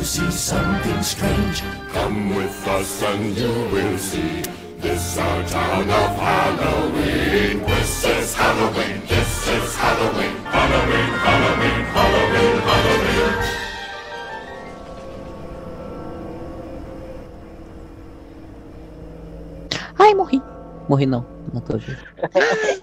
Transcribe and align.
Wouldn't 0.00 0.16
you 0.16 0.22
like 0.22 0.30
to 0.30 0.32
see 0.32 0.54
something 0.54 1.02
strange? 1.02 1.60
Come 1.92 2.34
with 2.34 2.66
us 2.68 3.02
and 3.02 3.36
you 3.36 3.48
will 3.70 3.98
see. 3.98 4.40
This 4.78 5.18
our 5.18 5.46
town 5.46 5.90
of 5.90 6.16
Halloween. 6.16 7.60
This 7.66 8.04
is 8.06 8.34
Halloween. 8.34 9.02
This 9.06 9.46
is 9.48 9.76
Halloween. 9.76 10.36
Halloween, 10.46 11.10
Halloween, 11.26 11.84
Halloween, 11.92 12.60
Halloween. 12.64 13.34
Ai, 19.98 20.14
morri. 20.14 20.40
Morri 20.88 21.04
não, 21.04 21.26
não 21.52 21.60
tô 21.60 21.76
vivo. 21.76 22.00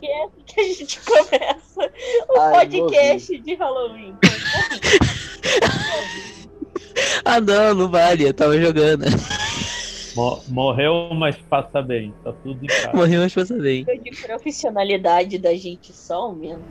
E 0.03 0.07
é 0.07 0.23
assim 0.23 0.43
que 0.45 0.61
a 0.61 0.63
gente 0.63 0.99
começa 1.01 1.91
o 2.29 2.39
Ai, 2.39 2.51
podcast 2.67 3.37
de 3.39 3.55
Halloween. 3.55 4.15
Ah 7.25 7.39
não, 7.41 7.73
não 7.73 7.89
vale, 7.89 8.27
eu 8.27 8.33
tava 8.33 8.59
jogando. 8.59 9.05
Mo- 10.15 10.41
morreu, 10.47 11.09
mas 11.13 11.37
passa 11.37 11.81
bem. 11.81 12.11
Tá 12.23 12.33
tudo 12.33 12.63
em 12.63 12.67
casa. 12.67 12.91
Morri, 12.95 13.17
mas 13.17 13.33
passa 13.33 13.55
bem. 13.55 13.83
De 13.83 14.11
profissionalidade 14.25 15.37
da 15.37 15.53
gente 15.55 15.93
só 15.93 16.15
aumenta. 16.15 16.65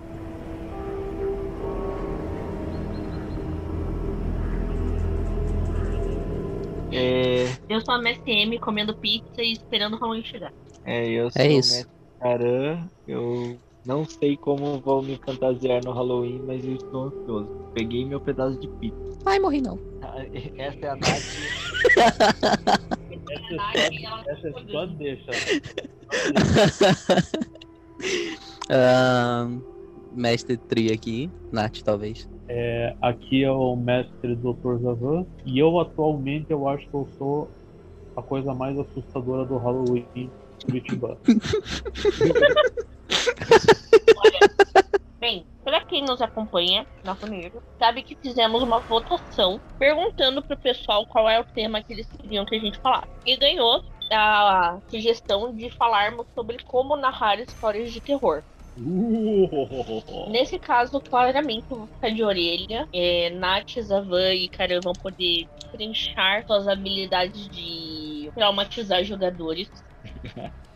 É, 6.91 7.47
Eu 7.69 7.81
sou 7.81 7.95
a 7.95 7.99
MSM 7.99 8.59
comendo 8.61 8.97
pizza 8.97 9.43
e 9.43 9.53
esperando 9.53 9.95
o 9.95 9.99
Halloween 9.99 10.25
chegar. 10.25 10.53
é, 10.85 11.09
eu 11.09 11.31
sou 11.31 11.43
É 11.43 11.49
isso. 11.49 11.73
Mestre 11.75 11.93
Caran. 12.21 12.89
Eu 13.07 13.61
não 13.87 14.05
sei 14.05 14.37
como 14.37 14.81
vou 14.81 15.03
me 15.03 15.17
fantasiar 15.25 15.83
no 15.85 15.93
Halloween, 15.93 16.43
mas 16.47 16.65
eu 16.65 16.75
estou 16.75 17.05
ansioso. 17.05 17.49
Peguei 17.73 18.05
meu 18.05 18.21
pedaço 18.21 18.59
de 18.59 18.67
pizza. 18.81 18.97
Ai, 19.25 19.39
morri 19.39 19.61
não. 19.61 19.79
Ah, 20.03 20.17
Essa 20.59 20.87
é 20.87 20.89
a 20.89 20.97
Nath. 20.97 21.23
Essa, 23.29 24.31
essa 24.31 24.53
só 24.71 24.87
deixa. 24.87 25.31
Ah, 28.69 29.49
mestre 30.13 30.57
Tri 30.57 30.93
aqui, 30.93 31.31
Nath 31.53 31.83
talvez. 31.85 32.29
É, 32.49 32.97
aqui 33.01 33.45
é 33.45 33.51
o 33.51 33.77
mestre 33.77 34.35
Dr. 34.35 34.79
Zavan. 34.83 35.25
E 35.45 35.59
eu 35.59 35.79
atualmente 35.79 36.51
eu 36.51 36.69
acho 36.69 36.89
que 36.89 36.95
eu 36.95 37.09
sou 37.17 37.51
a 38.17 38.23
coisa 38.23 38.55
mais 38.55 38.79
assustadora 38.79 39.45
do 39.45 39.57
Halloween 39.57 40.07
em 40.15 40.31
Curitiba. 43.09 44.87
Bem, 45.19 45.47
pra 45.65 45.81
quem 45.85 46.03
nos 46.05 46.21
acompanha 46.21 46.87
na 47.03 47.15
família, 47.15 47.53
sabe 47.79 48.03
que 48.03 48.15
fizemos 48.15 48.63
uma 48.63 48.81
votação 48.81 49.61
perguntando 49.79 50.43
pro 50.43 50.57
pessoal 50.57 51.07
qual 51.07 51.29
é 51.29 51.41
o 51.41 51.45
tema 51.45 51.83
que 51.83 51.93
eles 51.93 52.07
queriam 52.07 52.45
que 52.45 52.55
a 52.55 52.61
gente 52.61 52.79
falasse. 52.79 53.09
E 53.25 53.37
ganhou 53.37 53.83
a 54.13 54.79
sugestão 54.89 55.55
de 55.55 55.71
falarmos 55.71 56.27
sobre 56.35 56.63
como 56.65 56.97
narrar 56.97 57.41
histórias 57.41 57.93
de 57.93 58.01
terror. 58.01 58.43
Nesse 60.29 60.59
caso, 60.59 61.01
claramente, 61.01 61.65
eu 61.71 61.79
vou 61.79 61.87
ficar 61.87 62.11
de 62.11 62.23
orelha. 62.23 62.87
É, 62.93 63.31
Nath, 63.31 63.81
Zavan 63.81 64.35
e 64.35 64.49
Karan 64.49 64.81
vão 64.81 64.93
poder 64.93 65.49
trinchar 65.73 66.47
suas 66.47 66.69
habilidades 66.69 67.49
de 67.49 68.31
traumatizar 68.35 69.03
jogadores. 69.03 69.71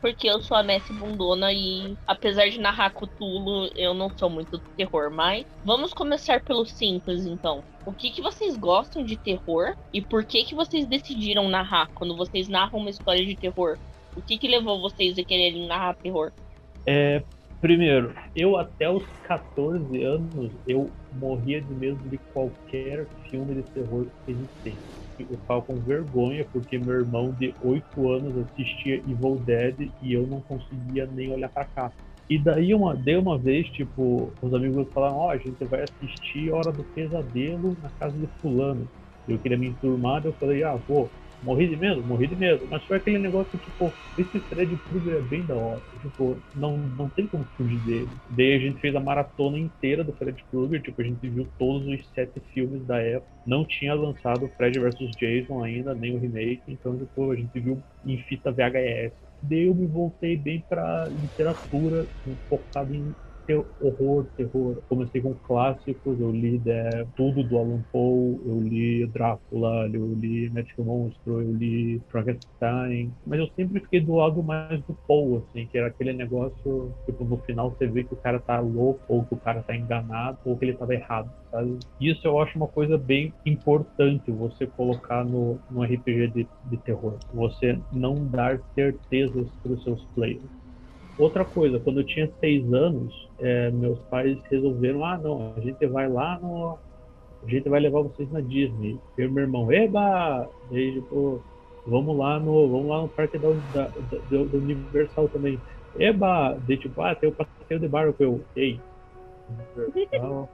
Porque 0.00 0.28
eu 0.28 0.40
sou 0.40 0.56
a 0.56 0.62
Messi 0.62 0.92
Bundona 0.92 1.52
e, 1.52 1.96
apesar 2.06 2.48
de 2.48 2.60
narrar 2.60 2.90
Cthulhu, 2.90 3.70
eu 3.74 3.92
não 3.92 4.10
sou 4.16 4.30
muito 4.30 4.52
do 4.52 4.68
terror. 4.76 5.10
Mas 5.10 5.44
vamos 5.64 5.92
começar 5.92 6.40
pelo 6.40 6.64
simples, 6.64 7.26
então. 7.26 7.64
O 7.84 7.92
que, 7.92 8.10
que 8.10 8.22
vocês 8.22 8.56
gostam 8.56 9.02
de 9.02 9.16
terror 9.16 9.74
e 9.92 10.00
por 10.00 10.24
que, 10.24 10.44
que 10.44 10.54
vocês 10.54 10.86
decidiram 10.86 11.48
narrar 11.48 11.88
quando 11.94 12.16
vocês 12.16 12.48
narram 12.48 12.78
uma 12.78 12.90
história 12.90 13.24
de 13.24 13.34
terror? 13.34 13.78
O 14.14 14.22
que, 14.22 14.38
que 14.38 14.48
levou 14.48 14.80
vocês 14.80 15.18
a 15.18 15.24
quererem 15.24 15.66
narrar 15.66 15.94
terror? 15.94 16.32
É, 16.86 17.22
primeiro, 17.60 18.14
eu 18.36 18.56
até 18.56 18.90
os 18.90 19.04
14 19.22 20.02
anos 20.02 20.52
eu 20.66 20.90
morria 21.12 21.60
de 21.60 21.72
medo 21.72 22.08
de 22.08 22.18
qualquer 22.32 23.06
filme 23.30 23.54
de 23.54 23.62
terror 23.70 24.06
que 24.24 24.32
ficava 25.24 25.62
com 25.62 25.74
vergonha 25.76 26.46
porque 26.52 26.78
meu 26.78 26.94
irmão 26.94 27.32
de 27.32 27.54
8 27.62 28.10
anos 28.10 28.46
assistia 28.46 28.96
Evil 28.96 29.36
Dead 29.44 29.90
e 30.02 30.12
eu 30.12 30.26
não 30.26 30.40
conseguia 30.40 31.06
nem 31.06 31.32
olhar 31.32 31.48
pra 31.48 31.64
cá. 31.64 31.92
E 32.28 32.38
daí 32.38 32.74
uma, 32.74 32.94
daí 32.94 33.16
uma 33.16 33.38
vez, 33.38 33.66
tipo, 33.68 34.30
os 34.42 34.52
amigos 34.52 34.86
falaram, 34.92 35.16
ó, 35.16 35.30
a 35.30 35.38
gente 35.38 35.64
vai 35.64 35.82
assistir 35.82 36.52
Hora 36.52 36.70
do 36.70 36.84
Pesadelo 36.84 37.74
na 37.82 37.88
casa 37.90 38.16
de 38.16 38.26
fulano. 38.40 38.86
Eu 39.26 39.38
queria 39.38 39.56
me 39.56 39.68
enturmar, 39.68 40.24
eu 40.24 40.32
falei, 40.34 40.62
ah, 40.62 40.78
vou. 40.86 41.08
Morri 41.40 41.68
de 41.68 41.76
medo? 41.76 42.04
Morri 42.04 42.26
de 42.28 42.34
medo. 42.36 42.66
Mas 42.68 42.84
foi 42.84 42.96
aquele 42.96 43.18
negócio, 43.18 43.56
tipo, 43.58 43.96
esse 44.16 44.40
Fred 44.48 44.76
Krueger 44.78 45.14
é 45.18 45.22
bem 45.22 45.46
da 45.46 45.56
hora. 45.56 45.84
Tipo, 46.00 46.44
não, 46.52 46.76
não 46.88 47.08
tem 47.10 47.28
como 47.28 47.48
fugir 47.56 47.80
dele. 47.80 48.18
Daí 48.28 48.54
a 48.54 48.58
gente 48.58 48.80
fez 48.80 48.94
a 48.96 49.00
maratona 49.00 49.58
inteira 49.58 50.02
do 50.02 50.12
Fred 50.16 50.44
Krueger. 50.50 50.82
Tipo, 50.82 51.00
a 51.00 51.04
gente 51.04 51.28
viu 51.30 51.52
todos 51.56 51.86
os 51.86 52.10
sete 52.12 52.40
filmes 52.52 52.84
da 52.84 52.98
época. 53.00 53.30
Não 53.46 53.64
tinha 53.64 53.94
lançado 53.94 54.48
Fred 54.56 54.78
vs 54.80 55.14
Jason 55.16 55.62
ainda, 55.62 55.94
nem 55.94 56.14
o 56.16 56.18
remake. 56.18 56.64
Então, 56.66 56.98
tipo, 56.98 57.30
a 57.30 57.36
gente 57.36 57.58
viu 57.60 57.84
em 58.04 58.18
fita 58.18 58.50
VHS. 58.52 59.16
Daí 59.40 59.66
eu 59.66 59.74
me 59.74 59.86
voltei 59.86 60.36
bem 60.36 60.64
pra 60.68 61.08
literatura, 61.08 62.08
focado 62.48 62.92
em 62.92 63.14
ter 63.48 63.64
horror, 63.80 64.26
terror. 64.36 64.76
Comecei 64.90 65.22
com 65.22 65.34
clássicos, 65.34 66.20
eu 66.20 66.30
li 66.30 66.60
é, 66.66 67.06
tudo 67.16 67.42
do 67.42 67.56
Alan 67.56 67.82
Poe, 67.90 68.38
eu 68.44 68.60
li 68.60 69.06
Drácula, 69.06 69.88
eu 69.92 70.14
li 70.14 70.50
Médico 70.50 70.84
Monstro, 70.84 71.40
eu 71.40 71.54
li 71.54 71.98
Frankenstein, 72.10 73.10
mas 73.26 73.40
eu 73.40 73.48
sempre 73.56 73.80
fiquei 73.80 74.00
do 74.00 74.14
lado 74.14 74.42
mais 74.42 74.82
do 74.82 74.94
Poe, 75.06 75.38
assim, 75.38 75.66
que 75.66 75.78
era 75.78 75.86
aquele 75.86 76.12
negócio, 76.12 76.92
tipo, 77.06 77.24
no 77.24 77.38
final 77.38 77.70
você 77.70 77.86
vê 77.86 78.04
que 78.04 78.12
o 78.12 78.18
cara 78.18 78.38
tá 78.38 78.60
louco, 78.60 79.00
ou 79.08 79.24
que 79.24 79.34
o 79.34 79.38
cara 79.38 79.62
tá 79.62 79.74
enganado, 79.74 80.38
ou 80.44 80.58
que 80.58 80.66
ele 80.66 80.74
tava 80.74 80.94
errado, 80.94 81.30
sabe? 81.50 81.78
Isso 81.98 82.26
eu 82.26 82.38
acho 82.40 82.58
uma 82.58 82.68
coisa 82.68 82.98
bem 82.98 83.32
importante 83.46 84.30
você 84.30 84.66
colocar 84.66 85.24
no, 85.24 85.58
no 85.70 85.82
RPG 85.82 86.28
de, 86.28 86.48
de 86.64 86.76
terror. 86.78 87.18
Você 87.32 87.80
não 87.90 88.26
dar 88.26 88.60
certezas 88.74 89.48
para 89.62 89.72
os 89.72 89.82
seus 89.82 90.04
players. 90.14 90.57
Outra 91.18 91.44
coisa, 91.44 91.80
quando 91.80 92.00
eu 92.00 92.06
tinha 92.06 92.30
seis 92.38 92.72
anos, 92.72 93.12
é, 93.40 93.70
meus 93.72 93.98
pais 94.10 94.38
resolveram, 94.50 95.04
ah 95.04 95.18
não, 95.18 95.52
a 95.56 95.60
gente 95.60 95.84
vai 95.86 96.08
lá 96.08 96.38
no. 96.38 96.78
A 97.42 97.50
gente 97.50 97.68
vai 97.68 97.80
levar 97.80 98.02
vocês 98.02 98.30
na 98.30 98.40
Disney. 98.40 98.98
Eu 99.16 99.28
e 99.28 99.30
meu 99.30 99.44
irmão, 99.44 99.72
eba! 99.72 100.48
Daí, 100.70 100.94
tipo, 100.94 101.42
vamos 101.86 102.16
lá 102.16 102.38
no. 102.38 102.68
Vamos 102.68 102.86
lá 102.86 103.02
no 103.02 103.08
parque 103.08 103.36
da, 103.36 103.48
da, 103.50 103.86
da, 103.88 104.44
do 104.44 104.58
Universal 104.58 105.28
também. 105.28 105.60
Eba! 105.98 106.56
Daí, 106.66 106.76
tipo, 106.76 107.00
ah, 107.00 107.14
tem 107.16 107.28
o 107.28 107.32
passeio 107.32 107.80
de 107.80 107.88
barco, 107.88 108.22
eu. 108.22 108.40
Ei, 108.54 108.80
Universal, 109.76 110.48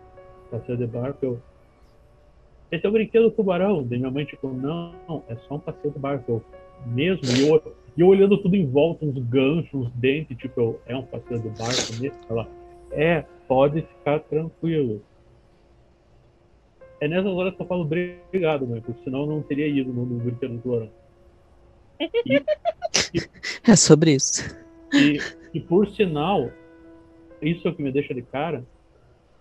passeio 0.50 0.78
de 0.78 0.86
barco, 0.86 1.18
eu. 1.22 1.40
Esse 2.72 2.86
é 2.86 2.88
o 2.88 2.92
brinquedo 2.92 3.24
do 3.24 3.30
tubarão. 3.32 3.82
Daí 3.82 3.98
minha 3.98 4.10
mãe, 4.10 4.24
tipo, 4.24 4.48
não, 4.48 5.22
é 5.28 5.36
só 5.46 5.56
um 5.56 5.60
passeio 5.60 5.92
de 5.92 5.98
barco. 5.98 6.24
Eu, 6.32 6.42
mesmo? 6.86 7.22
E 7.36 7.48
eu, 7.48 7.62
e 7.96 8.00
eu 8.00 8.08
olhando 8.08 8.38
tudo 8.38 8.56
em 8.56 8.66
volta, 8.66 9.04
uns 9.04 9.18
ganchos, 9.18 9.72
uns 9.72 9.90
dentes, 9.92 10.36
tipo, 10.36 10.60
eu, 10.60 10.80
é 10.86 10.96
um 10.96 11.04
passeio 11.04 11.40
de 11.40 11.48
barco 11.50 12.00
mesmo? 12.00 12.18
Ela, 12.28 12.48
é, 12.90 13.24
pode 13.46 13.82
ficar 13.82 14.20
tranquilo. 14.20 15.02
É 17.00 17.08
nessas 17.08 17.30
horas 17.30 17.54
que 17.54 17.62
eu 17.62 17.66
falo 17.66 17.82
obrigado, 17.82 18.66
mãe, 18.66 18.80
porque 18.80 19.02
senão 19.04 19.20
eu 19.20 19.26
não 19.26 19.42
teria 19.42 19.66
ido 19.66 19.92
no, 19.92 20.06
no 20.06 20.18
brinquedo 20.18 20.54
do 20.54 20.60
tubarão. 20.60 20.90
É 23.66 23.76
sobre 23.76 24.12
isso. 24.12 24.42
E, 24.92 25.18
e 25.54 25.60
por 25.60 25.88
sinal, 25.88 26.50
isso 27.40 27.66
é 27.66 27.70
o 27.70 27.74
que 27.74 27.82
me 27.82 27.90
deixa 27.90 28.12
de 28.12 28.22
cara. 28.22 28.64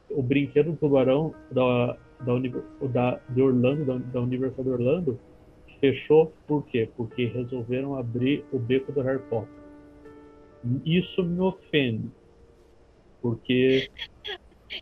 O 0.10 0.22
brinquedo 0.22 0.72
do 0.72 0.78
tubarão 0.78 1.34
da, 1.52 1.98
da, 2.20 2.34
da, 2.88 3.20
de 3.30 3.42
Orlando, 3.42 3.86
da, 3.86 3.98
da 3.98 4.22
Universal 4.22 4.64
de 4.64 4.70
Orlando, 4.70 5.20
fechou 5.84 6.34
por 6.48 6.66
quê? 6.68 6.90
Porque 6.96 7.26
resolveram 7.26 7.98
abrir 7.98 8.46
o 8.54 8.58
beco 8.58 8.94
do 8.94 9.02
Harry 9.02 9.22
Potter. 9.24 9.54
Isso 10.86 11.22
me 11.26 11.42
ofende. 11.42 12.10
Porque 13.22 13.90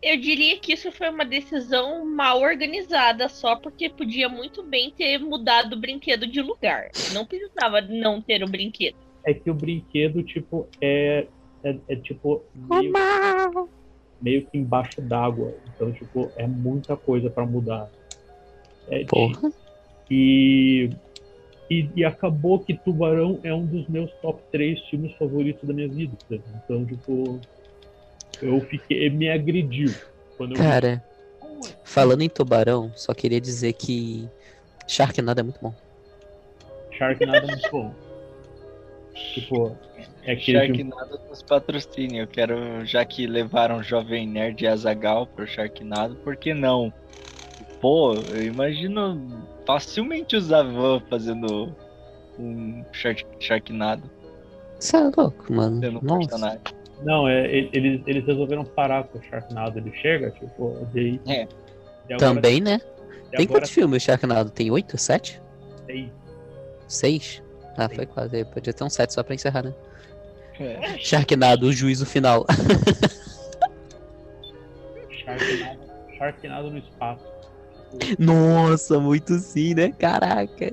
Eu 0.00 0.16
diria 0.16 0.56
que 0.60 0.72
isso 0.72 0.92
foi 0.92 1.10
uma 1.10 1.24
decisão 1.24 2.04
mal 2.04 2.40
organizada, 2.40 3.28
só 3.28 3.56
porque 3.56 3.90
podia 3.90 4.28
muito 4.28 4.62
bem 4.62 4.92
ter 4.92 5.18
mudado 5.18 5.72
o 5.72 5.80
brinquedo 5.80 6.24
de 6.24 6.40
lugar. 6.40 6.90
Não 7.12 7.26
precisava 7.26 7.80
não 7.80 8.22
ter 8.22 8.44
o 8.44 8.48
brinquedo. 8.48 8.96
é 9.24 9.34
que 9.34 9.50
o 9.50 9.54
brinquedo, 9.54 10.22
tipo, 10.22 10.68
é, 10.80 11.26
é, 11.64 11.76
é, 11.88 11.96
tipo 11.96 12.44
meio, 12.54 12.92
meio 14.20 14.46
que 14.46 14.56
embaixo 14.56 15.00
d'água. 15.00 15.52
Então, 15.74 15.92
tipo, 15.92 16.30
é 16.36 16.46
muita 16.46 16.96
coisa 16.96 17.28
pra 17.28 17.44
mudar. 17.44 17.90
É, 18.88 19.04
Porra. 19.04 19.52
E, 20.14 20.90
e, 21.70 21.88
e 21.96 22.04
acabou 22.04 22.58
que 22.58 22.74
Tubarão 22.74 23.40
é 23.42 23.54
um 23.54 23.64
dos 23.64 23.88
meus 23.88 24.12
top 24.20 24.42
3 24.52 24.78
filmes 24.90 25.12
favoritos 25.14 25.66
da 25.66 25.72
minha 25.72 25.88
vida. 25.88 26.14
Então, 26.30 26.84
tipo, 26.84 27.40
eu 28.42 28.60
fiquei. 28.60 29.08
Me 29.08 29.30
agrediu. 29.30 29.90
Quando 30.36 30.52
eu 30.52 30.56
vi 30.56 30.62
Cara, 30.62 31.02
Falando 31.84 32.22
em 32.22 32.28
tubarão, 32.28 32.92
só 32.94 33.14
queria 33.14 33.40
dizer 33.40 33.72
que 33.74 34.28
Sharknado 34.86 35.40
é 35.40 35.42
muito 35.42 35.60
bom. 35.60 35.74
Sharknado 36.90 37.46
é 37.46 37.50
muito 37.50 37.70
bom. 37.70 37.94
Tipo, 39.14 39.76
é 40.24 40.32
aquele. 40.32 40.58
Sharknado 40.58 41.20
nos 41.28 41.42
patrocina. 41.42 42.16
Eu 42.18 42.26
quero, 42.26 42.84
já 42.84 43.04
que 43.04 43.26
levaram 43.26 43.82
Jovem 43.82 44.26
Nerd 44.26 44.62
e 44.62 44.66
Azagal 44.66 45.26
pro 45.26 45.46
Sharknado, 45.46 46.16
por 46.16 46.36
que 46.36 46.52
não? 46.52 46.92
Pô, 47.82 48.14
eu 48.14 48.42
imagino 48.44 49.20
facilmente 49.66 50.36
o 50.36 50.40
Zavan 50.40 51.00
fazendo 51.10 51.74
um 52.38 52.82
Shark, 52.92 53.26
Sharknado 53.40 54.08
Você 54.78 54.96
é 54.96 55.10
louco, 55.16 55.52
mano. 55.52 55.80
sendo 55.80 55.98
um 55.98 56.02
Nossa. 56.02 56.20
personagem. 56.28 56.60
Não, 57.02 57.26
é, 57.28 57.50
eles, 57.72 58.00
eles 58.06 58.24
resolveram 58.24 58.64
parar 58.64 59.02
com 59.04 59.18
o 59.18 59.22
Sharknado. 59.22 59.76
Ele 59.80 59.92
chega, 59.96 60.30
tipo, 60.30 60.86
daí. 60.94 61.20
É. 61.26 61.42
e 62.08 62.14
agora- 62.14 62.18
Também, 62.34 62.60
né? 62.60 62.78
Tem 63.32 63.40
agora 63.44 63.48
quantos 63.48 63.70
filmes 63.70 64.00
Sharknado? 64.04 64.50
Tem 64.50 64.70
oito? 64.70 64.96
Sete? 64.96 65.42
tem- 65.86 66.12
Seis? 66.86 67.42
Ah, 67.76 67.88
foi 67.88 68.06
quase. 68.06 68.44
Podia 68.44 68.72
ter 68.72 68.84
um 68.84 68.90
sete 68.90 69.12
só 69.14 69.22
pra 69.24 69.34
encerrar, 69.34 69.62
né? 69.64 69.74
É. 70.60 70.96
Sharknado, 70.98 71.66
o 71.66 71.72
juízo 71.72 72.06
final. 72.06 72.46
Sharknado, 75.10 75.80
Sharknado 76.18 76.70
no 76.70 76.78
espaço. 76.78 77.31
Nossa, 78.18 78.98
muito 78.98 79.38
sim, 79.38 79.74
né? 79.74 79.92
Caraca. 79.92 80.72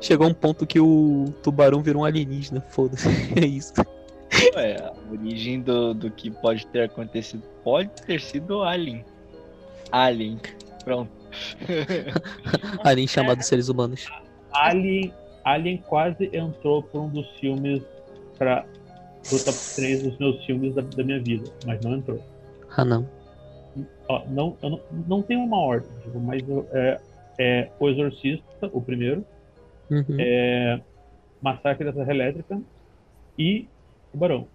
Chegou 0.00 0.28
um 0.28 0.34
ponto 0.34 0.66
que 0.66 0.78
o 0.78 1.32
tubarão 1.42 1.82
virou 1.82 2.02
um 2.02 2.04
alienígena. 2.04 2.60
Foda-se. 2.60 3.08
É 3.36 3.46
isso. 3.46 3.72
É, 4.54 4.76
a 4.76 4.92
origem 5.10 5.62
do, 5.62 5.94
do 5.94 6.10
que 6.10 6.30
pode 6.30 6.66
ter 6.66 6.82
acontecido 6.82 7.42
pode 7.64 7.90
ter 8.06 8.20
sido 8.20 8.62
Alien. 8.62 9.04
Alien. 9.90 10.38
Pronto. 10.84 11.10
Alien 12.84 13.08
chamado 13.08 13.42
seres 13.42 13.68
humanos. 13.68 14.06
Alien, 14.52 15.12
Alien 15.44 15.78
quase 15.88 16.30
entrou 16.32 16.82
por 16.82 17.02
um 17.02 17.08
dos 17.08 17.26
filmes 17.40 17.82
para 18.38 18.64
pro 19.28 19.44
top 19.44 19.58
3 19.76 20.02
dos 20.02 20.18
meus 20.18 20.44
filmes 20.44 20.74
da, 20.74 20.82
da 20.82 21.04
minha 21.04 21.20
vida, 21.22 21.50
mas 21.66 21.80
não 21.80 21.96
entrou. 21.96 22.22
Ah, 22.76 22.84
não. 22.84 23.08
Ó, 24.08 24.24
não, 24.28 24.56
eu 24.62 24.70
não, 24.70 24.80
não 25.06 25.22
tem 25.22 25.36
uma 25.36 25.58
ordem, 25.58 25.90
tipo, 26.02 26.18
mas 26.18 26.46
eu- 26.48 26.66
é, 26.72 27.00
é 27.38 27.70
O 27.78 27.88
Exorcista, 27.88 28.70
o 28.72 28.80
primeiro, 28.80 29.24
Uhum. 29.90 30.16
é 30.18 30.80
Massacre 31.40 31.84
da 31.84 31.92
Serra 31.92 32.10
Elétrica 32.12 32.60
e 33.38 33.66
Tubarão. 34.12 34.48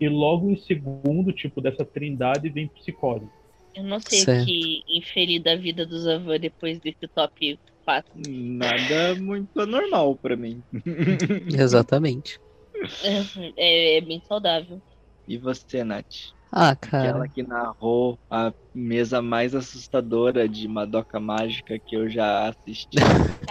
E 0.00 0.08
logo 0.08 0.50
em 0.50 0.56
segundo, 0.56 1.32
tipo, 1.32 1.60
dessa 1.60 1.84
trindade 1.84 2.48
vem 2.50 2.68
Psicose. 2.68 3.26
Eu 3.74 3.82
não 3.84 3.98
sei 4.00 4.20
Certo. 4.20 4.42
o 4.42 4.44
que 4.46 4.82
inferir 4.88 5.42
da 5.42 5.56
vida 5.56 5.84
do 5.86 5.98
Zavan 5.98 6.38
depois 6.38 6.78
desse 6.80 7.08
top 7.14 7.58
4. 7.84 8.12
Nada 8.14 9.14
muito 9.16 9.58
anormal 9.60 10.16
pra 10.16 10.36
mim. 10.36 10.62
Exatamente. 11.52 12.38
É, 13.56 13.96
é 13.96 14.00
bem 14.02 14.20
saudável. 14.28 14.82
E 15.26 15.38
você, 15.38 15.82
Nath? 15.82 16.04
Ah, 16.56 16.70
Aquela 16.70 17.12
cara. 17.14 17.28
que 17.28 17.42
narrou 17.42 18.16
a 18.30 18.52
mesa 18.72 19.20
mais 19.20 19.56
assustadora 19.56 20.48
de 20.48 20.68
Madoka 20.68 21.18
Mágica 21.18 21.80
que 21.84 21.96
eu 21.96 22.08
já 22.08 22.48
assisti. 22.48 22.96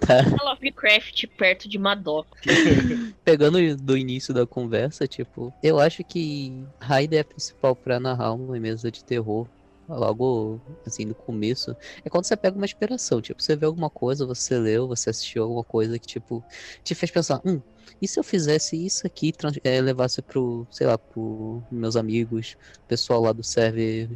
tá. 0.00 0.24
Lovecraft 0.42 1.26
perto 1.36 1.68
de 1.68 1.78
Madoka. 1.78 2.30
Pegando 3.22 3.58
do 3.76 3.98
início 3.98 4.32
da 4.32 4.46
conversa, 4.46 5.06
tipo, 5.06 5.52
eu 5.62 5.78
acho 5.78 6.02
que 6.02 6.64
a 6.80 7.02
ideia 7.02 7.22
principal 7.22 7.76
pra 7.76 8.00
narrar 8.00 8.32
uma 8.32 8.58
mesa 8.58 8.90
de 8.90 9.04
terror, 9.04 9.46
logo 9.88 10.60
assim 10.86 11.04
no 11.04 11.14
começo, 11.14 11.76
é 12.04 12.10
quando 12.10 12.24
você 12.24 12.36
pega 12.36 12.56
uma 12.56 12.64
inspiração. 12.64 13.20
Tipo, 13.20 13.42
você 13.42 13.56
vê 13.56 13.66
alguma 13.66 13.90
coisa, 13.90 14.26
você 14.26 14.58
leu, 14.58 14.88
você 14.88 15.10
assistiu 15.10 15.44
alguma 15.44 15.64
coisa 15.64 15.98
que, 15.98 16.06
tipo, 16.06 16.44
te 16.82 16.94
fez 16.94 17.10
pensar, 17.10 17.40
hum, 17.44 17.60
e 18.00 18.08
se 18.08 18.18
eu 18.18 18.24
fizesse 18.24 18.76
isso 18.84 19.06
aqui, 19.06 19.32
eh, 19.64 19.80
levasse 19.80 20.20
pro, 20.22 20.66
sei 20.70 20.86
lá, 20.86 20.98
pro 20.98 21.62
meus 21.70 21.96
amigos, 21.96 22.56
pessoal 22.88 23.22
lá 23.22 23.32
do 23.32 23.42
server 23.42 24.10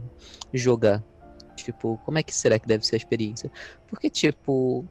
jogar? 0.53 1.05
Tipo, 1.57 1.99
como 2.05 2.19
é 2.19 2.23
que 2.23 2.35
será 2.35 2.59
que 2.59 2.67
deve 2.67 2.87
ser 2.87 2.97
a 2.97 2.99
experiência? 2.99 3.51
Porque, 3.87 4.11
tipo, 4.11 4.85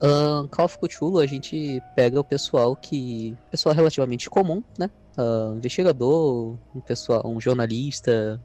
Ahn, 0.00 0.48
Call 0.48 0.64
of 0.66 0.78
Cthulhu, 0.78 1.18
a 1.18 1.26
gente 1.26 1.82
pega 1.94 2.18
o 2.18 2.24
pessoal 2.24 2.74
que. 2.76 3.36
Pessoal 3.50 3.74
relativamente 3.74 4.30
comum, 4.30 4.62
né? 4.78 4.90
Ahn, 5.16 5.56
investigador, 5.56 6.58
um 6.74 6.80
pessoal, 6.80 7.22
um 7.26 7.40
jornalista, 7.40 8.40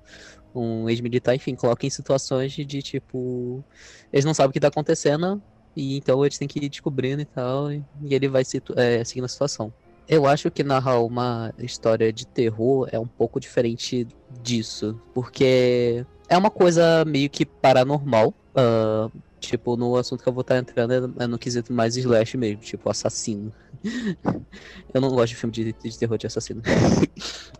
um 0.53 0.89
ex-militar, 0.89 1.35
enfim, 1.35 1.55
coloca 1.55 1.85
em 1.85 1.89
situações 1.89 2.53
de, 2.53 2.81
tipo. 2.81 3.63
Eles 4.11 4.25
não 4.25 4.33
sabem 4.33 4.49
o 4.49 4.53
que 4.53 4.59
tá 4.59 4.67
acontecendo, 4.67 5.41
e 5.75 5.97
então 5.97 6.23
eles 6.25 6.37
têm 6.37 6.47
que 6.47 6.59
ir 6.59 6.69
descobrindo 6.69 7.21
e 7.21 7.25
tal, 7.25 7.71
e, 7.71 7.83
ele 8.09 8.27
vai 8.27 8.43
é, 8.75 9.03
seguindo 9.03 9.25
a 9.25 9.29
situação. 9.29 9.73
Eu 10.07 10.25
acho 10.25 10.49
que 10.49 10.63
narrar 10.63 10.99
uma 11.01 11.53
história 11.59 12.11
de 12.11 12.25
terror 12.25 12.89
é 12.91 12.97
um 12.97 13.07
pouco 13.07 13.39
diferente 13.39 14.07
disso, 14.41 14.99
porque 15.13 16.03
é 16.27 16.35
uma 16.35 16.49
coisa 16.49 17.05
meio 17.05 17.29
que 17.29 17.45
paranormal. 17.45 18.33
ahn, 18.55 19.09
Tipo, 19.39 19.77
no 19.77 19.95
assunto 19.95 20.21
que 20.21 20.27
eu 20.27 20.33
vou 20.33 20.41
estar 20.41 20.57
entrando 20.57 20.91
é- 20.93 21.23
é 21.23 21.27
no 21.27 21.39
quesito 21.39 21.71
mais 21.71 21.95
slash 21.95 22.35
mesmo, 22.37 22.61
tipo, 22.61 22.89
assassino. 22.89 23.53
eu 24.93 24.99
não 24.99 25.09
gosto 25.09 25.29
de 25.29 25.35
filme 25.37 25.53
de, 25.53 25.73
de 25.73 25.97
terror 25.97 26.17
de 26.17 26.27
assassino. 26.27 26.61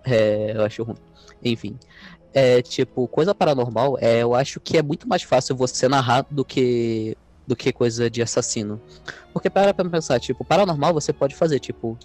É, 0.06 0.56
eu 0.56 0.64
acho 0.64 0.82
ruim. 0.82 0.96
Enfim. 1.44 1.78
É, 2.34 2.62
tipo, 2.62 3.08
coisa 3.08 3.34
paranormal, 3.34 3.98
é, 4.00 4.22
eu 4.22 4.36
acho 4.36 4.60
que 4.60 4.78
é 4.78 4.84
muito 4.84 5.08
mais 5.08 5.24
fácil 5.24 5.56
você 5.56 5.88
narrar 5.88 6.26
do 6.30 6.46
que 6.46 7.18
do 7.48 7.56
que 7.56 7.74
coisa 7.74 8.12
de 8.12 8.22
assassino. 8.22 8.80
Porque 9.34 9.50
para 9.50 9.74
pra 9.74 9.90
pensar, 9.90 10.20
tipo, 10.20 10.46
paranormal 10.46 10.94
você 10.94 11.12
pode 11.12 11.36
fazer, 11.36 11.60
tipo, 11.60 11.98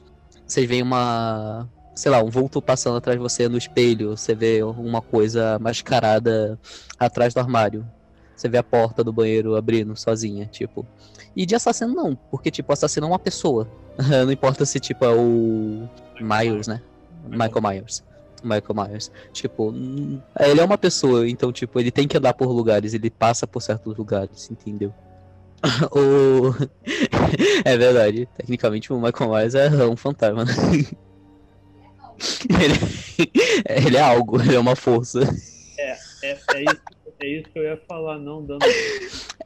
você 0.46 0.66
vê 0.66 0.80
uma, 0.80 1.68
sei 1.94 2.10
lá, 2.10 2.22
um 2.22 2.30
vulto 2.30 2.62
passando 2.62 2.96
atrás 2.96 3.18
de 3.18 3.22
você 3.22 3.46
no 3.46 3.58
espelho, 3.58 4.16
você 4.16 4.34
vê 4.34 4.62
uma 4.62 5.02
coisa 5.02 5.58
mascarada 5.58 6.58
atrás 6.98 7.34
do 7.34 7.40
armário. 7.40 7.86
Você 8.34 8.48
vê 8.48 8.56
a 8.56 8.62
porta 8.62 9.04
do 9.04 9.12
banheiro 9.12 9.54
abrindo 9.54 9.94
sozinha, 9.94 10.46
tipo. 10.46 10.86
E 11.36 11.44
de 11.44 11.54
assassino 11.54 11.94
não, 11.94 12.16
porque 12.30 12.50
tipo, 12.50 12.72
assassino 12.72 13.06
é 13.06 13.10
uma 13.10 13.18
pessoa. 13.18 13.68
não 14.24 14.32
importa 14.32 14.64
se 14.64 14.80
tipo 14.80 15.04
é 15.04 15.14
o 15.14 15.88
Myers, 16.20 16.66
né? 16.66 16.80
Michael 17.28 17.62
Myers. 17.62 18.02
Michael 18.44 18.74
Myers. 18.74 19.10
Tipo, 19.32 19.70
hum, 19.70 20.20
ele 20.38 20.60
é 20.60 20.64
uma 20.64 20.78
pessoa, 20.78 21.28
então 21.28 21.52
tipo, 21.52 21.78
ele 21.80 21.90
tem 21.90 22.06
que 22.06 22.16
andar 22.16 22.34
por 22.34 22.48
lugares, 22.48 22.94
ele 22.94 23.10
passa 23.10 23.46
por 23.46 23.60
certos 23.60 23.96
lugares, 23.96 24.50
entendeu? 24.50 24.92
o... 25.92 26.54
é 27.64 27.76
verdade, 27.76 28.28
tecnicamente 28.36 28.92
o 28.92 29.00
Michael 29.00 29.30
Myers 29.30 29.54
é 29.54 29.86
um 29.86 29.96
fantasma. 29.96 30.44
ele... 32.48 32.78
ele 33.68 33.96
é 33.96 34.00
algo, 34.00 34.40
ele 34.40 34.54
é 34.54 34.58
uma 34.58 34.76
força. 34.76 35.20
É, 35.78 35.98
é, 36.22 36.62
isso, 36.62 36.80
é 37.20 37.26
isso 37.26 37.50
que 37.50 37.58
eu 37.58 37.64
ia 37.64 37.76
falar, 37.88 38.18
não 38.18 38.44
dando, 38.44 38.64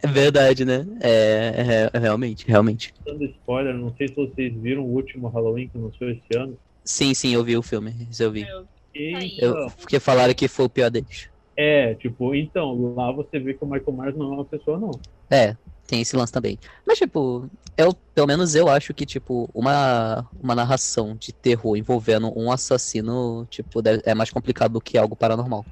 É 0.02 0.07
verdade, 0.07 0.64
né? 0.64 0.87
É, 1.00 1.90
é, 1.93 1.99
realmente, 1.99 2.47
realmente. 2.47 2.95
dando 3.05 3.25
spoiler. 3.25 3.75
Não 3.75 3.95
sei 3.97 4.09
se 4.09 4.14
vocês 4.14 4.55
viram 4.55 4.83
o 4.83 4.95
último 4.95 5.28
Halloween 5.28 5.69
que 5.69 5.78
lançou 5.78 6.09
esse 6.11 6.37
ano. 6.37 6.59
Sim, 6.85 7.12
sim, 7.14 7.35
eu 7.35 7.45
vi 7.45 7.57
o 7.57 7.62
filme, 7.62 7.95
isso 8.11 8.23
eu 8.23 8.31
vi. 8.31 8.43
Eu, 8.43 8.67
então, 8.95 9.71
porque 9.80 10.00
falaram 10.00 10.35
que 10.35 10.49
foi 10.49 10.66
o 10.66 10.71
pior 10.71 10.90
deles. 10.90 11.28
é, 11.57 11.95
tipo, 11.95 12.35
então, 12.35 12.95
lá 12.95 13.12
você 13.12 13.38
vê 13.38 13.54
que 13.54 13.64
o 13.64 13.66
Michael 13.66 13.97
Myers 13.97 14.16
não 14.16 14.33
é 14.33 14.35
uma 14.37 14.45
pessoa, 14.45 14.78
não. 14.78 14.90
É, 15.30 15.57
tem 15.87 16.00
esse 16.00 16.16
lance 16.16 16.33
também. 16.33 16.59
Mas, 16.87 16.99
tipo, 16.99 17.49
eu, 17.76 17.95
pelo 18.14 18.26
menos 18.26 18.54
eu 18.54 18.68
acho 18.68 18.92
que, 18.92 19.07
tipo, 19.07 19.49
uma, 19.54 20.26
uma 20.40 20.54
narração 20.54 21.16
de 21.16 21.33
terror 21.33 21.76
envolvendo 21.76 22.33
um 22.37 22.50
assassino, 22.50 23.47
tipo, 23.50 23.80
é 24.04 24.14
mais 24.14 24.30
complicado 24.30 24.73
do 24.73 24.80
que 24.80 24.99
algo 24.99 25.16
paranormal. 25.16 25.64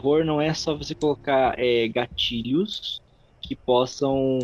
Terror 0.00 0.24
não 0.24 0.40
é 0.40 0.54
só 0.54 0.74
você 0.74 0.94
colocar 0.94 1.58
é, 1.58 1.86
gatilhos 1.88 3.00
que 3.42 3.54
possam 3.54 4.38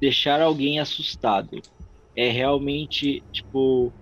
deixar 0.00 0.40
alguém 0.40 0.78
assustado. 0.78 1.60
É 2.16 2.28
realmente, 2.28 3.24
tipo, 3.32 3.92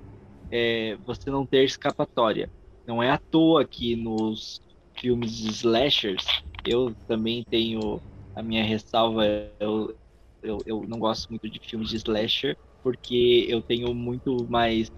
é, 0.50 0.97
você 0.99 1.30
não 1.30 1.47
ter 1.47 1.64
escapatória. 1.64 2.50
Não 2.87 3.02
é 3.02 3.11
à 3.11 3.19
toa 3.30 3.66
que 3.66 3.97
nos 3.97 4.61
filmes 4.99 5.40
slashers, 5.40 6.25
eu 6.66 6.95
também 7.07 7.45
tenho 7.50 8.00
a 8.35 8.42
minha 8.42 8.64
ressalva, 8.64 9.25
eu, 9.59 9.99
eu, 10.42 10.59
eu 10.66 10.83
não 10.87 10.99
gosto 10.99 11.28
muito 11.30 11.49
de 11.50 11.61
filmes 11.62 11.90
de 11.90 11.97
slasher, 11.97 12.57
porque 12.83 13.47
eu 13.49 13.62
tenho 13.62 13.95
muito 13.95 14.47
mais, 14.50 14.88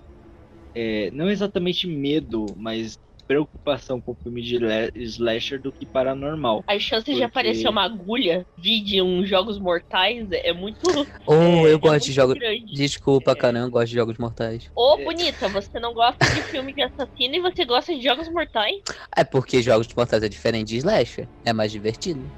é, 0.75 1.11
não 1.13 1.31
exatamente 1.31 1.87
medo, 1.87 2.47
mas 2.57 2.99
preocupação 3.27 4.01
com 4.01 4.13
o 4.13 4.17
filme 4.23 4.43
de 4.43 4.59
slasher 4.97 5.61
do 5.61 5.73
que 5.73 5.87
paranormal. 5.87 6.63
As 6.67 6.83
chances 6.83 7.05
de 7.05 7.13
Porque- 7.13 7.25
aparecer 7.25 7.69
uma 7.69 7.85
agulha 7.85 8.47
de 8.57 9.01
uns 9.03 9.29
jogos 9.29 9.59
mortais 9.59 10.29
é 10.31 10.53
muito. 10.53 10.81
Ou 11.27 11.67
É, 11.67 11.73
eu 11.73 11.77
é 11.77 11.79
gosto 11.79 12.07
de 12.07 12.13
jogos. 12.13 12.39
Desculpa, 12.73 13.35
cara, 13.37 13.59
eu 13.61 13.71
gosto 13.71 13.89
de 13.89 13.95
jogos 13.95 14.19
mortais. 14.19 14.69
Ô, 14.75 14.97
bonita, 14.99 15.49
você 15.49 15.79
não 15.81 15.95
gosta 15.95 16.25
de 16.35 16.43
filme 16.43 16.73
de 16.75 16.83
assassino 16.83 17.37
e 17.37 17.41
você 17.41 17.65
gosta 17.65 17.95
de 17.95 18.03
jogos 18.03 18.29
mortais? 18.33 18.75
É 19.17 19.25
porque 19.25 19.63
jogos 19.63 19.87
mortais 19.97 20.23
é 20.23 20.29
diferente 20.29 20.69
de 20.69 20.77
slasher. 20.79 21.29
É 21.45 21.53
mais 21.53 21.71
divertido. 21.73 22.31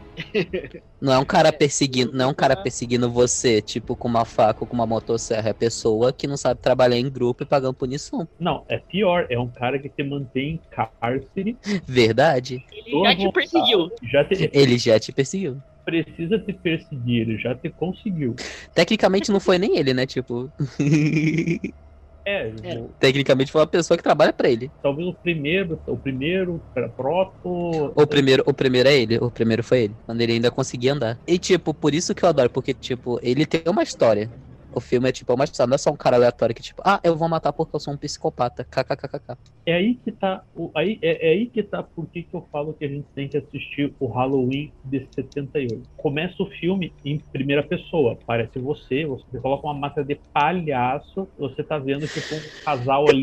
Não 1.01 1.13
é 1.13 1.19
um 1.19 1.25
cara 1.25 1.53
perseguindo, 1.53 2.13
não 2.13 2.27
é 2.27 2.29
um 2.29 2.35
cara 2.35 2.57
perseguindo 2.57 3.11
você, 3.11 3.61
tipo, 3.61 3.97
com 3.97 4.09
uma 4.09 4.25
faca 4.25 4.63
ou 4.63 4.67
com 4.67 4.75
uma 4.75 4.87
motosserra. 4.87 5.49
É 5.49 5.51
a 5.51 5.55
pessoa 5.55 6.13
que 6.13 6.27
não 6.27 6.37
sabe 6.37 6.61
trabalhar 6.61 6.97
em 6.97 7.11
grupo 7.11 7.43
e 7.43 7.47
pagando 7.47 7.75
punição. 7.75 8.27
Não, 8.39 8.65
é 8.69 8.79
pior. 8.79 9.27
É 9.29 9.39
um 9.39 9.49
cara 9.49 9.79
que 9.79 9.89
te 9.89 10.03
mantém 10.03 10.55
em 10.55 10.61
cárcere. 10.71 11.57
Verdade. 11.87 12.65
Ele 12.73 13.03
já 13.05 13.17
te 13.17 13.33
perseguiu. 13.33 13.91
Já 14.03 14.25
te, 14.25 14.51
Ele 14.53 14.79
já 14.79 15.01
te 15.01 15.13
perseguiu. 15.13 15.63
precisa 15.85 16.39
te 16.39 16.53
perseguir, 16.53 17.23
ele 17.23 17.39
já 17.39 17.55
te 17.55 17.69
conseguiu. 17.71 18.35
Tecnicamente 18.75 19.31
não 19.31 19.41
foi 19.41 19.59
nem 19.59 19.77
ele, 19.77 19.93
né? 19.93 20.07
Tipo. 20.07 20.51
É, 22.27 22.49
É. 22.63 22.79
o- 22.79 22.89
Tecnicamente 22.99 23.53
foi 23.53 23.61
uma 23.61 23.67
pessoa 23.67 23.97
que 23.99 24.03
trabalha 24.03 24.33
pra 24.33 24.49
ele. 24.49 24.71
talvez 24.83 25.07
o 25.09 25.15
primeiro, 25.15 25.79
o 25.87 25.97
primeiro, 25.99 26.61
proto. 26.97 27.93
O 27.95 28.07
primeiro, 28.07 28.43
o 28.47 28.55
primeiro 28.55 28.89
é 28.89 28.95
ele, 28.97 29.19
o 29.19 29.31
primeiro 29.31 29.63
foi 29.63 29.85
ele, 29.85 29.97
quando 30.07 30.21
ele 30.23 30.33
ainda 30.33 30.51
conseguia 30.51 30.93
andar. 30.95 31.21
E 31.27 31.39
tipo, 31.39 31.75
por 31.75 31.95
isso 31.95 32.15
que 32.15 32.25
eu 32.25 32.29
adoro, 32.29 32.49
porque 32.51 32.73
tipo, 32.73 33.19
ele 33.23 33.45
tem 33.45 33.63
uma 33.69 33.83
história. 33.83 34.31
O 34.75 34.81
filme 34.81 35.09
é 35.09 35.13
tipo 35.13 35.33
uma 35.33 35.45
história, 35.45 35.69
não 35.69 35.77
é 35.77 35.79
só 35.79 35.91
um 35.91 35.97
cara 35.97 36.17
aleatório 36.17 36.55
que 36.55 36.63
tipo, 36.63 36.83
ah, 36.85 36.99
eu 37.05 37.15
vou 37.15 37.29
matar 37.29 37.53
porque 37.53 37.77
eu 37.77 37.81
sou 37.81 37.95
um 37.95 37.97
psicopata. 37.97 38.65
KKKKK. 38.65 39.39
É 39.65 39.75
aí 39.75 39.95
que 39.95 40.11
tá. 40.11 40.43
O, 40.55 40.71
aí, 40.75 40.99
é, 41.01 41.29
é 41.29 41.31
aí 41.31 41.47
que 41.47 41.63
tá 41.63 41.83
por 41.83 42.07
que 42.07 42.27
eu 42.33 42.45
falo 42.51 42.75
que 42.75 42.85
a 42.85 42.89
gente 42.89 43.07
tem 43.15 43.29
que 43.29 43.37
assistir 43.37 43.95
o 44.01 44.07
Halloween 44.07 44.73
de 44.85 45.07
78. 45.15 45.89
Começa 45.97 46.43
o 46.43 46.47
filme 46.47 46.93
em 47.05 47.19
primeira 47.19 47.63
pessoa. 47.63 48.19
Parece 48.27 48.59
você, 48.59 49.07
você 49.07 49.39
coloca 49.39 49.67
uma 49.67 49.75
máscara 49.75 50.05
de 50.05 50.17
palhaço, 50.33 51.29
você 51.39 51.63
tá 51.63 51.79
vendo 51.79 52.09
tipo 52.09 52.35
um 52.35 52.65
casal 52.65 53.09
ali, 53.09 53.23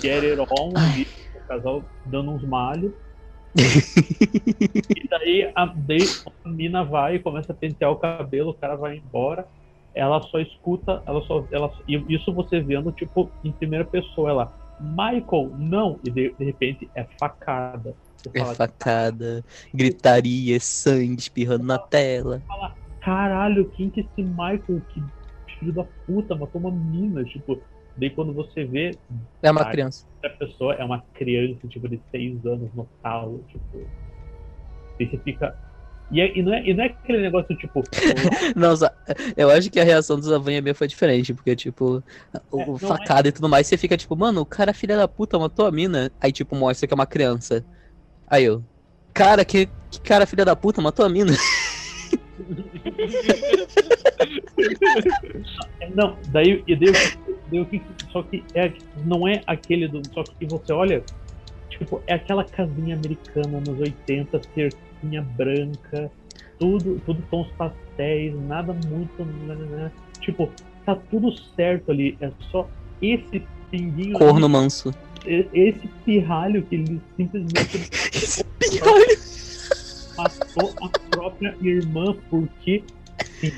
get 0.00 0.22
it 0.24 0.40
on, 0.40 0.72
ali, 0.76 1.06
um 1.34 1.46
casal 1.48 1.82
dando 2.04 2.32
uns 2.32 2.42
malhos. 2.42 2.92
e 3.56 5.08
daí 5.08 5.50
a, 5.54 5.66
daí 5.66 6.06
a 6.44 6.48
mina 6.48 6.84
vai 6.84 7.16
e 7.16 7.18
começa 7.18 7.52
a 7.52 7.56
pentear 7.56 7.90
o 7.90 7.96
cabelo, 7.96 8.50
o 8.50 8.54
cara 8.54 8.76
vai 8.76 8.96
embora. 8.96 9.46
Ela 9.94 10.20
só 10.22 10.38
escuta, 10.38 11.02
ela 11.06 11.20
só. 11.22 11.46
Ela, 11.50 11.70
isso 11.88 12.32
você 12.32 12.60
vendo, 12.60 12.92
tipo, 12.92 13.30
em 13.44 13.52
primeira 13.52 13.84
pessoa. 13.84 14.30
Ela, 14.30 14.52
Michael, 14.80 15.52
não! 15.58 15.98
E 16.04 16.10
de, 16.10 16.34
de 16.34 16.44
repente 16.44 16.90
é 16.94 17.04
facada. 17.18 17.94
Você 18.16 18.30
É 18.34 18.38
fala, 18.40 18.54
facada, 18.54 19.44
gritaria, 19.74 20.58
sangue 20.60 21.18
espirrando 21.20 21.64
na 21.64 21.78
tela. 21.78 22.42
caralho, 23.00 23.68
quem 23.70 23.90
que 23.90 24.00
é 24.00 24.04
esse 24.04 24.22
Michael? 24.22 24.82
Que 24.92 25.02
filho 25.58 25.72
da 25.72 25.84
puta, 26.06 26.34
matou 26.34 26.60
uma 26.60 26.70
mina. 26.70 27.24
Tipo, 27.24 27.62
daí 27.96 28.10
quando 28.10 28.32
você 28.32 28.64
vê, 28.64 28.96
É 29.42 29.50
uma 29.50 29.62
Ai. 29.64 29.72
criança. 29.72 30.04
a 30.24 30.28
pessoa 30.30 30.74
é 30.74 30.84
uma 30.84 31.02
criança, 31.14 31.66
tipo, 31.68 31.88
de 31.88 32.00
seis 32.10 32.44
anos 32.46 32.72
no 32.74 32.86
talo, 33.02 33.44
tipo. 33.48 33.86
E 34.98 35.06
você 35.06 35.18
fica. 35.18 35.69
E, 36.10 36.20
é- 36.20 36.36
e 36.36 36.42
não, 36.42 36.52
é, 36.52 36.62
e 36.68 36.74
não 36.74 36.82
é 36.84 36.86
aquele 36.88 37.20
negócio, 37.20 37.56
tipo, 37.56 37.82
Nossa, 38.56 38.92
eu 39.36 39.48
acho 39.50 39.70
que 39.70 39.78
a 39.78 39.84
reação 39.84 40.16
dos 40.16 40.30
Avanha 40.32 40.62
foi 40.74 40.88
diferente, 40.88 41.32
porque, 41.32 41.54
tipo, 41.54 42.02
o 42.50 42.60
É, 42.60 42.66
não 42.66 42.78
facada 42.78 43.28
e 43.28 43.32
tudo 43.32 43.48
mais, 43.48 43.66
você 43.66 43.76
fica 43.76 43.96
tipo, 43.96 44.16
mano, 44.16 44.40
o 44.40 44.46
cara 44.46 44.74
filha 44.74 44.96
da 44.96 45.06
puta 45.06 45.38
matou 45.38 45.66
a 45.66 45.70
mina. 45.72 46.10
Aí, 46.20 46.32
tipo, 46.32 46.56
mostra 46.56 46.86
que 46.88 46.92
é 46.92 46.96
uma 46.96 47.06
criança. 47.06 47.64
Aí 48.26 48.44
eu, 48.44 48.64
cara, 49.14 49.44
que, 49.44 49.66
que 49.90 50.00
cara 50.00 50.26
filha 50.26 50.44
da 50.44 50.56
puta 50.56 50.82
matou 50.82 51.04
a 51.04 51.08
mina. 51.08 51.32
Não, 55.94 56.18
daí, 56.28 56.62
e 56.66 56.76
daí, 56.76 56.92
daí 57.46 57.82
só 58.12 58.22
que 58.22 58.44
é, 58.54 58.72
não 59.04 59.26
é 59.26 59.42
aquele 59.46 59.88
do. 59.88 60.00
Só 60.12 60.22
que 60.24 60.46
você 60.46 60.72
olha, 60.72 61.02
tipo, 61.70 62.02
é 62.06 62.14
aquela 62.14 62.44
casinha 62.44 62.94
americana 62.96 63.60
nos 63.60 63.80
80, 63.80 64.40
cerquinha 64.54 65.22
branca, 65.22 66.10
tudo, 66.58 67.00
tudo 67.06 67.22
tons 67.30 67.48
pastéis, 67.56 68.34
nada 68.42 68.72
muito. 68.86 69.24
né, 69.24 69.54
né, 69.54 69.66
né. 69.66 69.92
Tipo, 70.20 70.50
tá 70.84 70.94
tudo 70.94 71.32
certo 71.56 71.90
ali, 71.90 72.16
é 72.20 72.30
só 72.50 72.68
esse 73.00 73.42
pinguinho. 73.70 74.16
ali, 74.16 74.26
Corno 74.26 74.48
manso. 74.48 74.94
e- 75.26 75.48
esse 75.52 75.86
pirralho 76.04 76.62
que 76.66 76.74
ele 76.74 77.00
simplesmente 77.16 77.76
Esse 78.14 78.44
pirralho. 78.58 79.16
matou 80.16 80.74
a 80.82 80.88
própria 81.10 81.56
irmã, 81.62 82.14
porque. 82.28 82.84
Sim, 83.40 83.52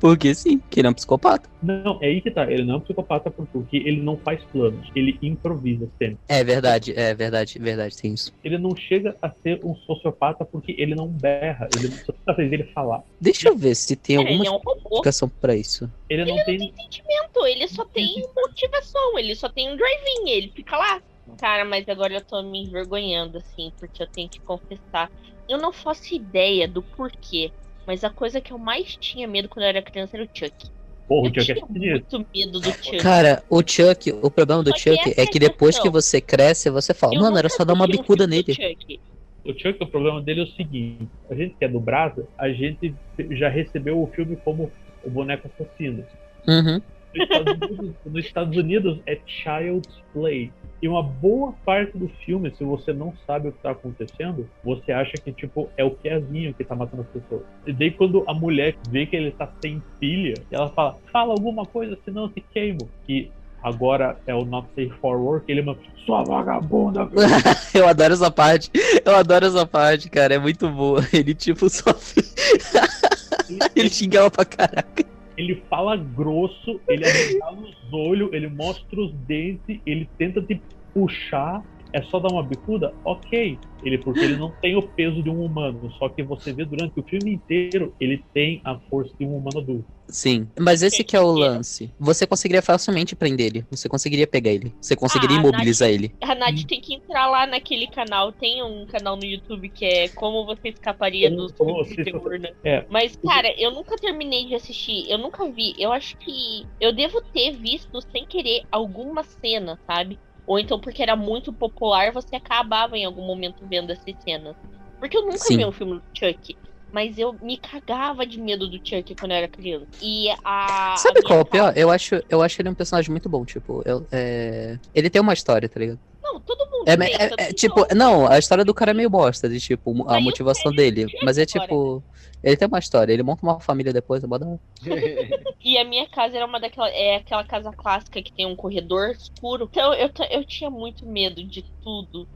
Porque 0.00 0.34
sim, 0.34 0.60
que 0.70 0.80
ele 0.80 0.88
é 0.88 0.90
um 0.90 0.94
psicopata. 0.94 1.48
Não, 1.62 1.98
é 2.02 2.06
aí 2.06 2.20
que 2.20 2.30
tá. 2.30 2.50
Ele 2.50 2.64
não 2.64 2.74
é 2.74 2.76
um 2.78 2.80
psicopata 2.80 3.30
por- 3.30 3.46
porque 3.48 3.76
ele 3.76 4.02
não 4.02 4.16
faz 4.18 4.42
planos. 4.52 4.88
Ele 4.94 5.18
improvisa 5.22 5.88
sempre. 6.00 6.18
É 6.28 6.42
verdade, 6.44 6.92
é 6.96 7.14
verdade, 7.14 7.58
verdade, 7.58 7.96
tem 7.96 8.14
isso. 8.14 8.32
Ele 8.42 8.58
não 8.58 8.74
chega 8.76 9.16
a 9.20 9.30
ser 9.30 9.60
um 9.64 9.74
sociopata 9.74 10.44
porque 10.44 10.74
ele 10.78 10.94
não 10.94 11.08
berra. 11.08 11.68
Ele 11.74 11.88
não 11.88 11.96
precisa 11.96 12.14
fazer 12.24 12.52
ele 12.52 12.64
falar. 12.72 13.02
Deixa 13.20 13.48
eu 13.48 13.56
ver 13.56 13.74
se 13.74 13.96
tem 13.96 14.16
É, 14.16 14.18
alguma 14.18 14.36
ele 14.44 14.46
é 14.48 14.50
um 14.50 14.60
explicação 14.76 15.28
pra 15.40 15.54
isso. 15.54 15.90
Ele 16.08 16.24
não 16.24 16.36
tem. 16.44 16.58
sentimento, 16.58 17.46
ele 17.46 17.68
só 17.68 17.84
tem 17.86 18.22
motivação, 18.36 19.18
ele 19.18 19.34
só 19.34 19.48
tem 19.48 19.70
um 19.70 19.76
drive-in, 19.76 20.30
ele 20.30 20.52
fica 20.54 20.76
lá. 20.76 21.00
Cara, 21.38 21.64
mas 21.64 21.86
agora 21.88 22.14
eu 22.14 22.24
tô 22.24 22.42
me 22.42 22.64
envergonhando, 22.64 23.36
assim, 23.38 23.70
porque 23.78 24.02
eu 24.02 24.06
tenho 24.10 24.30
que 24.30 24.40
confessar. 24.42 25.10
Eu 25.48 25.58
não 25.58 25.72
faço 25.72 26.14
ideia 26.14 26.66
do 26.66 26.82
porquê, 26.82 27.52
mas 27.88 28.04
a 28.04 28.10
coisa 28.10 28.38
que 28.38 28.52
eu 28.52 28.58
mais 28.58 28.94
tinha 28.96 29.26
medo 29.26 29.48
quando 29.48 29.62
eu 29.64 29.70
era 29.70 29.80
criança 29.80 30.14
era 30.18 30.24
o 30.26 30.28
Chuck. 30.30 30.70
Porra, 31.08 31.28
eu 31.28 31.30
o 31.30 31.40
Chuck 31.40 31.50
é 31.50 31.54
tinha 31.54 31.66
sinistro. 31.66 32.18
muito 32.18 32.30
medo 32.36 32.60
do 32.60 32.70
Chuck. 32.70 32.98
Cara, 32.98 33.42
o 33.48 33.62
Chuck, 33.66 34.12
o 34.12 34.30
problema 34.30 34.62
do 34.62 34.78
Chuck 34.78 35.14
é 35.16 35.22
é 35.22 35.26
que 35.26 35.38
depois 35.38 35.78
que 35.78 35.88
você 35.88 36.20
cresce, 36.20 36.68
você 36.68 36.92
fala, 36.92 37.14
Eu 37.14 37.22
mano, 37.22 37.38
era 37.38 37.48
só 37.48 37.64
dar 37.64 37.72
uma 37.72 37.86
um 37.86 37.88
bicuda 37.88 38.26
nele. 38.26 38.52
Chuck. 38.52 39.00
O 39.42 39.54
Chuck, 39.58 39.82
o 39.82 39.86
problema 39.86 40.20
dele 40.20 40.40
é 40.40 40.44
o 40.44 40.48
seguinte: 40.48 41.08
a 41.30 41.34
gente 41.34 41.54
que 41.54 41.64
é 41.64 41.68
do 41.68 41.80
Brasa, 41.80 42.28
a 42.36 42.50
gente 42.50 42.94
já 43.30 43.48
recebeu 43.48 44.02
o 44.02 44.06
filme 44.08 44.36
como 44.36 44.70
o 45.02 45.08
boneco 45.08 45.48
assassino. 45.48 46.04
Uhum. 46.46 46.82
Nos 47.14 47.24
Estados 47.24 47.54
Unidos, 47.54 47.94
nos 48.04 48.24
Estados 48.26 48.56
Unidos 48.58 49.00
é 49.06 49.18
Child's 49.24 50.02
Play. 50.12 50.52
E 50.80 50.88
uma 50.88 51.02
boa 51.02 51.54
parte 51.64 51.96
do 51.98 52.08
filme, 52.24 52.52
se 52.56 52.62
você 52.62 52.92
não 52.92 53.12
sabe 53.26 53.48
o 53.48 53.52
que 53.52 53.62
tá 53.62 53.72
acontecendo, 53.72 54.48
você 54.64 54.92
acha 54.92 55.12
que, 55.14 55.32
tipo, 55.32 55.68
é 55.76 55.84
o 55.84 55.90
Kevinho 55.90 56.54
que 56.54 56.64
tá 56.64 56.74
matando 56.74 57.02
as 57.02 57.08
pessoas. 57.08 57.42
E 57.66 57.72
daí 57.72 57.90
quando 57.90 58.24
a 58.28 58.34
mulher 58.34 58.76
vê 58.88 59.04
que 59.04 59.16
ele 59.16 59.32
tá 59.32 59.50
sem 59.60 59.82
pilha, 59.98 60.34
ela 60.50 60.68
fala, 60.70 60.96
fala 61.12 61.32
alguma 61.32 61.66
coisa, 61.66 61.98
senão 62.04 62.24
eu 62.24 62.28
te 62.28 62.40
queimo. 62.40 62.88
Que 63.04 63.30
agora 63.60 64.18
é 64.26 64.34
o 64.34 64.44
Not 64.44 64.68
Safe 64.68 64.92
for 65.00 65.18
Work, 65.18 65.50
ele 65.50 65.62
manda, 65.62 65.80
sua 66.06 66.22
vagabunda, 66.22 67.10
eu 67.74 67.88
adoro 67.88 68.14
essa 68.14 68.30
parte. 68.30 68.70
Eu 69.04 69.16
adoro 69.16 69.46
essa 69.46 69.66
parte, 69.66 70.08
cara. 70.08 70.34
É 70.34 70.38
muito 70.38 70.68
boa. 70.70 71.04
Ele, 71.12 71.34
tipo, 71.34 71.68
só. 71.68 71.90
ele 73.74 73.88
xinga 73.88 74.18
ela 74.18 74.30
pra 74.30 74.44
caraca. 74.44 75.17
Ele 75.38 75.64
fala 75.70 75.96
grosso, 75.96 76.80
ele 76.88 77.04
arregala 77.06 77.60
os 77.60 77.92
olhos, 77.92 78.32
ele 78.32 78.48
mostra 78.48 79.00
os 79.00 79.14
dentes, 79.14 79.80
ele 79.86 80.10
tenta 80.18 80.42
te 80.42 80.60
puxar. 80.92 81.62
É 81.92 82.02
só 82.02 82.18
dar 82.20 82.32
uma 82.32 82.42
bicuda? 82.42 82.92
Ok. 83.04 83.58
Ele, 83.82 83.98
porque 83.98 84.20
ele 84.20 84.36
não 84.36 84.50
tem 84.60 84.76
o 84.76 84.82
peso 84.82 85.22
de 85.22 85.30
um 85.30 85.40
humano. 85.44 85.90
Só 85.98 86.08
que 86.08 86.22
você 86.22 86.52
vê 86.52 86.64
durante 86.64 86.98
o 86.98 87.02
filme 87.04 87.32
inteiro, 87.34 87.94
ele 88.00 88.24
tem 88.34 88.60
a 88.64 88.78
força 88.90 89.14
de 89.18 89.24
um 89.24 89.36
humano 89.36 89.60
adulto. 89.60 89.86
Sim. 90.10 90.48
Mas 90.58 90.82
esse 90.82 91.04
que 91.04 91.14
é 91.16 91.20
o 91.20 91.30
lance. 91.30 91.92
Você 91.98 92.26
conseguiria 92.26 92.62
facilmente 92.62 93.14
prender 93.14 93.46
ele. 93.46 93.64
Você 93.70 93.88
conseguiria 93.88 94.26
pegar 94.26 94.50
ele. 94.50 94.74
Você 94.80 94.96
conseguiria 94.96 95.36
Ah, 95.36 95.40
imobilizar 95.40 95.88
ele. 95.90 96.12
A 96.22 96.34
Nath 96.34 96.64
tem 96.66 96.80
que 96.80 96.94
entrar 96.94 97.28
lá 97.28 97.46
naquele 97.46 97.86
canal. 97.88 98.32
Tem 98.32 98.62
um 98.62 98.84
canal 98.86 99.16
no 99.16 99.24
YouTube 99.24 99.68
que 99.68 99.84
é 99.84 100.08
Como 100.08 100.44
Você 100.46 100.68
Escaparia 100.70 101.28
Como- 101.30 101.42
dos 101.42 101.52
como 101.52 101.84
filmes 101.84 101.96
de 101.96 102.04
terror, 102.04 102.38
né? 102.40 102.50
É. 102.64 102.84
Mas, 102.90 103.16
cara, 103.16 103.52
eu 103.60 103.70
nunca 103.70 103.96
terminei 103.96 104.46
de 104.46 104.54
assistir. 104.54 105.08
Eu 105.10 105.18
nunca 105.18 105.48
vi. 105.52 105.74
Eu 105.78 105.92
acho 105.92 106.16
que 106.18 106.64
eu 106.80 106.92
devo 106.92 107.20
ter 107.32 107.52
visto 107.52 108.00
sem 108.10 108.26
querer 108.26 108.62
alguma 108.72 109.22
cena, 109.22 109.78
sabe? 109.86 110.18
Ou 110.48 110.58
então 110.58 110.80
porque 110.80 111.02
era 111.02 111.14
muito 111.14 111.52
popular, 111.52 112.10
você 112.10 112.34
acabava 112.34 112.96
em 112.96 113.04
algum 113.04 113.26
momento 113.26 113.66
vendo 113.68 113.92
essas 113.92 114.16
cenas. 114.24 114.56
Porque 114.98 115.14
eu 115.14 115.22
nunca 115.22 115.36
Sim. 115.36 115.58
vi 115.58 115.66
um 115.66 115.72
filme 115.72 115.92
do 115.92 116.02
Chuck. 116.16 116.56
Mas 116.90 117.18
eu 117.18 117.36
me 117.42 117.58
cagava 117.58 118.26
de 118.26 118.40
medo 118.40 118.66
do 118.66 118.78
Chuck 118.82 119.14
quando 119.14 119.32
eu 119.32 119.36
era 119.36 119.46
criança. 119.48 119.86
E 120.00 120.30
a. 120.42 120.94
Sabe 120.96 121.18
a 121.18 121.22
qual 121.22 121.40
é 121.40 121.42
o 121.42 121.44
pior? 121.44 121.76
Eu 121.76 121.90
acho, 121.90 122.14
eu 122.30 122.40
acho 122.40 122.62
ele 122.62 122.70
um 122.70 122.74
personagem 122.74 123.10
muito 123.10 123.28
bom. 123.28 123.44
Tipo, 123.44 123.82
eu- 123.84 124.08
é... 124.10 124.78
ele 124.94 125.10
tem 125.10 125.20
uma 125.20 125.34
história, 125.34 125.68
tá 125.68 125.78
ligado? 125.78 126.00
Não, 126.32 126.40
todo 126.40 126.70
mundo 126.70 126.84
É, 126.86 126.96
tem. 126.96 127.14
é- 127.14 127.30
é, 127.38 127.52
tipo, 127.52 127.86
não, 127.94 128.30
a 128.30 128.38
história 128.38 128.64
do 128.64 128.74
cara 128.74 128.90
é 128.90 128.94
meio 128.94 129.08
bosta, 129.08 129.48
de 129.48 129.58
tipo, 129.58 130.06
a 130.08 130.16
Aí 130.16 130.22
motivação 130.22 130.70
dele. 130.72 131.06
Mas 131.22 131.38
é 131.38 131.42
história, 131.44 131.66
tipo. 131.66 132.04
Ele 132.42 132.56
tem 132.56 132.68
uma 132.68 132.78
história, 132.78 133.12
ele 133.12 133.22
monta 133.22 133.44
uma 133.44 133.58
família 133.60 133.92
depois, 133.92 134.22
é 134.22 134.26
hora. 134.26 134.60
E 135.64 135.76
a 135.76 135.84
minha 135.84 136.08
casa 136.08 136.36
era 136.36 136.46
uma 136.46 136.60
daquela. 136.60 136.88
É 136.90 137.16
aquela 137.16 137.44
casa 137.44 137.72
clássica 137.72 138.22
que 138.22 138.32
tem 138.32 138.46
um 138.46 138.54
corredor 138.54 139.10
escuro. 139.10 139.68
Então 139.70 139.92
eu, 139.92 140.10
eu 140.30 140.44
tinha 140.44 140.70
muito 140.70 141.04
medo 141.06 141.42
de 141.44 141.64
tudo. 141.82 142.28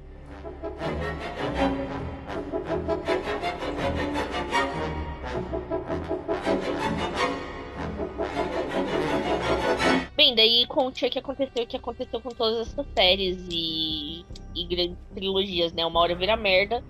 Bem, 10.23 10.37
daí 10.37 10.65
com 10.69 10.87
o 10.87 10.95
Chuck 10.95 11.19
aconteceu 11.19 11.65
o 11.65 11.67
que 11.67 11.77
aconteceu 11.77 12.21
com 12.21 12.29
todas 12.29 12.69
essas 12.69 12.87
séries 12.97 13.45
e, 13.51 14.25
e 14.55 14.65
grandes 14.69 14.97
trilogias, 15.13 15.73
né? 15.73 15.85
Uma 15.85 15.99
hora 15.99 16.15
vira 16.15 16.37
merda. 16.37 16.81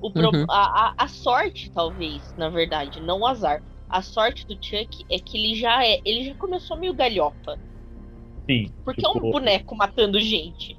O 0.00 0.08
pro- 0.08 0.30
Uhum. 0.30 0.46
a, 0.48 0.90
a, 0.90 0.94
a 0.96 1.08
sorte, 1.08 1.68
talvez, 1.72 2.32
na 2.36 2.48
verdade, 2.48 3.00
não 3.00 3.22
o 3.22 3.26
azar. 3.26 3.60
A 3.88 4.00
sorte 4.02 4.46
do 4.46 4.54
Chuck 4.54 5.04
é 5.10 5.18
que 5.18 5.36
ele 5.36 5.56
já 5.56 5.84
é. 5.84 6.00
Ele 6.04 6.26
já 6.26 6.34
começou 6.36 6.76
meio 6.78 6.94
galhofa. 6.94 7.58
Sim. 8.48 8.70
Porque 8.84 9.04
é 9.04 9.08
um 9.08 9.14
tipo, 9.14 9.32
boneco 9.32 9.74
matando 9.74 10.20
gente. 10.20 10.78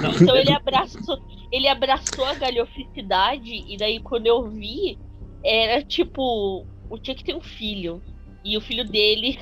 não, 0.00 0.10
Então 0.10 0.36
ele 0.36 0.50
abraçou, 0.50 1.16
ele 1.52 1.68
abraçou 1.68 2.24
a 2.24 2.34
galhoficidade 2.34 3.64
e 3.72 3.76
daí 3.76 4.00
quando 4.00 4.26
eu 4.26 4.50
vi, 4.50 4.98
era 5.44 5.80
tipo, 5.84 6.66
o 6.90 6.96
Chuck 6.96 7.22
tem 7.22 7.36
um 7.36 7.40
filho 7.40 8.02
e 8.44 8.56
o 8.58 8.60
filho 8.60 8.84
dele 8.84 9.38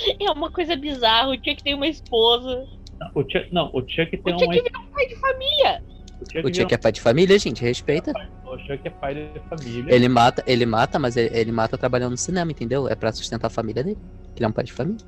é 0.20 0.30
uma 0.30 0.50
coisa 0.50 0.76
bizarra, 0.76 1.28
o 1.28 1.34
Chuck 1.34 1.62
tem 1.62 1.74
uma 1.74 1.86
esposa, 1.86 2.66
o 3.14 3.22
Chuck, 3.22 3.48
não, 3.52 3.70
o 3.72 3.80
Chuck 3.80 4.16
tem 4.16 4.34
o 4.34 4.38
Chuck 4.38 4.44
uma. 4.44 4.62
virou 4.62 4.82
um 4.82 4.86
pai 4.86 5.06
de 5.06 5.16
família. 5.16 5.82
O 6.20 6.24
Chuck, 6.24 6.46
O 6.46 6.54
Chuck 6.54 6.74
é 6.74 6.76
pai 6.76 6.92
de 6.92 7.00
família, 7.00 7.38
gente, 7.38 7.62
respeita. 7.62 8.12
o 8.44 8.58
Chuck 8.58 8.80
é 8.84 8.90
pai 8.90 9.14
de 9.14 9.40
família. 9.48 9.94
Ele 9.94 10.08
mata, 10.08 10.42
ele 10.46 10.66
mata, 10.66 10.98
mas 10.98 11.16
ele, 11.16 11.36
ele 11.36 11.52
mata 11.52 11.78
trabalhando 11.78 12.12
no 12.12 12.16
cinema, 12.16 12.50
entendeu? 12.50 12.88
É 12.88 12.94
pra 12.94 13.12
sustentar 13.12 13.46
a 13.46 13.50
família 13.50 13.84
dele. 13.84 13.98
Que 14.34 14.40
ele 14.40 14.46
é 14.46 14.48
um 14.48 14.52
pai 14.52 14.64
de 14.64 14.72
família. 14.72 15.06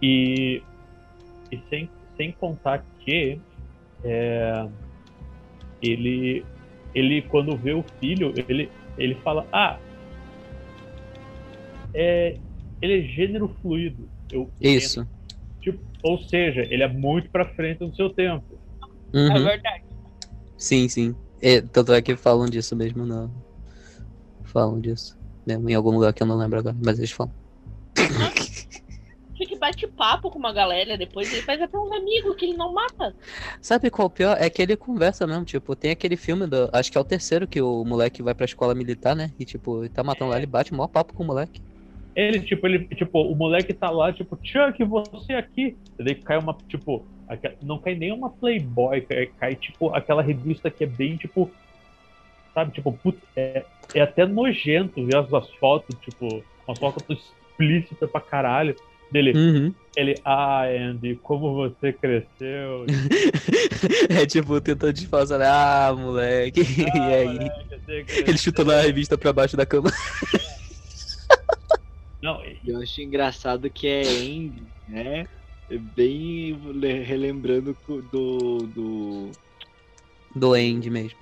E, 0.00 0.62
e 1.52 1.62
sem, 1.68 1.90
sem 2.16 2.32
contar 2.32 2.84
que 3.00 3.40
é, 4.04 4.68
ele, 5.82 6.44
ele, 6.94 7.22
quando 7.22 7.56
vê 7.56 7.72
o 7.74 7.84
filho, 8.00 8.32
ele, 8.48 8.70
ele 8.96 9.14
fala: 9.16 9.46
Ah, 9.52 9.78
é, 11.92 12.38
ele 12.80 13.00
é 13.00 13.02
gênero 13.02 13.48
fluido. 13.60 14.08
Eu 14.30 14.50
Isso. 14.60 15.06
Tipo, 15.60 15.82
ou 16.02 16.18
seja, 16.18 16.62
ele 16.62 16.82
é 16.82 16.88
muito 16.88 17.30
pra 17.30 17.44
frente 17.44 17.78
do 17.78 17.94
seu 17.94 18.10
tempo. 18.10 18.58
É 19.12 19.18
Uhum. 19.18 19.44
verdade. 19.44 19.82
Sim, 20.56 20.88
sim. 20.88 21.14
É, 21.40 21.60
tanto 21.60 21.92
é 21.92 22.02
que 22.02 22.16
falam 22.16 22.46
disso 22.46 22.74
mesmo, 22.76 23.06
não. 23.06 23.30
Falam 24.44 24.80
disso. 24.80 25.16
Mesmo 25.46 25.68
em 25.70 25.74
algum 25.74 25.90
lugar 25.92 26.12
que 26.12 26.22
eu 26.22 26.26
não 26.26 26.36
lembro 26.36 26.58
agora, 26.58 26.76
mas 26.84 26.98
eles 26.98 27.10
falam. 27.12 27.32
O 29.30 29.44
Chuck 29.44 29.56
bate 29.60 29.86
papo 29.86 30.30
com 30.32 30.38
uma 30.40 30.52
galera, 30.52 30.98
depois 30.98 31.32
ele 31.32 31.42
faz 31.42 31.62
até 31.62 31.78
uns 31.78 31.92
amigos 31.92 32.34
que 32.34 32.44
ele 32.46 32.56
não 32.56 32.72
mata. 32.74 33.14
Sabe 33.62 33.88
qual 33.88 34.06
é 34.06 34.08
o 34.08 34.10
pior? 34.10 34.36
É 34.36 34.50
que 34.50 34.60
ele 34.60 34.76
conversa 34.76 35.28
mesmo, 35.28 35.44
tipo, 35.44 35.76
tem 35.76 35.92
aquele 35.92 36.16
filme 36.16 36.44
do. 36.48 36.68
Acho 36.72 36.90
que 36.90 36.98
é 36.98 37.00
o 37.00 37.04
terceiro 37.04 37.46
que 37.46 37.62
o 37.62 37.84
moleque 37.84 38.20
vai 38.20 38.34
pra 38.34 38.44
escola 38.46 38.74
militar, 38.74 39.14
né? 39.14 39.30
E 39.38 39.44
tipo, 39.44 39.82
ele 39.84 39.90
tá 39.90 40.02
matando 40.02 40.32
lá, 40.32 40.38
ele 40.38 40.46
bate 40.46 40.72
o 40.72 40.74
maior 40.76 40.88
papo 40.88 41.14
com 41.14 41.22
o 41.22 41.26
moleque. 41.26 41.62
Ele, 42.20 42.40
tipo, 42.40 42.66
ele, 42.66 42.80
tipo, 42.96 43.22
o 43.22 43.34
moleque 43.36 43.72
tá 43.72 43.90
lá, 43.90 44.12
tipo, 44.12 44.36
Chuck, 44.42 44.82
você 44.84 45.34
aqui. 45.34 45.76
E 45.96 46.02
daí 46.02 46.16
cai 46.16 46.36
uma, 46.36 46.56
tipo, 46.68 47.06
não 47.62 47.78
cai 47.78 47.94
nem 47.94 48.10
uma 48.10 48.28
Playboy, 48.28 49.02
cai, 49.02 49.26
cai, 49.38 49.54
tipo, 49.54 49.94
aquela 49.94 50.20
revista 50.20 50.68
que 50.68 50.82
é 50.82 50.86
bem, 50.88 51.16
tipo, 51.16 51.48
sabe, 52.52 52.72
tipo, 52.72 52.92
putz, 52.92 53.20
é, 53.36 53.64
é 53.94 54.00
até 54.00 54.26
nojento 54.26 55.06
ver 55.06 55.16
as, 55.16 55.32
as 55.32 55.48
fotos, 55.60 55.94
tipo, 56.00 56.42
uma 56.66 56.76
foto 56.76 57.04
explícita 57.12 58.08
pra 58.08 58.20
caralho. 58.20 58.74
Dele, 59.12 59.32
Uhum. 59.34 59.74
ele, 59.96 60.20
ah, 60.24 60.64
Andy, 60.64 61.14
como 61.22 61.54
você 61.54 61.92
cresceu. 61.94 62.84
é 64.10 64.26
tipo, 64.26 64.60
tentando 64.60 64.92
disfarçar, 64.92 65.38
né? 65.38 65.46
Ah, 65.48 65.94
moleque. 65.96 66.60
e 66.82 66.84
Ah, 66.84 67.14
aí? 67.16 67.26
moleque, 67.38 67.80
Ele 67.88 68.04
cresceu." 68.04 68.36
chutando 68.38 68.72
a 68.72 68.80
revista 68.82 69.16
pra 69.16 69.32
baixo 69.32 69.56
da 69.56 69.64
cama. 69.64 69.88
Não, 72.22 72.42
Eu 72.64 72.78
acho 72.80 73.00
engraçado 73.00 73.70
que 73.70 73.86
é 73.86 74.02
Andy, 74.02 74.66
né? 74.88 75.24
É 75.70 75.78
Bem 75.78 76.54
le- 76.72 77.02
relembrando 77.02 77.76
do, 78.10 78.66
do. 78.66 79.32
Do 80.34 80.56
End 80.56 80.88
mesmo. 80.90 81.18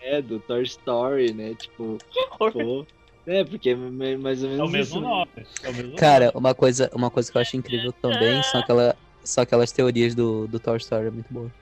É, 0.00 0.20
do 0.20 0.40
Toy 0.40 0.62
Story, 0.64 1.32
né? 1.32 1.54
Tipo, 1.54 2.00
Que 2.10 2.20
horror. 2.20 2.52
pô. 2.52 2.86
É, 3.24 3.44
porque 3.44 3.70
é 3.70 3.76
mais 3.76 4.42
ou 4.42 4.48
é 4.48 4.52
menos 4.52 4.68
o 4.68 4.72
mesmo 4.72 4.98
isso. 4.98 5.00
né? 5.00 5.08
nome. 5.08 5.30
É 5.62 5.68
o 5.68 5.74
mesmo 5.74 5.96
Cara, 5.96 6.32
uma 6.34 6.54
coisa, 6.54 6.90
uma 6.92 7.08
coisa 7.10 7.30
que 7.30 7.36
eu 7.36 7.42
acho 7.42 7.56
incrível 7.56 7.92
também 7.92 8.42
são, 8.42 8.60
aquela, 8.60 8.96
são 9.22 9.42
aquelas 9.44 9.70
teorias 9.70 10.14
do, 10.14 10.48
do 10.48 10.58
Toy 10.58 10.76
Story, 10.78 11.06
é 11.06 11.10
muito 11.10 11.32
boa. 11.32 11.44
nome. 11.44 11.54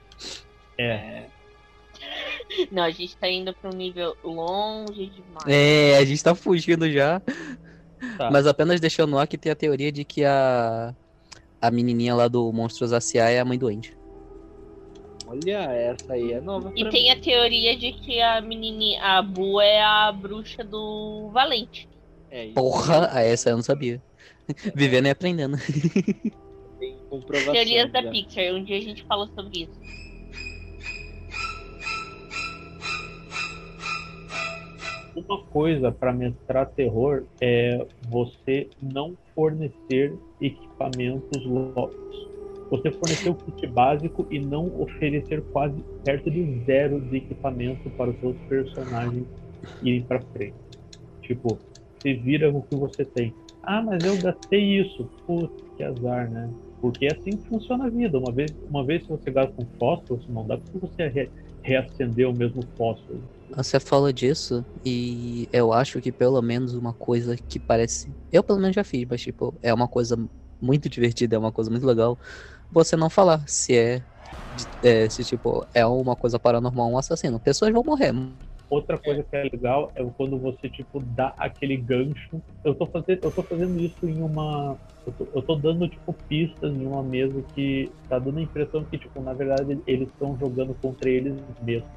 É. 0.79 1.27
Não, 2.71 2.83
a 2.83 2.89
gente 2.89 3.15
tá 3.17 3.29
indo 3.29 3.53
pra 3.53 3.69
um 3.69 3.77
nível 3.77 4.15
longe 4.23 5.05
demais. 5.07 5.47
É, 5.47 5.97
a 5.97 6.05
gente 6.05 6.23
tá 6.23 6.33
fugindo 6.33 6.89
já. 6.91 7.21
Tá. 8.17 8.31
Mas 8.31 8.47
apenas 8.47 8.79
deixando 8.79 9.11
no 9.11 9.17
ar 9.19 9.27
que 9.27 9.37
tem 9.37 9.51
a 9.51 9.55
teoria 9.55 9.91
de 9.91 10.03
que 10.03 10.23
a, 10.25 10.93
a 11.61 11.71
menininha 11.71 12.15
lá 12.15 12.27
do 12.27 12.51
Monstros 12.51 12.91
S.A. 12.91 13.29
é 13.29 13.39
a 13.39 13.45
mãe 13.45 13.57
do 13.57 13.67
Andy. 13.67 13.95
Olha, 15.27 15.71
essa 15.71 16.13
aí 16.13 16.33
é 16.33 16.41
nova 16.41 16.73
E 16.75 16.81
pra 16.81 16.91
tem 16.91 17.03
mim. 17.03 17.09
a 17.09 17.21
teoria 17.21 17.77
de 17.77 17.93
que 17.93 18.19
a 18.19 18.41
menininha, 18.41 19.01
a 19.01 19.21
Bu 19.21 19.61
é 19.61 19.81
a 19.81 20.11
bruxa 20.11 20.63
do 20.63 21.29
Valente. 21.31 21.87
É, 22.29 22.45
isso 22.45 22.55
Porra, 22.55 23.09
ah, 23.11 23.21
essa 23.21 23.49
eu 23.49 23.55
não 23.55 23.63
sabia. 23.63 24.01
Vivendo 24.75 25.05
e 25.05 25.09
aprendendo. 25.09 25.57
tem 26.79 26.97
comprovação. 27.09 27.53
Teorias 27.53 27.91
da 27.91 28.01
já. 28.01 28.09
Pixar, 28.09 28.53
um 28.53 28.63
dia 28.63 28.77
a 28.77 28.81
gente 28.81 29.03
fala 29.03 29.27
sobre 29.35 29.63
isso. 29.63 29.79
Uma 35.15 35.43
coisa 35.49 35.91
para 35.91 36.13
mestrar 36.13 36.71
terror 36.73 37.25
é 37.41 37.85
você 38.01 38.71
não 38.81 39.17
fornecer 39.35 40.17
equipamentos 40.39 41.45
loucos. 41.45 41.95
Você 42.69 42.91
fornecer 42.91 43.29
o 43.29 43.35
kit 43.35 43.67
básico 43.67 44.25
e 44.31 44.39
não 44.39 44.67
oferecer 44.81 45.43
quase 45.51 45.83
perto 46.03 46.31
de 46.31 46.63
zero 46.65 47.01
de 47.01 47.17
equipamento 47.17 47.89
para 47.91 48.11
os 48.11 48.19
seus 48.19 48.37
personagens 48.47 49.27
irem 49.81 50.05
para 50.05 50.23
frente. 50.31 50.55
Tipo, 51.21 51.59
se 52.01 52.13
vira 52.13 52.49
o 52.51 52.63
que 52.63 52.75
você 52.75 53.03
tem. 53.05 53.35
Ah, 53.63 53.81
mas 53.81 54.03
eu 54.05 54.17
gastei 54.17 54.79
isso. 54.81 55.09
Putz, 55.27 55.53
que 55.75 55.83
azar, 55.83 56.31
né? 56.31 56.53
Porque 56.81 57.05
é 57.05 57.11
assim 57.11 57.37
que 57.37 57.47
funciona 57.49 57.85
a 57.87 57.89
vida. 57.89 58.17
Uma 58.17 58.31
vez, 58.31 58.55
uma 58.69 58.85
vez 58.85 59.03
que 59.03 59.09
você 59.09 59.29
gasta 59.31 59.61
um 59.61 59.67
fósforo, 59.77 60.21
não 60.29 60.47
dá 60.47 60.57
para 60.57 60.79
você 60.79 61.03
reacender 61.63 62.27
o 62.27 62.33
mesmo 62.33 62.61
fósforo. 62.77 63.23
Você 63.55 63.79
fala 63.79 64.13
disso 64.13 64.65
e 64.85 65.47
eu 65.51 65.73
acho 65.73 65.99
que 66.01 66.11
pelo 66.11 66.41
menos 66.41 66.73
uma 66.73 66.93
coisa 66.93 67.35
que 67.35 67.59
parece. 67.59 68.15
Eu 68.31 68.43
pelo 68.43 68.59
menos 68.59 68.75
já 68.75 68.83
fiz, 68.83 69.05
mas 69.09 69.21
tipo, 69.21 69.53
é 69.61 69.73
uma 69.73 69.87
coisa 69.87 70.17
muito 70.61 70.87
divertida, 70.87 71.35
é 71.35 71.39
uma 71.39 71.51
coisa 71.51 71.69
muito 71.69 71.85
legal. 71.85 72.17
Você 72.71 72.95
não 72.95 73.09
falar 73.09 73.47
se 73.47 73.75
é. 73.75 74.05
é, 74.81 75.09
se 75.09 75.25
tipo, 75.25 75.65
é 75.73 75.85
uma 75.85 76.15
coisa 76.15 76.39
paranormal, 76.39 76.91
um 76.91 76.97
assassino. 76.97 77.39
Pessoas 77.39 77.71
vão 77.73 77.83
morrer. 77.83 78.13
Outra 78.71 78.97
coisa 78.97 79.21
que 79.21 79.35
é 79.35 79.43
legal 79.43 79.91
é 79.95 80.03
quando 80.15 80.39
você, 80.39 80.69
tipo, 80.69 81.01
dá 81.01 81.35
aquele 81.37 81.75
gancho. 81.75 82.41
Eu 82.63 82.73
tô 82.73 82.85
fazendo, 82.85 83.19
eu 83.21 83.31
tô 83.31 83.43
fazendo 83.43 83.77
isso 83.81 84.07
em 84.07 84.21
uma. 84.21 84.79
Eu 85.05 85.11
tô, 85.11 85.27
eu 85.35 85.41
tô 85.41 85.55
dando, 85.55 85.89
tipo, 85.89 86.13
pistas 86.29 86.73
em 86.73 86.85
uma 86.85 87.03
mesa 87.03 87.43
que 87.53 87.91
tá 88.07 88.17
dando 88.17 88.39
a 88.39 88.41
impressão 88.41 88.85
que, 88.85 88.97
tipo, 88.97 89.21
na 89.21 89.33
verdade, 89.33 89.77
eles 89.85 90.07
estão 90.07 90.37
jogando 90.39 90.73
contra 90.75 91.09
eles 91.09 91.35
mesmos. 91.61 91.91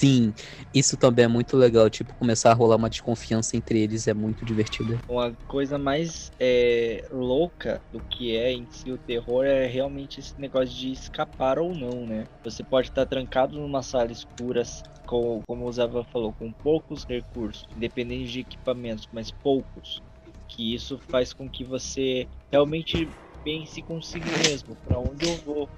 Sim, 0.00 0.32
isso 0.72 0.96
também 0.96 1.24
é 1.24 1.28
muito 1.28 1.56
legal. 1.56 1.90
Tipo, 1.90 2.14
começar 2.14 2.52
a 2.52 2.54
rolar 2.54 2.76
uma 2.76 2.88
desconfiança 2.88 3.56
entre 3.56 3.80
eles 3.80 4.06
é 4.06 4.14
muito 4.14 4.44
divertido. 4.44 4.96
Uma 5.08 5.36
coisa 5.46 5.76
mais 5.78 6.30
é, 6.38 7.00
louca 7.10 7.82
do 7.90 8.00
que 8.10 8.36
é 8.36 8.52
em 8.52 8.68
si 8.70 8.92
o 8.92 8.98
terror 8.98 9.44
é 9.44 9.66
realmente 9.66 10.20
esse 10.20 10.38
negócio 10.38 10.74
de 10.74 10.92
escapar 10.92 11.58
ou 11.58 11.74
não, 11.74 12.06
né? 12.06 12.28
Você 12.44 12.62
pode 12.62 12.88
estar 12.88 13.06
trancado 13.06 13.58
numa 13.58 13.82
sala 13.82 14.12
escura, 14.12 14.62
com, 15.06 15.42
como 15.46 15.66
o 15.66 15.72
Zava 15.72 16.04
falou, 16.04 16.32
com 16.34 16.52
poucos 16.62 17.04
recursos, 17.08 17.64
independente 17.74 18.30
de 18.30 18.40
equipamentos, 18.40 19.08
mas 19.10 19.32
poucos. 19.42 20.00
Que 20.46 20.74
isso 20.74 20.98
faz 21.10 21.32
com 21.32 21.50
que 21.50 21.64
você 21.64 22.28
realmente 22.52 23.10
pense 23.42 23.82
consigo 23.82 24.30
mesmo, 24.30 24.76
para 24.84 25.00
onde 25.00 25.24
eu 25.24 25.40
vou. 25.42 25.70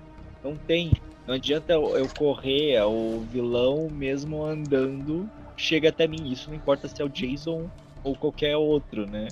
Não 0.42 0.56
tem. 0.56 0.90
Não 1.26 1.34
adianta 1.34 1.74
eu, 1.74 2.08
correr, 2.16 2.82
o 2.82 3.20
vilão 3.20 3.88
mesmo 3.90 4.44
andando 4.44 5.30
chega 5.56 5.90
até 5.90 6.06
mim. 6.06 6.30
Isso 6.30 6.48
não 6.48 6.56
importa 6.56 6.88
se 6.88 7.00
é 7.00 7.04
o 7.04 7.08
Jason 7.08 7.70
ou 8.02 8.16
qualquer 8.16 8.56
outro, 8.56 9.06
né? 9.06 9.28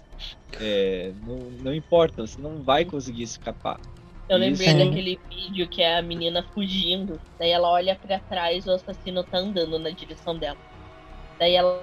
É, 0.60 1.12
não, 1.26 1.36
não 1.62 1.74
importa, 1.74 2.26
você 2.26 2.40
não 2.40 2.62
vai 2.62 2.84
conseguir 2.84 3.22
escapar. 3.22 3.80
Eu 4.28 4.36
lembrei 4.36 4.68
Isso. 4.68 4.78
daquele 4.78 5.18
vídeo 5.30 5.68
que 5.68 5.80
é 5.80 5.96
a 5.96 6.02
menina 6.02 6.42
fugindo. 6.54 7.18
Daí 7.38 7.50
ela 7.50 7.70
olha 7.70 7.96
pra 7.96 8.18
trás 8.18 8.66
e 8.66 8.68
o 8.68 8.74
assassino 8.74 9.24
tá 9.24 9.38
andando 9.38 9.78
na 9.78 9.88
direção 9.88 10.38
dela. 10.38 10.58
Daí 11.38 11.54
ela, 11.54 11.82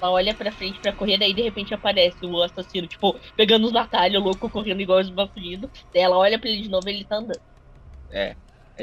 ela 0.00 0.12
olha 0.12 0.32
pra 0.32 0.52
frente 0.52 0.78
pra 0.78 0.92
correr, 0.92 1.18
daí 1.18 1.34
de 1.34 1.42
repente 1.42 1.74
aparece 1.74 2.24
o 2.24 2.42
assassino, 2.42 2.86
tipo, 2.86 3.18
pegando 3.36 3.66
os 3.66 3.74
atalhos, 3.74 4.22
louco, 4.22 4.48
correndo 4.48 4.80
igual 4.80 5.00
os 5.00 5.10
fugindo. 5.34 5.68
Daí 5.92 6.02
ela 6.02 6.16
olha 6.16 6.38
pra 6.38 6.48
ele 6.48 6.62
de 6.62 6.68
novo 6.68 6.88
e 6.88 6.92
ele 6.92 7.04
tá 7.04 7.16
andando. 7.16 7.40
É 8.12 8.36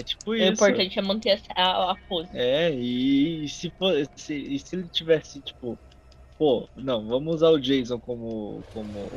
tipo 0.03 0.33
O 0.33 0.37
isso. 0.37 0.47
importante 0.53 0.99
é 0.99 1.01
manter 1.01 1.41
a, 1.55 1.63
a, 1.63 1.91
a 1.91 1.95
pose. 2.07 2.31
É, 2.33 2.71
e 2.71 3.47
se, 3.47 3.71
for, 3.77 3.93
se, 4.15 4.35
e 4.35 4.59
se 4.59 4.75
ele 4.75 4.89
tivesse, 4.89 5.41
tipo, 5.41 5.79
pô, 6.37 6.69
não, 6.75 7.07
vamos 7.07 7.35
usar 7.35 7.49
o 7.51 7.59
Jason 7.59 7.99
como, 7.99 8.65
como 8.73 9.09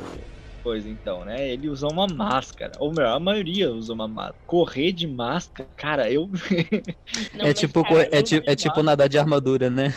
coisa 0.63 0.89
então, 0.89 1.25
né? 1.25 1.49
Ele 1.49 1.69
usa 1.69 1.87
uma 1.87 2.07
máscara, 2.07 2.75
ou 2.79 2.93
melhor, 2.93 3.15
a 3.15 3.19
maioria 3.19 3.71
usa 3.71 3.93
uma 3.93 4.07
máscara. 4.07 4.37
Correr 4.45 4.93
de 4.93 5.07
máscara, 5.07 5.69
cara, 5.75 6.11
eu. 6.11 6.29
Não, 7.33 7.45
é 7.45 7.53
tipo, 7.53 7.83
cara, 7.83 8.07
é, 8.11 8.23
ti- 8.23 8.41
é 8.45 8.55
tipo 8.55 8.83
nadar 8.83 9.09
de 9.09 9.17
armadura, 9.17 9.69
né? 9.69 9.89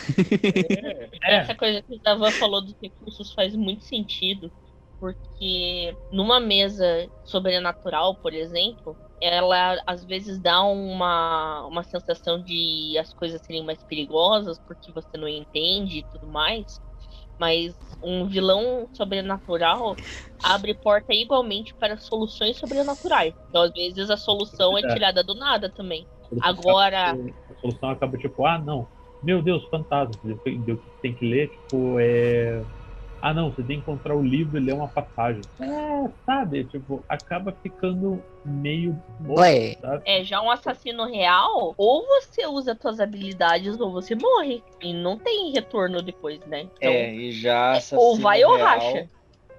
É, 1.23 1.35
Essa 1.37 1.55
coisa 1.55 1.81
que 1.83 1.95
o 1.95 1.99
Davan 2.01 2.31
falou 2.33 2.63
dos 2.63 2.75
recursos 2.81 3.33
faz 3.33 3.55
muito 3.55 3.83
sentido, 3.83 4.51
porque 4.99 5.97
numa 6.11 6.39
mesa 6.39 6.85
sobrenatural, 7.23 8.17
por 8.17 8.33
exemplo, 8.33 8.97
ela 9.21 9.81
às 9.87 10.03
vezes 10.05 10.39
dá 10.39 10.63
uma, 10.63 11.65
uma 11.67 11.83
sensação 11.83 12.41
de 12.41 12.97
as 12.99 13.13
coisas 13.13 13.41
serem 13.41 13.63
mais 13.63 13.83
perigosas 13.83 14.59
porque 14.67 14.91
você 14.91 15.17
não 15.17 15.27
entende 15.27 15.99
e 15.99 16.03
tudo 16.03 16.27
mais. 16.27 16.79
Mas 17.37 17.75
um 18.01 18.27
vilão 18.27 18.87
sobrenatural 18.93 19.95
abre 20.43 20.73
porta 20.73 21.13
igualmente 21.13 21.73
para 21.79 21.97
soluções 21.97 22.57
sobrenaturais. 22.57 23.33
Então, 23.49 23.63
às 23.63 23.71
vezes, 23.71 24.09
a 24.09 24.17
solução 24.17 24.77
é 24.77 24.81
É. 24.81 24.93
tirada 24.93 25.23
do 25.23 25.33
nada 25.35 25.69
também. 25.69 26.07
Agora- 26.41 27.11
acaba- 27.11 27.29
A 27.49 27.55
solução 27.55 27.89
acaba 27.89 28.17
tipo, 28.17 28.45
ah, 28.45 28.57
não. 28.59 28.87
Meu 29.21 29.41
Deus, 29.41 29.65
fantasma. 29.69 30.15
Tem 31.01 31.15
que 31.15 31.25
ler, 31.25 31.49
tipo, 31.49 31.97
é. 31.99 32.65
Ah, 33.25 33.33
não, 33.33 33.49
você 33.49 33.63
tem 33.63 33.77
que 33.77 33.81
encontrar 33.81 34.15
o 34.15 34.21
livro 34.21 34.55
e 34.55 34.63
ler 34.63 34.73
uma 34.73 34.87
passagem. 34.87 35.41
É, 35.59 36.09
sabe? 36.27 36.63
Tipo, 36.65 37.03
acaba 37.09 37.51
ficando 37.53 38.23
meio. 38.45 38.95
Ué, 39.27 39.73
sabe? 39.81 40.03
É, 40.05 40.23
já 40.23 40.39
um 40.43 40.51
assassino 40.51 41.05
real, 41.05 41.73
ou 41.75 42.05
você 42.05 42.45
usa 42.45 42.77
suas 42.79 42.99
habilidades 42.99 43.79
ou 43.79 43.91
você 43.91 44.13
morre. 44.13 44.63
E 44.79 44.93
não 44.93 45.17
tem 45.17 45.51
retorno 45.51 46.03
depois, 46.03 46.39
né? 46.45 46.67
Então, 46.77 46.93
É, 46.93 47.15
e 47.15 47.31
já 47.31 47.73
é, 47.73 47.77
assassino 47.77 47.99
ou 47.99 48.15
vai 48.15 48.45
ou 48.45 48.55
real, 48.55 48.67
racha. 48.67 49.09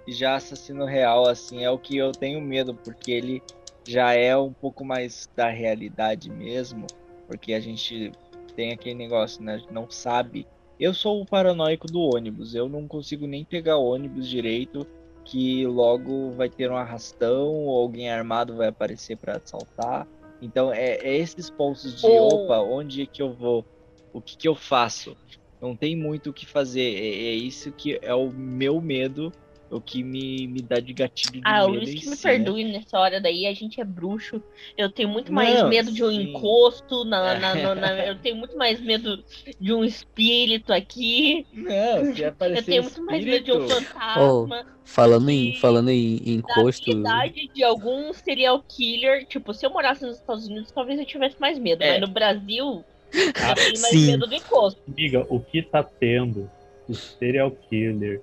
E 0.06 0.12
já 0.12 0.36
assassino 0.36 0.84
real, 0.84 1.26
assim, 1.26 1.64
é 1.64 1.70
o 1.70 1.76
que 1.76 1.96
eu 1.96 2.12
tenho 2.12 2.40
medo, 2.40 2.72
porque 2.72 3.10
ele 3.10 3.42
já 3.84 4.12
é 4.12 4.36
um 4.36 4.52
pouco 4.52 4.84
mais 4.84 5.28
da 5.34 5.48
realidade 5.48 6.30
mesmo, 6.30 6.86
porque 7.26 7.52
a 7.52 7.58
gente 7.58 8.12
tem 8.54 8.72
aquele 8.72 8.94
negócio, 8.94 9.42
né? 9.42 9.60
Não 9.72 9.90
sabe. 9.90 10.46
Eu 10.78 10.92
sou 10.92 11.22
o 11.22 11.26
paranoico 11.26 11.86
do 11.86 12.00
ônibus, 12.00 12.54
eu 12.54 12.68
não 12.68 12.86
consigo 12.86 13.26
nem 13.26 13.44
pegar 13.44 13.78
ônibus 13.78 14.28
direito, 14.28 14.86
que 15.24 15.66
logo 15.66 16.32
vai 16.32 16.48
ter 16.48 16.70
um 16.70 16.76
arrastão, 16.76 17.64
ou 17.64 17.80
alguém 17.80 18.10
armado 18.10 18.56
vai 18.56 18.68
aparecer 18.68 19.16
para 19.16 19.38
assaltar. 19.38 20.06
Então 20.40 20.72
é, 20.72 20.96
é 20.96 21.16
esses 21.16 21.48
pontos 21.48 22.00
de 22.00 22.06
Ou- 22.06 22.44
opa, 22.44 22.58
onde 22.60 23.02
é 23.02 23.06
que 23.06 23.22
eu 23.22 23.32
vou? 23.32 23.64
O 24.12 24.20
que 24.20 24.36
que 24.36 24.46
eu 24.46 24.54
faço? 24.54 25.16
Não 25.60 25.74
tem 25.74 25.96
muito 25.96 26.30
o 26.30 26.32
que 26.32 26.46
fazer. 26.46 26.94
É, 26.94 27.28
é 27.28 27.34
isso 27.34 27.72
que 27.72 27.98
é 28.02 28.14
o 28.14 28.30
meu 28.30 28.80
medo, 28.80 29.32
o 29.70 29.80
que 29.80 30.02
me, 30.02 30.46
me 30.46 30.62
dá 30.62 30.78
de 30.78 30.92
gatilho 30.92 31.34
de 31.34 31.42
Ah, 31.44 31.66
o 31.66 31.72
medo 31.72 31.82
em 31.90 31.94
que 31.96 32.08
me 32.08 32.16
si, 32.16 32.24
né? 32.26 32.32
perdoe 32.34 32.64
nessa 32.64 32.98
hora 33.00 33.20
daí, 33.20 33.46
a 33.46 33.52
gente 33.52 33.80
é 33.80 33.84
bruxo. 33.84 34.40
Eu 34.78 34.90
tenho 34.90 35.08
muito 35.08 35.32
mais 35.32 35.54
Não, 35.60 35.68
medo 35.68 35.90
de 35.90 36.04
um 36.04 36.10
sim. 36.10 36.22
encosto, 36.30 37.04
na, 37.04 37.34
na- 37.40 37.54
na- 37.54 37.74
na- 37.74 38.06
eu 38.06 38.16
tenho 38.18 38.36
muito 38.36 38.56
mais 38.56 38.80
medo 38.80 39.22
de 39.60 39.72
um 39.72 39.84
espírito 39.84 40.72
aqui. 40.72 41.44
Não, 41.52 42.14
se 42.14 42.24
aparecer 42.24 42.60
Eu 42.62 42.64
tenho 42.64 42.82
muito 42.84 43.02
mais 43.04 43.24
medo 43.24 43.44
de 43.44 43.52
um 43.52 43.64
espírito- 43.66 43.84
fantasma. 43.92 44.66
falando 44.84 45.28
em, 45.30 45.56
falando 45.56 45.88
em, 45.88 46.16
em 46.18 46.34
encosto. 46.34 46.90
habilidade 46.90 47.50
de 47.52 47.64
algum 47.64 48.12
serial 48.12 48.62
killer. 48.68 49.26
Tipo, 49.26 49.52
se 49.52 49.66
eu 49.66 49.70
morasse 49.70 50.04
nos 50.06 50.16
Estados 50.18 50.46
Unidos, 50.46 50.70
talvez 50.70 50.98
eu 51.00 51.04
tivesse 51.06 51.40
mais 51.40 51.58
medo. 51.58 51.82
É. 51.82 51.92
Mas 51.98 52.00
no 52.08 52.14
Brasil, 52.14 52.84
eu 53.12 53.32
tenho 53.32 53.80
mais 53.80 53.94
sim. 53.94 54.06
medo 54.12 54.26
do 54.28 54.34
encosto. 54.34 54.80
Amiga, 54.86 55.26
o 55.28 55.40
que 55.40 55.60
tá 55.62 55.82
tendo 55.82 56.48
de 56.88 56.94
serial 56.94 57.50
killer 57.68 58.22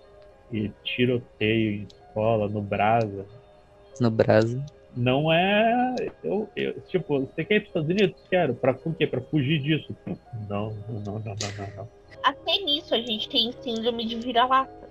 e 0.54 0.72
tiroteio 0.84 1.72
em 1.82 1.84
escola, 1.84 2.48
no 2.48 2.62
Brasa, 2.62 3.26
No 4.00 4.10
Brasil. 4.12 4.62
não 4.96 5.34
é. 5.34 5.96
Eu, 6.24 6.48
eu- 6.56 6.80
tipo, 6.82 7.20
você 7.22 7.44
quer 7.44 7.56
ir 7.56 7.60
para 7.62 7.68
Estados 7.68 7.89
Unidos? 7.89 8.16
Quero. 8.30 8.54
Pra 8.56 8.74
por 8.74 8.96
quê? 8.96 9.08
Pra 9.08 9.20
fugir 9.22 9.60
disso? 9.62 9.96
Não, 10.48 10.70
não, 10.88 11.00
não, 11.02 11.20
não, 11.20 11.36
não, 11.36 11.76
não. 11.76 11.89
Até 12.24 12.58
nisso 12.60 12.94
a 12.94 13.00
gente 13.00 13.28
tem 13.28 13.52
síndrome 13.52 14.06
de 14.06 14.16
vira-lata. 14.18 14.84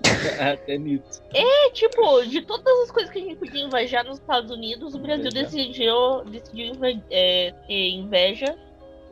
Até 0.40 0.78
nisso. 0.78 1.20
É, 1.34 1.70
tipo, 1.72 2.22
de 2.24 2.40
todas 2.42 2.84
as 2.84 2.90
coisas 2.90 3.12
que 3.12 3.18
a 3.18 3.22
gente 3.22 3.36
podia 3.36 3.62
invejar 3.64 4.04
nos 4.04 4.18
Estados 4.18 4.50
Unidos, 4.50 4.94
o 4.94 4.98
Brasil 4.98 5.26
Invejar. 5.28 5.44
decidiu, 5.50 6.24
decidiu 6.24 6.66
inve- 6.74 7.02
é, 7.10 7.52
ter 7.66 7.90
inveja 7.90 8.56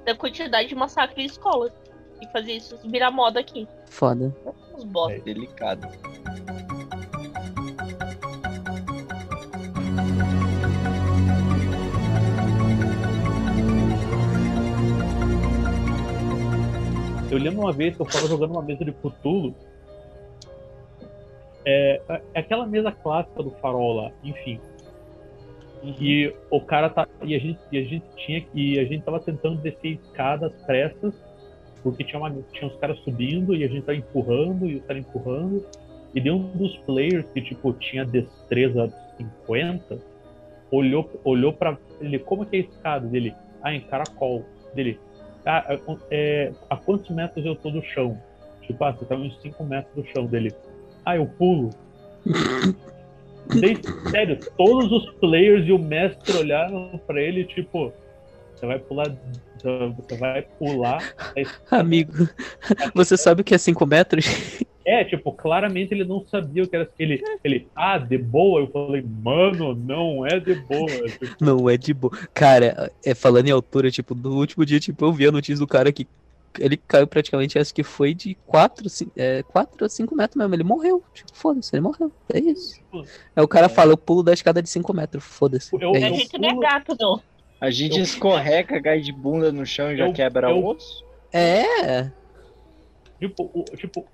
da 0.06 0.14
quantidade 0.14 0.68
de 0.68 0.74
massacre 0.74 1.22
em 1.22 1.26
escolas. 1.26 1.72
E 2.20 2.26
fazer 2.28 2.52
isso 2.52 2.78
virar 2.84 3.10
moda 3.10 3.40
aqui. 3.40 3.66
Foda. 3.86 4.34
Uns 4.74 4.84
bosta. 4.84 5.18
É. 5.18 5.20
Delicado. 5.20 5.88
Eu 17.30 17.38
lembro 17.38 17.60
uma 17.60 17.72
vez 17.72 17.94
que 17.94 18.02
eu 18.02 18.06
tava 18.06 18.26
jogando 18.26 18.52
uma 18.52 18.62
mesa 18.62 18.84
de 18.84 18.92
Cthulhu. 18.92 19.54
É, 21.64 22.00
é 22.34 22.40
aquela 22.40 22.66
mesa 22.66 22.90
clássica 22.90 23.42
do 23.42 23.50
farol 23.52 23.92
lá, 23.94 24.12
enfim. 24.24 24.58
E 25.82 26.34
o 26.50 26.60
cara 26.60 26.88
tá. 26.88 27.06
E 27.22 27.34
a 27.34 27.38
gente, 27.38 27.60
e 27.70 27.78
a 27.78 27.82
gente 27.82 28.04
tinha. 28.16 28.46
E 28.54 28.78
a 28.78 28.84
gente 28.84 29.04
tava 29.04 29.20
tentando 29.20 29.60
descer 29.60 30.00
escadas 30.02 30.52
pressas, 30.66 31.14
porque 31.82 32.04
tinha, 32.04 32.18
uma, 32.18 32.30
tinha 32.52 32.66
uns 32.66 32.76
caras 32.76 32.98
subindo 33.00 33.54
e 33.54 33.64
a 33.64 33.68
gente 33.68 33.82
tava 33.82 33.96
empurrando, 33.96 34.66
e 34.66 34.76
o 34.76 34.80
cara 34.80 34.98
empurrando. 34.98 35.64
E 36.14 36.20
de 36.20 36.30
um 36.30 36.50
dos 36.52 36.76
players 36.78 37.26
que, 37.32 37.40
tipo, 37.40 37.72
tinha 37.74 38.04
destreza 38.04 38.92
50, 39.16 39.98
olhou, 40.70 41.10
olhou 41.24 41.52
pra 41.52 41.76
ele, 42.00 42.18
como 42.18 42.46
que 42.46 42.56
é 42.56 42.58
a 42.60 42.62
escada 42.62 43.06
dele? 43.06 43.34
Ah, 43.62 43.74
em 43.74 43.80
caracol. 43.80 44.44
Dele, 44.74 44.98
ah, 45.44 45.78
é, 46.10 46.52
a 46.68 46.76
quantos 46.76 47.08
metros 47.10 47.44
eu 47.44 47.56
tô 47.56 47.70
do 47.70 47.82
chão? 47.82 48.20
Tipo, 48.62 48.84
ah, 48.84 48.92
você 48.92 49.04
tá 49.04 49.14
uns 49.14 49.40
5 49.40 49.64
metros 49.64 49.94
do 49.94 50.06
chão 50.12 50.26
dele. 50.26 50.52
Ah, 51.04 51.16
eu 51.16 51.26
pulo. 51.26 51.70
Sério, 54.10 54.38
todos 54.56 54.92
os 54.92 55.10
players 55.14 55.66
e 55.66 55.72
o 55.72 55.78
mestre 55.78 56.36
olharam 56.36 57.00
pra 57.06 57.20
ele, 57.20 57.44
tipo, 57.44 57.92
você 58.54 58.66
vai 58.66 58.78
pular. 58.78 59.10
Você 59.62 60.16
vai 60.16 60.42
pular. 60.42 61.02
Amigo, 61.70 62.28
você 62.94 63.16
sabe 63.16 63.42
o 63.42 63.44
que 63.44 63.54
é 63.54 63.58
5 63.58 63.86
metros? 63.86 64.26
É, 64.88 65.04
tipo, 65.04 65.30
claramente 65.34 65.92
ele 65.92 66.02
não 66.02 66.24
sabia 66.24 66.62
o 66.62 66.66
que 66.66 66.74
era. 66.74 66.88
Ele, 66.98 67.22
ele 67.44 67.68
ah, 67.76 67.98
de 67.98 68.16
boa? 68.16 68.62
Eu 68.62 68.68
falei, 68.68 69.04
mano, 69.06 69.74
não 69.74 70.26
é 70.26 70.40
de 70.40 70.54
boa. 70.54 70.88
Tipo, 70.88 71.36
Não 71.44 71.68
é 71.68 71.76
de 71.76 71.92
boa. 71.92 72.10
Cara, 72.32 72.90
é, 73.04 73.14
falando 73.14 73.48
em 73.48 73.50
altura, 73.50 73.90
tipo, 73.90 74.14
no 74.14 74.38
último 74.38 74.64
dia, 74.64 74.80
tipo, 74.80 75.04
eu 75.04 75.12
vi 75.12 75.26
a 75.26 75.30
notícia 75.30 75.58
do 75.58 75.66
cara 75.66 75.92
que 75.92 76.08
ele 76.58 76.78
caiu 76.78 77.06
praticamente, 77.06 77.58
acho 77.58 77.74
que 77.74 77.82
foi 77.82 78.14
de 78.14 78.34
4 78.46 78.86
é, 79.14 79.42
quatro 79.42 79.84
a 79.84 79.90
5 79.90 80.14
metros 80.14 80.36
mesmo. 80.36 80.54
Ele 80.54 80.64
morreu. 80.64 81.02
Tipo, 81.12 81.32
foda-se, 81.34 81.74
ele 81.74 81.82
morreu. 81.82 82.10
É 82.32 82.38
isso. 82.38 82.80
Aí 83.36 83.44
o 83.44 83.48
cara 83.48 83.68
fala, 83.68 83.92
eu 83.92 83.98
pulo 83.98 84.22
da 84.22 84.32
escada 84.32 84.62
de 84.62 84.70
5 84.70 84.90
metros. 84.94 85.22
Foda-se. 85.22 85.76
É 85.76 86.04
A 86.04 86.10
isso. 86.10 86.20
gente 86.20 86.38
não 86.38 86.48
é 86.48 86.58
gato, 86.58 86.96
não. 86.98 87.20
A 87.60 87.70
gente 87.70 87.96
Eu- 87.96 88.04
escorrega, 88.04 88.80
cai 88.80 89.00
de 89.00 89.12
bunda 89.12 89.50
no 89.50 89.66
chão 89.66 89.90
e 89.90 89.96
já 89.96 90.06
Eu- 90.06 90.12
quebra 90.12 90.50
eu- 90.50 90.58
o 90.58 90.66
osso. 90.66 91.04
É. 91.32 92.04
tipo, 93.20 93.50
o- 93.52 93.76
tipo, 93.76 94.06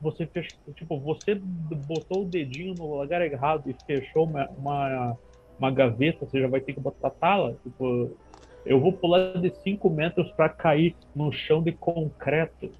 você 0.00 0.26
fech... 0.26 0.48
tipo, 0.74 0.98
você 1.00 1.34
botou 1.34 2.22
o 2.22 2.28
dedinho 2.28 2.74
no 2.74 3.00
lugar 3.00 3.22
errado 3.22 3.70
e 3.70 3.76
fechou 3.86 4.24
uma, 4.24 4.48
uma, 4.50 5.16
uma 5.58 5.70
gaveta, 5.70 6.24
você 6.26 6.40
já 6.40 6.48
vai 6.48 6.60
ter 6.60 6.72
que 6.72 6.80
botar 6.80 7.10
tala. 7.10 7.56
Tipo, 7.62 8.16
eu 8.64 8.80
vou 8.80 8.92
pular 8.92 9.38
de 9.40 9.54
5 9.62 9.90
metros 9.90 10.30
pra 10.32 10.48
cair 10.48 10.96
no 11.14 11.30
chão 11.32 11.62
de 11.62 11.72
concreto. 11.72 12.72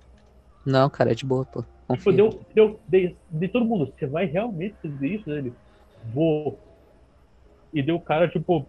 Não, 0.66 0.88
cara, 0.88 1.12
é 1.12 1.14
de 1.14 1.26
boa, 1.26 1.44
pô. 1.44 1.62
Tipo, 1.92 2.10
deu, 2.12 2.40
deu, 2.54 2.80
de, 2.88 3.14
de 3.28 3.48
todo 3.48 3.66
mundo, 3.66 3.92
você 3.98 4.06
vai 4.06 4.24
realmente 4.24 4.74
fazer 4.80 5.08
isso? 5.08 5.30
Ele, 5.30 5.52
vou. 6.14 6.58
E 7.72 7.82
deu 7.82 7.96
o 7.96 8.00
cara, 8.00 8.28
tipo, 8.28 8.66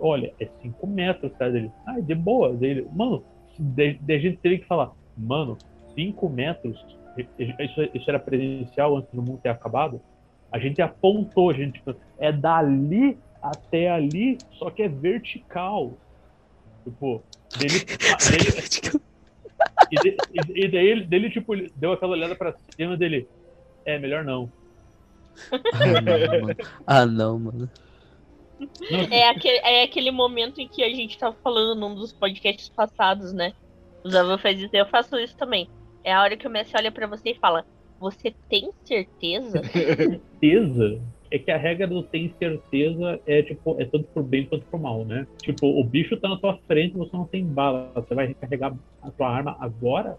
olha, 0.00 0.32
é 0.40 0.48
5 0.62 0.86
metros, 0.86 1.32
cara 1.38 1.52
dele. 1.52 1.70
Ah, 1.86 2.00
de 2.00 2.14
boa. 2.14 2.54
Dele, 2.54 2.86
mano, 2.92 3.24
a 3.58 4.18
gente 4.18 4.38
teria 4.38 4.58
que 4.58 4.66
falar, 4.66 4.92
mano, 5.16 5.56
5 5.94 6.28
metros, 6.28 6.84
isso, 7.38 7.82
isso 7.94 8.08
era 8.08 8.18
presencial 8.18 8.96
antes 8.96 9.12
do 9.12 9.22
mundo 9.22 9.40
ter 9.42 9.48
acabado. 9.48 10.00
A 10.50 10.58
gente 10.58 10.80
apontou, 10.80 11.50
a 11.50 11.52
gente, 11.52 11.74
tipo, 11.74 11.94
é 12.18 12.32
dali 12.32 13.18
até 13.42 13.90
ali, 13.90 14.38
só 14.52 14.70
que 14.70 14.82
é 14.82 14.88
vertical. 14.88 15.92
Tipo, 16.84 17.22
dele. 17.58 17.80
dele 18.30 18.98
e, 19.90 19.96
de, 19.96 20.16
e, 20.32 20.64
e, 20.64 20.68
daí, 20.68 20.86
ele, 20.86 21.04
dele, 21.04 21.30
tipo, 21.30 21.54
deu 21.76 21.92
aquela 21.92 22.12
olhada 22.12 22.34
pra 22.34 22.54
cima 22.74 22.96
dele. 22.96 23.28
É, 23.84 23.98
melhor 23.98 24.24
não. 24.24 24.50
Ah, 25.72 26.00
não, 26.00 26.40
mano. 26.40 26.56
Ah, 26.86 27.06
não, 27.06 27.38
mano. 27.38 27.70
É 29.12 29.28
aquele, 29.28 29.58
é 29.58 29.82
aquele 29.82 30.10
momento 30.10 30.60
em 30.60 30.68
que 30.68 30.82
a 30.82 30.88
gente 30.90 31.16
tava 31.18 31.36
falando 31.42 31.78
num 31.78 31.94
dos 31.94 32.12
podcasts 32.12 32.68
passados, 32.70 33.32
né? 33.32 33.52
O 34.04 34.10
Zava 34.10 34.38
faz 34.38 34.58
isso, 34.58 34.74
eu 34.74 34.86
faço 34.86 35.16
isso 35.18 35.36
também. 35.36 35.68
É 36.04 36.12
a 36.12 36.22
hora 36.22 36.36
que 36.36 36.46
o 36.46 36.50
Messi 36.50 36.72
olha 36.76 36.90
para 36.90 37.06
você 37.06 37.30
e 37.30 37.38
fala: 37.38 37.64
Você 38.00 38.34
tem 38.48 38.70
certeza? 38.84 39.62
certeza? 39.70 41.02
É 41.30 41.38
que 41.38 41.50
a 41.50 41.56
regra 41.56 41.86
do 41.86 42.02
tem 42.02 42.34
certeza 42.38 43.20
é 43.26 43.42
tipo, 43.42 43.76
é 43.80 43.84
tanto 43.84 44.04
pro 44.08 44.22
bem 44.22 44.46
quanto 44.46 44.64
pro 44.66 44.78
mal, 44.78 45.04
né? 45.04 45.26
Tipo, 45.42 45.66
o 45.66 45.84
bicho 45.84 46.16
tá 46.16 46.28
na 46.28 46.36
tua 46.38 46.58
frente 46.66 46.94
e 46.94 46.98
você 46.98 47.16
não 47.16 47.24
tem 47.24 47.44
bala. 47.44 47.90
Você 47.94 48.14
vai 48.14 48.26
recarregar 48.26 48.74
a 49.02 49.10
tua 49.10 49.28
arma 49.28 49.56
agora? 49.60 50.18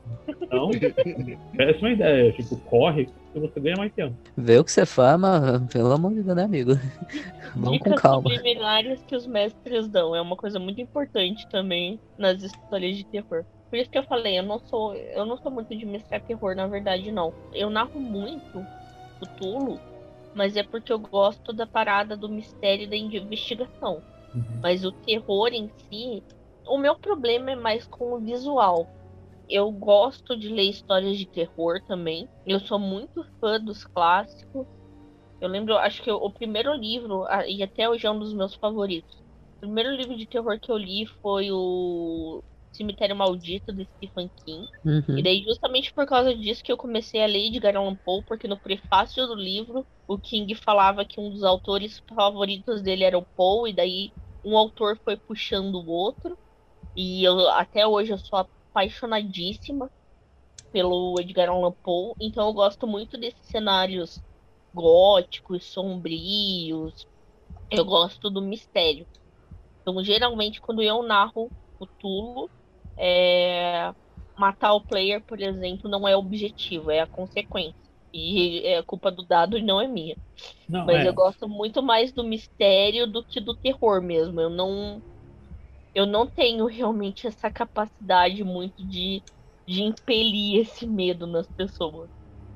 Não. 0.52 0.70
Péssima 1.56 1.92
ideia. 1.92 2.32
Tipo, 2.34 2.58
corre 2.58 3.08
que 3.34 3.40
você 3.40 3.60
ganha 3.60 3.76
mais 3.78 3.94
tempo. 3.94 4.16
Vê 4.38 4.58
o 4.58 4.64
que 4.64 4.72
você 4.72 4.86
fama, 4.86 5.68
pelo 5.72 5.92
amor 5.92 6.14
de 6.14 6.24
Deus, 6.24 6.36
né, 6.36 6.44
amigo? 6.44 6.74
Vamos 7.56 7.74
Dicas 7.74 7.94
com 7.94 8.00
calma. 8.00 8.30
subliminares 8.30 9.02
que 9.04 9.16
os 9.16 9.26
mestres 9.26 9.88
dão. 9.88 10.16
É 10.16 10.22
uma 10.22 10.36
coisa 10.36 10.60
muito 10.60 10.80
importante 10.80 11.48
também 11.50 12.00
nas 12.18 12.42
histórias 12.44 12.98
de 12.98 13.06
terror. 13.06 13.44
Por 13.70 13.78
isso 13.78 13.90
que 13.90 13.98
eu 13.98 14.04
falei, 14.04 14.40
eu 14.40 14.44
não 14.44 14.60
sou, 14.60 14.96
eu 14.96 15.26
não 15.26 15.38
sou 15.38 15.52
muito 15.52 15.76
de 15.76 15.86
mestrar 15.86 16.22
terror, 16.22 16.56
na 16.56 16.66
verdade, 16.66 17.12
não. 17.12 17.32
Eu 17.54 17.70
narro 17.70 18.00
muito 18.00 18.66
o 19.22 19.26
Tulo 19.38 19.80
mas 20.40 20.56
é 20.56 20.64
porque 20.64 20.94
eu 20.94 20.98
gosto 20.98 21.52
da 21.52 21.68
parada 21.68 22.16
do 22.16 22.30
mistério 22.30 22.90
da 22.90 22.96
investigação. 22.96 24.02
Uhum. 24.34 24.60
Mas 24.64 24.86
o 24.86 24.92
terror 24.94 25.50
em 25.50 25.70
si, 25.90 26.24
o 26.66 26.78
meu 26.78 26.96
problema 26.96 27.52
é 27.52 27.56
mais 27.58 27.86
com 27.86 28.14
o 28.14 28.20
visual. 28.20 28.88
Eu 29.50 29.70
gosto 29.70 30.38
de 30.38 30.48
ler 30.48 30.70
histórias 30.70 31.18
de 31.18 31.26
terror 31.26 31.82
também. 31.86 32.30
Eu 32.48 32.58
sou 32.62 32.80
muito 32.80 33.22
fã 33.42 33.60
dos 33.60 33.84
clássicos. 33.84 34.66
Eu 35.42 35.50
lembro, 35.50 35.76
acho 35.76 36.02
que 36.02 36.10
o 36.10 36.32
primeiro 36.32 36.74
livro, 36.74 37.26
e 37.46 37.62
até 37.62 37.90
hoje 37.90 38.08
é 38.08 38.12
um 38.12 38.20
dos 38.20 38.34
meus 38.34 38.56
favoritos. 38.56 39.22
O 39.58 39.60
primeiro 39.60 39.94
livro 39.94 40.16
de 40.16 40.26
terror 40.26 40.58
que 40.58 40.72
eu 40.72 40.78
li 40.78 41.06
foi 41.22 41.52
o 41.52 42.42
Cemitério 42.72 43.16
Maldito 43.16 43.74
do 43.74 43.84
Stephen 43.84 44.30
King. 44.44 44.68
Uhum. 44.86 45.18
E 45.18 45.24
daí, 45.24 45.44
justamente 45.44 45.94
por 45.94 46.06
causa 46.06 46.36
disso, 46.36 46.64
que 46.64 46.72
eu 46.72 46.78
comecei 46.78 47.22
a 47.22 47.26
ler 47.26 47.48
Edgar 47.48 47.76
Allan 47.76 47.96
Poe, 47.96 48.24
porque 48.24 48.48
no 48.48 48.60
prefácio 48.60 49.26
do 49.28 49.36
livro, 49.36 49.86
o 50.08 50.18
King 50.18 50.54
falava 50.56 51.06
que 51.06 51.20
um 51.20 51.30
dos 51.30 51.44
autores 51.44 52.02
favoritos 52.16 52.82
dele 52.82 53.04
era 53.04 53.18
o 53.18 53.26
Poe, 53.36 53.72
e 53.72 53.74
daí 53.74 54.12
um 54.44 54.58
autor 54.58 54.98
foi 55.04 55.18
puxando 55.18 55.76
o 55.76 55.90
outro. 55.90 56.38
E 56.96 57.24
eu 57.24 57.50
até 57.50 57.86
hoje 57.86 58.12
eu 58.12 58.18
sou 58.18 58.40
apaixonadíssima 58.40 59.90
pelo 60.72 61.16
Edgar 61.20 61.50
Allan 61.50 61.74
Poe, 61.84 62.14
então 62.20 62.48
eu 62.48 62.54
gosto 62.54 62.86
muito 62.86 63.18
desses 63.18 63.46
cenários 63.46 64.22
góticos, 64.74 65.66
sombrios. 65.66 67.08
Eu 67.72 67.86
gosto 67.86 68.30
do 68.30 68.42
mistério. 68.42 69.06
Então, 69.82 70.04
geralmente, 70.04 70.60
quando 70.62 70.82
eu 70.82 71.04
narro 71.04 71.52
o 71.80 71.86
Tulo, 71.86 72.50
é, 73.00 73.94
matar 74.38 74.74
o 74.74 74.86
player, 74.86 75.24
por 75.26 75.40
exemplo, 75.42 75.90
não 75.90 76.08
é 76.08 76.16
objetivo, 76.16 76.92
é 76.92 77.00
a 77.00 77.08
consequência. 77.08 77.80
E 78.14 78.66
é 78.66 78.82
culpa 78.84 79.12
do 79.12 79.26
dado 79.26 79.58
e 79.58 79.62
não 79.62 79.80
é 79.80 79.88
minha. 79.88 80.18
Não, 80.68 80.86
Mas 80.86 81.06
é. 81.06 81.08
eu 81.08 81.14
gosto 81.14 81.48
muito 81.48 81.82
mais 81.82 82.12
do 82.12 82.24
mistério 82.24 83.08
do 83.08 83.24
que 83.24 83.40
do 83.40 83.56
terror 83.56 84.02
mesmo. 84.02 84.42
Eu 84.42 84.50
não. 84.50 85.02
Eu 85.94 86.06
não 86.06 86.28
tenho 86.28 86.66
realmente 86.66 87.28
essa 87.28 87.52
capacidade 87.52 88.44
muito 88.44 88.76
de, 88.88 89.24
de 89.68 89.82
impelir 89.84 90.62
esse 90.62 90.86
medo 90.88 91.26
nas 91.28 91.48
pessoas 91.48 92.10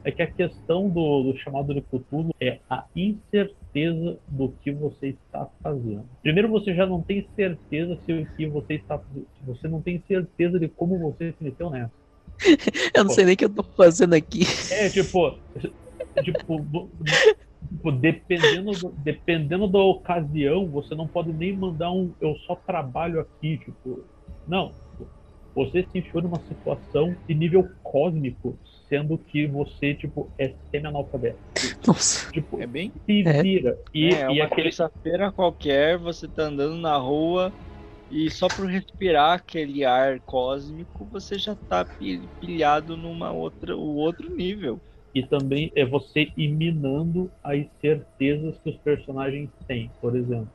é 0.04 0.12
que 0.12 0.22
a 0.22 0.28
questão 0.28 0.90
do, 0.90 1.24
do 1.24 1.38
chamado 1.38 1.74
de 1.74 1.82
futuro 1.82 2.36
é 2.40 2.60
a 2.70 2.86
incerteza 2.96 4.18
do 4.28 4.50
que 4.62 4.72
você 4.72 5.10
está 5.10 5.48
fazendo. 5.62 6.06
Primeiro, 6.22 6.50
você 6.50 6.76
já 6.76 6.86
não 6.86 7.02
tem 7.02 7.26
certeza 7.36 7.98
se 8.06 8.12
o 8.12 8.26
que 8.36 8.46
você 8.46 8.76
está 8.76 9.00
fazendo. 9.00 9.28
Você 9.46 9.68
não 9.68 9.82
tem 9.82 10.04
certeza 10.06 10.60
de 10.60 10.68
como 10.68 11.00
você 11.00 11.32
se 11.32 11.44
meteu 11.44 11.70
nessa. 11.70 11.92
eu 12.94 13.04
não 13.04 13.12
sei 13.12 13.26
nem 13.26 13.34
o 13.34 13.38
que 13.38 13.46
eu 13.46 13.50
tô 13.50 13.64
fazendo 13.64 14.14
aqui. 14.14 14.42
É, 14.72 14.90
tipo. 14.90 15.38
tipo, 16.22 16.90
tipo 17.70 17.92
dependendo, 17.92 18.72
do, 18.72 18.90
dependendo 18.98 19.68
da 19.68 19.80
ocasião, 19.80 20.68
você 20.68 20.94
não 20.96 21.08
pode 21.08 21.32
nem 21.32 21.56
mandar 21.56 21.92
um 21.92 22.12
eu 22.20 22.36
só 22.46 22.56
trabalho 22.56 23.22
aqui, 23.22 23.58
tipo. 23.58 24.04
Não. 24.46 24.72
Você 25.56 25.86
se 25.92 26.00
enfiou 26.00 26.24
numa 26.24 26.40
situação 26.48 27.16
de 27.28 27.36
nível 27.36 27.70
cósmico 27.84 28.58
sendo 28.94 29.18
que 29.18 29.48
você, 29.48 29.96
tipo, 29.96 30.30
é 30.38 30.54
semi-analfabeto. 30.70 31.40
Nossa. 31.88 32.32
Tipo, 32.32 32.62
é 32.62 32.68
bem. 32.68 32.92
Se 33.08 33.28
é. 33.28 33.42
vira. 33.42 33.80
E, 33.92 34.14
é, 34.14 34.22
e 34.22 34.36
uma 34.36 34.46
aquele... 34.46 34.70
terça-feira 34.70 35.32
qualquer, 35.32 35.98
você 35.98 36.28
tá 36.28 36.44
andando 36.44 36.76
na 36.76 36.96
rua 36.96 37.52
e 38.12 38.30
só 38.30 38.48
por 38.48 38.68
respirar 38.68 39.34
aquele 39.34 39.84
ar 39.84 40.20
cósmico, 40.20 41.06
você 41.06 41.40
já 41.40 41.56
tá 41.56 41.84
pilhado 42.40 42.96
numa 42.96 43.32
outra, 43.32 43.76
o 43.76 43.96
outro 43.96 44.30
nível. 44.30 44.80
E 45.16 45.24
também 45.24 45.72
é 45.76 45.84
você 45.84 46.32
iminando 46.38 47.32
as 47.44 47.66
certezas 47.82 48.56
que 48.64 48.70
os 48.70 48.78
personagens 48.78 49.50
têm. 49.68 49.90
Por 50.00 50.16
exemplo, 50.16 50.50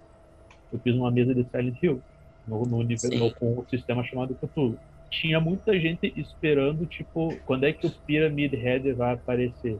eu 0.72 0.78
fiz 0.78 0.94
uma 0.94 1.10
mesa 1.10 1.34
de 1.34 1.44
Silent 1.50 1.82
Hill 1.82 2.00
no, 2.46 2.64
no, 2.64 2.82
nível, 2.84 3.10
no 3.18 3.34
com 3.34 3.58
um 3.58 3.66
sistema 3.68 4.04
chamado 4.04 4.36
Cthulhu 4.36 4.78
tinha 5.10 5.40
muita 5.40 5.78
gente 5.78 6.12
esperando, 6.16 6.86
tipo, 6.86 7.34
quando 7.46 7.64
é 7.64 7.72
que 7.72 7.86
o 7.86 7.90
Pyramid 7.90 8.54
Head 8.54 8.92
vai 8.92 9.14
aparecer? 9.14 9.78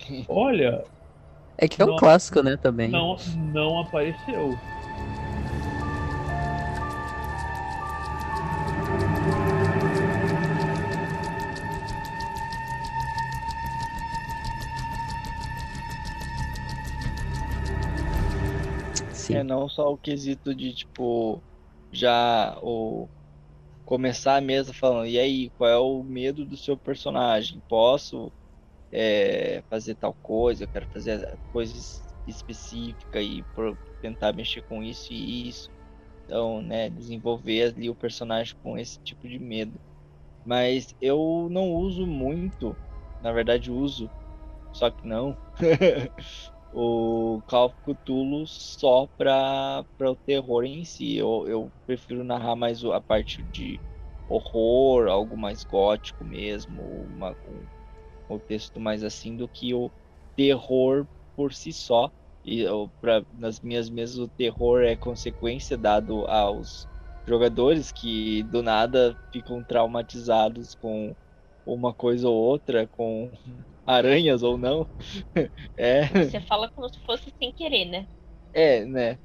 Olha. 0.28 0.84
É 1.56 1.68
que 1.68 1.80
é 1.80 1.84
um 1.84 1.88
não, 1.88 1.96
clássico, 1.96 2.42
né, 2.42 2.56
também. 2.56 2.88
Não, 2.88 3.16
não 3.52 3.80
apareceu. 3.80 4.58
Sim. 19.12 19.36
É 19.36 19.42
não 19.42 19.68
só 19.68 19.92
o 19.92 19.96
quesito 19.96 20.54
de 20.54 20.74
tipo 20.74 21.42
já 21.90 22.58
o 22.62 23.08
começar 23.84 24.36
a 24.36 24.40
mesa 24.40 24.72
falando, 24.72 25.06
e 25.06 25.18
aí, 25.18 25.50
qual 25.50 25.70
é 25.70 25.78
o 25.78 26.02
medo 26.02 26.44
do 26.44 26.56
seu 26.56 26.76
personagem? 26.76 27.62
Posso 27.68 28.32
é, 28.90 29.62
fazer 29.68 29.94
tal 29.96 30.14
coisa, 30.22 30.64
eu 30.64 30.68
quero 30.68 30.86
fazer 30.88 31.38
coisas 31.52 32.02
específicas 32.26 33.24
e 33.24 33.44
tentar 34.00 34.32
mexer 34.32 34.62
com 34.62 34.82
isso 34.82 35.12
e 35.12 35.48
isso. 35.48 35.70
Então, 36.24 36.62
né, 36.62 36.88
desenvolver 36.88 37.74
ali 37.74 37.90
o 37.90 37.94
personagem 37.94 38.54
com 38.62 38.78
esse 38.78 38.98
tipo 39.00 39.28
de 39.28 39.38
medo. 39.38 39.78
Mas 40.44 40.94
eu 41.00 41.48
não 41.50 41.72
uso 41.72 42.06
muito, 42.06 42.76
na 43.22 43.32
verdade 43.32 43.70
uso, 43.70 44.10
só 44.72 44.90
que 44.90 45.06
não, 45.06 45.36
o 46.74 47.40
Call 47.46 47.72
of 47.86 48.48
só 48.48 49.06
para 49.16 49.84
o 50.00 50.16
terror 50.26 50.64
em 50.64 50.84
si. 50.84 51.16
Eu, 51.16 51.46
eu 51.46 51.72
prefiro 51.86 52.24
narrar 52.24 52.56
mais 52.56 52.84
a 52.84 53.00
parte 53.00 53.42
de 53.44 53.78
horror, 54.28 55.08
algo 55.08 55.36
mais 55.36 55.62
gótico 55.64 56.24
mesmo, 56.24 56.82
uma, 56.82 57.30
um, 58.28 58.34
um 58.34 58.38
texto 58.38 58.80
mais 58.80 59.04
assim 59.04 59.36
do 59.36 59.46
que 59.46 59.72
o 59.72 59.90
terror 60.36 61.06
por 61.36 61.52
si 61.52 61.72
só. 61.72 62.10
E 62.44 62.60
eu, 62.60 62.90
pra, 63.00 63.22
nas 63.32 63.60
minhas 63.60 63.88
mesas 63.88 64.18
o 64.18 64.28
terror 64.28 64.82
é 64.82 64.96
consequência 64.96 65.76
dado 65.76 66.26
aos 66.26 66.86
jogadores 67.26 67.90
que 67.90 68.42
do 68.44 68.62
nada 68.62 69.16
ficam 69.32 69.62
traumatizados 69.62 70.74
com 70.74 71.14
uma 71.64 71.94
coisa 71.94 72.28
ou 72.28 72.34
outra, 72.34 72.86
com 72.88 73.30
aranhas 73.86 74.42
ou 74.42 74.56
não. 74.56 74.86
é. 75.76 76.06
Você 76.24 76.40
fala 76.40 76.70
como 76.74 76.88
se 76.88 76.98
fosse 77.00 77.32
sem 77.38 77.52
querer, 77.52 77.84
né? 77.86 78.06
É, 78.52 78.84
né? 78.84 79.18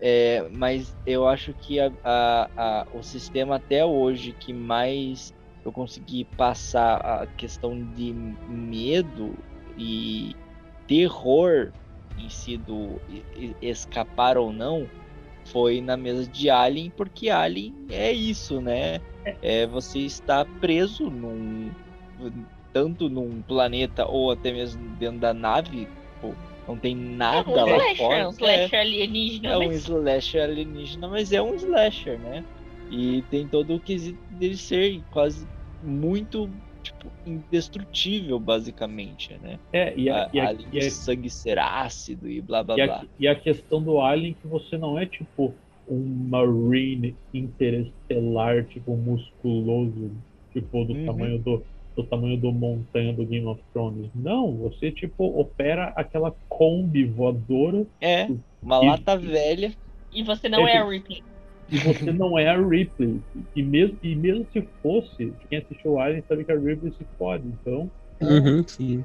É, 0.00 0.48
mas 0.50 0.96
eu 1.04 1.28
acho 1.28 1.52
que 1.52 1.78
a, 1.78 1.92
a, 2.02 2.50
a, 2.56 2.86
o 2.92 3.02
sistema 3.02 3.56
até 3.56 3.84
hoje 3.84 4.32
que 4.32 4.52
mais 4.52 5.32
eu 5.62 5.70
consegui 5.70 6.24
passar 6.24 6.96
a 6.96 7.26
questão 7.26 7.78
de 7.94 8.14
medo 8.48 9.34
e 9.76 10.34
terror 10.86 11.70
em 12.18 12.30
si 12.30 12.56
do 12.56 12.98
escapar 13.60 14.38
ou 14.38 14.52
não 14.52 14.88
foi 15.46 15.80
na 15.80 15.96
mesa 15.96 16.26
de 16.26 16.48
Alien, 16.48 16.90
porque 16.96 17.28
Alien 17.28 17.74
é 17.90 18.12
isso, 18.12 18.60
né? 18.60 19.00
É, 19.24 19.62
é 19.62 19.66
você 19.66 19.98
está 20.00 20.44
preso 20.60 21.10
num 21.10 21.70
tanto 22.72 23.08
num 23.08 23.42
planeta 23.42 24.06
ou 24.06 24.30
até 24.30 24.52
mesmo 24.52 24.88
dentro 24.96 25.18
da 25.20 25.32
nave, 25.34 25.88
Não 26.68 26.76
tem 26.78 26.92
É 26.92 27.16
nada 27.16 27.50
um 27.50 27.54
lá 27.54 27.64
slasher, 27.78 27.96
fora. 27.96 28.16
é 28.18 28.28
um 28.28 28.30
slasher 28.30 28.80
alienígena. 28.80 29.48
É 29.48 29.58
um 29.58 29.66
mas- 29.66 29.76
slasher 29.82 30.42
alienígena, 30.42 31.08
mas 31.08 31.32
é 31.32 31.42
um 31.42 31.54
slasher, 31.56 32.18
né? 32.20 32.44
E 32.88 33.22
tem 33.22 33.46
todo 33.48 33.74
o 33.74 33.80
quesito 33.80 34.20
dele 34.30 34.56
ser 34.56 35.02
quase 35.10 35.48
muito, 35.82 36.48
tipo, 36.82 37.10
indestrutível, 37.26 38.38
basicamente, 38.38 39.36
né? 39.38 39.58
É, 39.72 39.96
e 39.98 40.08
a, 40.08 40.24
A- 40.26 40.30
e 40.32 40.38
a- 40.40 40.48
além 40.48 40.68
e 40.72 40.76
a- 40.78 40.80
de 40.80 40.90
sangue 40.90 41.30
ser 41.30 41.58
ácido 41.58 42.28
e 42.28 42.40
blá 42.40 42.62
blá 42.62 42.76
E 42.78 42.84
blá. 42.86 43.06
e 43.18 43.26
a 43.26 43.34
questão 43.34 43.82
do 43.82 44.00
Alien 44.00 44.34
que 44.34 44.46
você 44.46 44.76
não 44.78 44.96
é 44.98 45.06
tipo 45.06 45.56
um 45.88 46.28
Marine 46.28 47.16
interestelar, 47.34 48.64
tipo, 48.66 48.96
musculoso, 48.96 50.12
tipo, 50.52 50.84
do 50.84 50.92
Uhum. 50.92 51.06
tamanho 51.06 51.38
do, 51.40 51.64
do 52.02 52.08
tamanho 52.08 52.40
do 52.40 52.52
montanha 52.52 53.12
do 53.12 53.26
Game 53.26 53.46
of 53.46 53.62
Thrones. 53.72 54.10
Não, 54.14 54.56
você 54.56 54.90
tipo 54.92 55.24
opera 55.40 55.92
aquela 55.96 56.34
Kombi 56.48 57.04
voadora 57.04 57.86
É, 58.00 58.26
uma 58.62 58.82
E- 58.82 58.86
lata 58.86 59.16
velha. 59.16 59.72
E 60.12 60.22
você 60.22 60.48
não 60.48 60.66
é 60.66 60.72
É 60.74 60.78
a 60.78 60.88
Ripley. 60.88 61.22
e 61.68 61.78
você 61.78 62.12
não 62.12 62.38
é 62.38 62.48
a 62.48 62.56
Ripley. 62.60 63.22
E 63.54 63.62
mesmo, 63.62 63.98
e 64.02 64.16
mesmo 64.16 64.46
se 64.52 64.62
fosse, 64.82 65.32
quem 65.48 65.58
assistiu 65.58 65.98
Alien 66.00 66.24
sabe 66.26 66.44
que 66.44 66.52
a 66.52 66.58
Ripley 66.58 66.92
se 66.92 67.06
fode. 67.16 67.46
Então, 67.46 67.90
Uhum, 68.22 68.66
sim. 68.68 69.04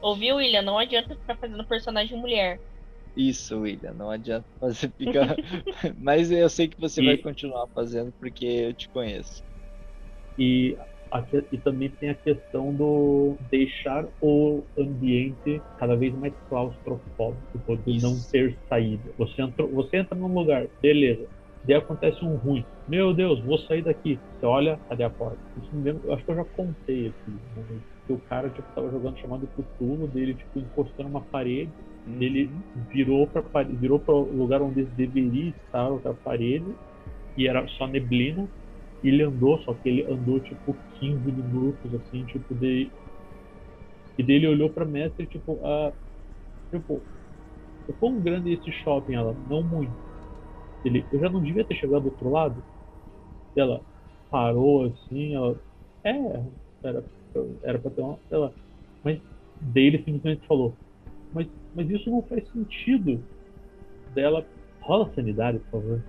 Ouviu, 0.00 0.36
William? 0.36 0.62
Não 0.62 0.78
adianta 0.78 1.14
ficar 1.16 1.36
fazendo 1.36 1.66
personagem 1.66 2.18
mulher. 2.18 2.60
Isso, 3.16 3.60
William, 3.60 3.94
não 3.94 4.10
adianta 4.10 4.46
você 4.60 4.90
ficar. 4.90 5.36
Mas 5.98 6.30
eu 6.30 6.48
sei 6.48 6.68
que 6.68 6.80
você 6.80 7.00
E- 7.00 7.04
vai 7.06 7.18
continuar 7.18 7.66
fazendo 7.74 8.12
porque 8.18 8.44
eu 8.44 8.74
te 8.74 8.88
conheço. 8.88 9.42
E, 10.36 10.76
e 11.52 11.58
também 11.58 11.88
tem 11.90 12.10
a 12.10 12.14
questão 12.14 12.74
do 12.74 13.36
deixar 13.50 14.04
o 14.20 14.62
ambiente 14.76 15.62
cada 15.78 15.94
vez 15.94 16.12
mais 16.18 16.34
claustrofóbico, 16.48 17.80
Isso. 17.86 18.06
não 18.06 18.16
ter 18.32 18.56
saída. 18.68 19.12
Você, 19.16 19.42
entrou, 19.42 19.68
você 19.68 19.98
entra 19.98 20.18
num 20.18 20.34
lugar, 20.34 20.66
beleza. 20.82 21.26
Daí 21.64 21.76
acontece 21.76 22.22
um 22.24 22.34
ruim. 22.36 22.64
Meu 22.88 23.14
Deus, 23.14 23.40
vou 23.42 23.58
sair 23.60 23.82
daqui. 23.82 24.18
Você 24.38 24.46
olha, 24.46 24.78
cadê 24.88 25.04
a 25.04 25.10
porta? 25.10 25.38
Isso 25.56 25.74
me 25.74 25.84
lembra, 25.84 26.02
eu 26.04 26.12
acho 26.14 26.24
que 26.24 26.30
eu 26.30 26.36
já 26.36 26.44
contei 26.44 27.06
aqui. 27.08 27.30
né? 27.56 27.80
Que 28.06 28.12
o 28.12 28.18
cara 28.18 28.50
tipo, 28.50 28.66
tava 28.74 28.90
jogando 28.90 29.18
chamado 29.18 29.46
Cthulhu, 29.46 30.08
dele 30.08 30.34
tipo, 30.34 30.58
encostando 30.58 31.08
uma 31.08 31.22
parede, 31.22 31.70
ele 32.20 32.50
virou 32.92 33.26
para 33.26 33.62
virou 33.62 34.02
o 34.06 34.36
lugar 34.36 34.60
onde 34.60 34.80
ele 34.80 34.90
deveria 34.90 35.50
estar, 35.50 35.88
outra 35.88 36.12
parede, 36.12 36.66
e 37.36 37.48
era 37.48 37.66
só 37.68 37.86
neblina. 37.86 38.46
Ele 39.04 39.22
andou, 39.22 39.62
só 39.62 39.74
que 39.74 39.86
ele 39.86 40.10
andou 40.10 40.40
tipo 40.40 40.74
15 40.98 41.30
minutos, 41.30 41.94
assim, 41.94 42.24
tipo, 42.24 42.54
de. 42.54 42.90
E 44.16 44.22
daí 44.22 44.36
ele 44.36 44.48
olhou 44.48 44.70
pra 44.70 44.86
mestre, 44.86 45.26
tipo, 45.26 45.60
ah, 45.62 45.92
tipo, 46.72 47.02
o 47.86 47.92
quão 47.92 48.18
grande 48.18 48.50
é 48.50 48.54
esse 48.54 48.72
shopping? 48.72 49.12
Ela, 49.12 49.36
não 49.46 49.62
muito. 49.62 49.92
Ele, 50.82 51.06
eu 51.12 51.20
já 51.20 51.28
não 51.28 51.42
devia 51.42 51.64
ter 51.64 51.74
chegado 51.74 52.02
do 52.02 52.08
outro 52.08 52.30
lado? 52.30 52.64
Ela 53.54 53.82
parou 54.30 54.84
assim, 54.84 55.34
ela, 55.34 55.60
é, 56.02 56.42
era, 56.82 57.04
era 57.62 57.78
pra 57.78 57.90
ter 57.90 58.00
uma. 58.00 58.18
Ela, 58.30 58.54
mas 59.02 59.20
daí 59.60 59.84
ele 59.84 59.98
simplesmente 59.98 60.46
falou, 60.46 60.74
mas, 61.32 61.46
mas 61.74 61.90
isso 61.90 62.10
não 62.10 62.22
faz 62.22 62.48
sentido. 62.50 63.22
Dela, 64.14 64.46
rola 64.80 65.12
sanidade, 65.14 65.58
por 65.70 65.82
favor. 65.82 66.02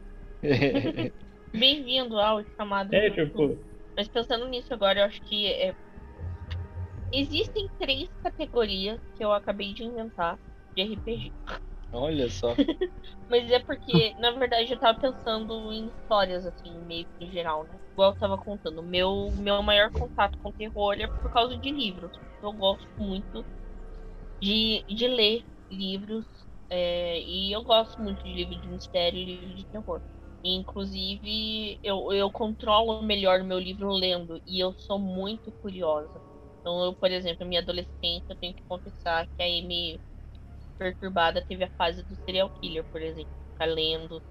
Bem-vindo 1.59 2.19
ao 2.19 2.43
chamado. 2.55 2.93
É, 2.93 3.09
tipo, 3.09 3.57
Mas 3.95 4.07
pensando 4.07 4.47
nisso 4.47 4.73
agora, 4.73 4.99
eu 4.99 5.05
acho 5.05 5.21
que 5.23 5.47
é... 5.47 5.75
existem 7.11 7.69
três 7.79 8.09
categorias 8.23 8.99
que 9.15 9.23
eu 9.23 9.31
acabei 9.31 9.73
de 9.73 9.83
inventar 9.83 10.39
de 10.75 10.83
RPG. 10.83 11.33
Olha 11.91 12.29
só. 12.29 12.55
Mas 13.29 13.49
é 13.51 13.59
porque, 13.59 14.13
na 14.19 14.31
verdade, 14.31 14.71
eu 14.73 14.79
tava 14.79 14.97
pensando 14.99 15.71
em 15.73 15.87
histórias, 15.87 16.45
assim, 16.45 16.79
meio 16.85 17.05
que 17.17 17.25
em 17.25 17.31
geral, 17.31 17.65
né? 17.67 17.77
Igual 17.93 18.11
eu 18.11 18.15
tava 18.17 18.37
contando. 18.37 18.83
Meu, 18.83 19.31
meu 19.35 19.63
maior 19.63 19.89
contato 19.91 20.37
com 20.41 20.51
terror 20.53 20.93
é 20.99 21.07
por 21.21 21.31
causa 21.31 21.57
de 21.57 21.71
livros. 21.71 22.11
Eu 22.41 22.53
gosto 22.53 22.87
muito 22.99 23.45
de, 24.41 24.83
de 24.87 25.07
ler 25.07 25.43
livros. 25.71 26.25
é, 26.69 27.19
e 27.21 27.51
eu 27.51 27.63
gosto 27.63 28.01
muito 28.01 28.23
de 28.23 28.33
livro 28.33 28.59
de 28.59 28.69
mistério 28.69 29.19
e 29.19 29.25
livro 29.25 29.55
de 29.55 29.65
terror. 29.67 30.01
Inclusive, 30.47 31.79
eu, 31.83 32.13
eu 32.13 32.31
controlo 32.31 33.01
melhor 33.03 33.43
meu 33.43 33.59
livro 33.59 33.91
lendo. 33.91 34.41
E 34.45 34.59
eu 34.59 34.73
sou 34.77 34.99
muito 34.99 35.51
curiosa. 35.61 36.21
Então, 36.59 36.83
eu, 36.85 36.95
por 36.95 37.11
exemplo, 37.11 37.37
na 37.41 37.47
minha 37.47 37.61
adolescência, 37.61 38.25
eu 38.29 38.37
tenho 38.37 38.53
que 38.55 38.63
confessar 38.67 39.27
que 39.27 39.43
a 39.43 39.45
Amy 39.45 39.99
perturbada 40.77 41.43
teve 41.47 41.63
a 41.63 41.71
fase 41.77 42.03
do 42.03 42.15
serial 42.25 42.49
killer, 42.61 42.85
por 42.91 43.01
exemplo. 43.01 43.31
Ficar 43.53 43.67
lendo 43.67 44.21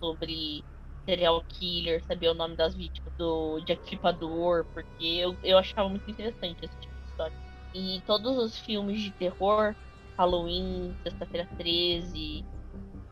sobre 0.00 0.64
serial 1.08 1.44
killer, 1.48 2.04
saber 2.04 2.28
o 2.28 2.34
nome 2.34 2.56
das 2.56 2.74
vítimas 2.74 3.12
do 3.18 3.60
Jack 3.60 3.82
Stripador, 3.82 4.66
porque 4.74 5.04
eu, 5.04 5.38
eu 5.42 5.58
achava 5.58 5.88
muito 5.88 6.10
interessante 6.10 6.64
esse 6.64 6.76
tipo 6.78 6.94
de 7.02 7.08
história. 7.08 7.36
E 7.74 8.02
todos 8.06 8.36
os 8.38 8.58
filmes 8.58 9.00
de 9.00 9.12
terror, 9.14 9.74
Halloween, 10.18 10.96
Sexta-feira 11.02 11.48
13, 11.56 12.44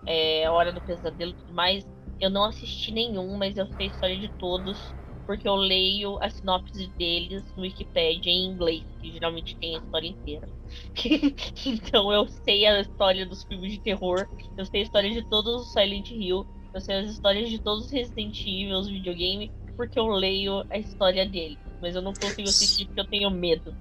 é, 0.06 0.50
Hora 0.50 0.72
do 0.72 0.82
Pesadelo 0.82 1.32
e 1.32 1.34
tudo 1.34 1.54
mais, 1.54 1.84
eu 2.20 2.30
não 2.30 2.44
assisti 2.44 2.92
nenhum, 2.92 3.36
mas 3.36 3.56
eu 3.56 3.66
sei 3.66 3.86
a 3.86 3.90
história 3.90 4.16
de 4.18 4.28
todos, 4.28 4.94
porque 5.26 5.48
eu 5.48 5.56
leio 5.56 6.18
a 6.22 6.30
sinopse 6.30 6.86
deles 6.98 7.44
no 7.56 7.62
Wikipedia 7.62 8.32
em 8.32 8.46
inglês, 8.46 8.84
que 9.00 9.12
geralmente 9.12 9.56
tem 9.58 9.74
a 9.74 9.78
história 9.78 10.08
inteira. 10.08 10.48
então 11.66 12.12
eu 12.12 12.26
sei 12.28 12.66
a 12.66 12.80
história 12.80 13.26
dos 13.26 13.42
filmes 13.44 13.72
de 13.72 13.80
terror, 13.80 14.28
eu 14.56 14.64
sei 14.64 14.80
a 14.80 14.84
história 14.84 15.10
de 15.10 15.22
todos 15.28 15.62
os 15.62 15.72
Silent 15.72 16.10
Hill, 16.10 16.46
eu 16.72 16.80
sei 16.80 16.96
as 16.96 17.10
histórias 17.10 17.50
de 17.50 17.58
todos 17.58 17.86
os 17.86 17.90
Resident 17.90 18.38
Evil, 18.40 18.78
os 18.78 18.88
videogames, 18.88 19.50
porque 19.76 19.98
eu 19.98 20.06
leio 20.06 20.64
a 20.70 20.78
história 20.78 21.26
deles. 21.26 21.58
Mas 21.80 21.94
eu 21.94 22.02
não 22.02 22.12
consigo 22.12 22.48
assistir 22.48 22.86
porque 22.86 23.00
eu 23.00 23.06
tenho 23.06 23.30
medo. 23.30 23.74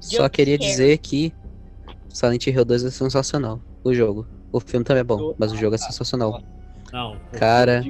Só 0.00 0.28
queria 0.28 0.56
scare. 0.56 0.70
dizer 0.70 0.98
que 0.98 1.32
Silent 2.08 2.46
Hill 2.46 2.64
2 2.64 2.84
é 2.84 2.90
sensacional. 2.90 3.60
O 3.84 3.92
jogo. 3.92 4.26
O 4.52 4.60
filme 4.60 4.84
também 4.84 5.00
é 5.00 5.04
bom, 5.04 5.34
mas 5.38 5.52
o 5.52 5.56
jogo 5.56 5.74
é 5.74 5.78
sensacional. 5.78 6.42
Não. 6.92 7.12
o- 7.14 7.38
Cara, 7.38 7.82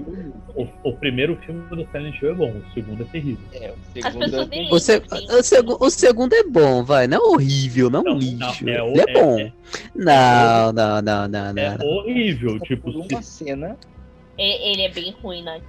O, 0.54 0.66
o 0.84 0.92
primeiro 0.96 1.36
filme 1.44 1.60
do 1.68 1.86
Silent 1.92 2.14
Hill 2.22 2.30
é 2.30 2.34
bom, 2.34 2.50
o 2.50 2.72
segundo 2.72 3.02
é 3.02 3.06
terrível. 3.06 3.44
É, 3.52 3.70
o 3.72 3.92
segundo 4.02 4.36
é- 4.40 4.46
nem 4.46 4.72
o, 4.72 4.78
se- 4.78 5.02
o, 5.38 5.42
segu- 5.42 5.76
o 5.78 5.90
segundo 5.90 6.32
é 6.32 6.42
bom, 6.44 6.82
vai. 6.82 7.06
Não 7.06 7.18
é 7.18 7.20
horrível, 7.20 7.90
não 7.90 8.00
é 8.00 8.02
um 8.02 8.04
Não, 8.14 8.18
lixo. 8.18 8.64
não, 8.64 8.72
é 8.72 8.82
o- 8.82 8.86
Ele 8.88 9.00
é 9.00 9.04
é- 9.10 9.12
bom. 9.22 9.38
é- 9.38 9.52
Não, 9.94 10.72
não, 10.72 11.02
não, 11.02 11.28
não, 11.28 11.52
não. 11.52 11.62
É 11.62 11.78
não. 11.78 11.86
horrível, 11.86 12.58
tipo, 12.60 12.90
por 12.90 13.04
se- 13.04 13.14
uma 13.14 13.22
cena. 13.22 13.76
É- 14.38 14.70
ele 14.72 14.82
é 14.82 14.88
bem 14.90 15.14
ruim, 15.22 15.42
Nath. 15.42 15.62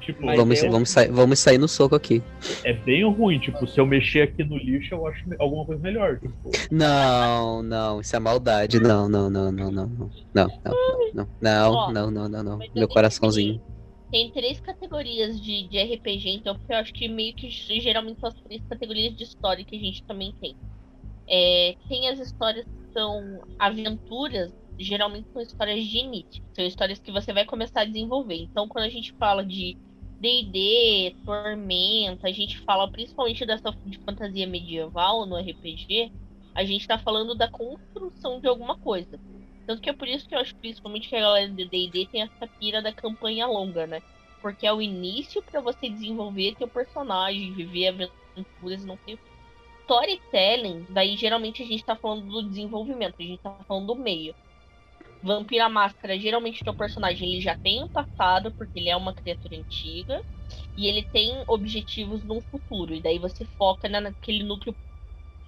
Tipo 0.00 0.24
Vamos, 0.26 0.62
eu- 0.62 0.70
vamos, 0.70 0.90
sair, 0.90 1.10
vamos 1.10 1.38
sair 1.38 1.58
no 1.58 1.68
soco 1.68 1.94
aqui. 1.94 2.22
é 2.64 2.72
bem 2.72 3.04
ruim. 3.04 3.38
Tipo, 3.38 3.66
se 3.66 3.78
eu 3.80 3.86
mexer 3.86 4.22
aqui 4.22 4.44
no 4.44 4.56
lixo, 4.56 4.94
eu 4.94 5.06
acho 5.06 5.24
alguma 5.38 5.64
coisa 5.64 5.82
melhor. 5.82 6.18
Tipo, 6.18 6.50
Não, 6.70 7.62
não, 7.62 8.00
isso 8.00 8.14
é 8.14 8.18
maldade. 8.18 8.80
Não, 8.80 9.08
não, 9.08 9.28
não, 9.30 9.50
não, 9.52 9.70
não, 9.70 9.86
não. 9.86 10.10
Não, 10.34 10.48
não, 10.64 11.28
não, 11.40 11.92
não, 11.92 12.10
não, 12.10 12.28
não, 12.28 12.42
não, 12.42 12.58
Meu 12.74 12.88
coraçãozinho. 12.88 13.60
Tem 14.10 14.30
três 14.30 14.60
categorias 14.60 15.40
de, 15.40 15.68
de 15.68 15.78
RPG, 15.78 16.28
então, 16.30 16.54
porque 16.54 16.72
eu 16.72 16.76
acho 16.76 16.92
que 16.92 17.08
meio 17.08 17.34
que 17.34 17.50
geralmente 17.50 18.20
são 18.20 18.28
as 18.28 18.40
três 18.42 18.62
categorias 18.68 19.16
de 19.16 19.24
história 19.24 19.64
que 19.64 19.74
a 19.76 19.78
gente 19.80 20.04
também 20.04 20.32
tem. 20.40 20.56
É, 21.28 21.74
tem 21.88 22.08
as 22.08 22.20
histórias 22.20 22.64
que 22.64 22.92
são 22.92 23.20
aventuras, 23.58 24.52
geralmente 24.78 25.28
são 25.32 25.42
histórias 25.42 25.84
de 25.84 25.98
início. 25.98 26.42
São 26.54 26.64
histórias 26.64 26.98
que 26.98 27.12
você 27.12 27.32
vai 27.32 27.44
começar 27.44 27.82
a 27.82 27.84
desenvolver. 27.84 28.36
Então, 28.36 28.68
quando 28.68 28.84
a 28.84 28.90
gente 28.90 29.12
fala 29.14 29.44
de 29.44 29.76
D&D, 30.20 31.14
Tormenta, 31.24 32.28
a 32.28 32.32
gente 32.32 32.58
fala 32.60 32.90
principalmente 32.90 33.44
dessa 33.44 33.70
de 33.84 33.98
fantasia 33.98 34.46
medieval 34.46 35.26
no 35.26 35.36
RPG, 35.36 36.10
a 36.54 36.64
gente 36.64 36.88
tá 36.88 36.98
falando 36.98 37.34
da 37.34 37.48
construção 37.48 38.40
de 38.40 38.48
alguma 38.48 38.78
coisa. 38.78 39.20
Tanto 39.66 39.82
que 39.82 39.90
é 39.90 39.92
por 39.92 40.08
isso 40.08 40.28
que 40.28 40.34
eu 40.34 40.38
acho 40.38 40.54
principalmente 40.56 41.08
que 41.08 41.16
a 41.16 41.20
galera 41.20 41.48
do 41.48 41.68
D&D 41.68 42.06
tem 42.06 42.22
essa 42.22 42.46
pira 42.58 42.80
da 42.80 42.92
campanha 42.92 43.46
longa, 43.46 43.86
né? 43.86 44.00
Porque 44.40 44.66
é 44.66 44.72
o 44.72 44.80
início 44.80 45.42
pra 45.42 45.60
você 45.60 45.88
desenvolver 45.88 46.54
teu 46.54 46.68
personagem, 46.68 47.52
viver 47.52 47.88
aventuras 47.88 48.84
não 48.84 48.98
sei. 49.04 49.18
Storytelling, 49.82 50.86
daí 50.88 51.16
geralmente 51.16 51.62
a 51.62 51.66
gente 51.66 51.84
tá 51.84 51.94
falando 51.94 52.26
do 52.26 52.48
desenvolvimento, 52.48 53.16
a 53.18 53.22
gente 53.22 53.40
tá 53.40 53.56
falando 53.66 53.88
do 53.88 53.96
meio. 53.96 54.34
Vampira 55.26 55.68
Máscara, 55.68 56.18
geralmente 56.18 56.62
teu 56.64 56.74
personagem 56.74 57.32
ele 57.32 57.40
já 57.40 57.56
tem 57.56 57.82
um 57.82 57.88
passado, 57.88 58.54
porque 58.56 58.78
ele 58.78 58.88
é 58.90 58.96
uma 58.96 59.14
criatura 59.14 59.56
antiga, 59.56 60.22
e 60.76 60.86
ele 60.88 61.08
tem 61.12 61.44
objetivos 61.48 62.24
no 62.24 62.42
futuro, 62.50 62.94
e 62.94 63.02
daí 63.02 63.18
você 63.18 63.46
foca 63.58 63.88
na- 63.88 64.00
naquele 64.00 64.44
núcleo 64.44 64.76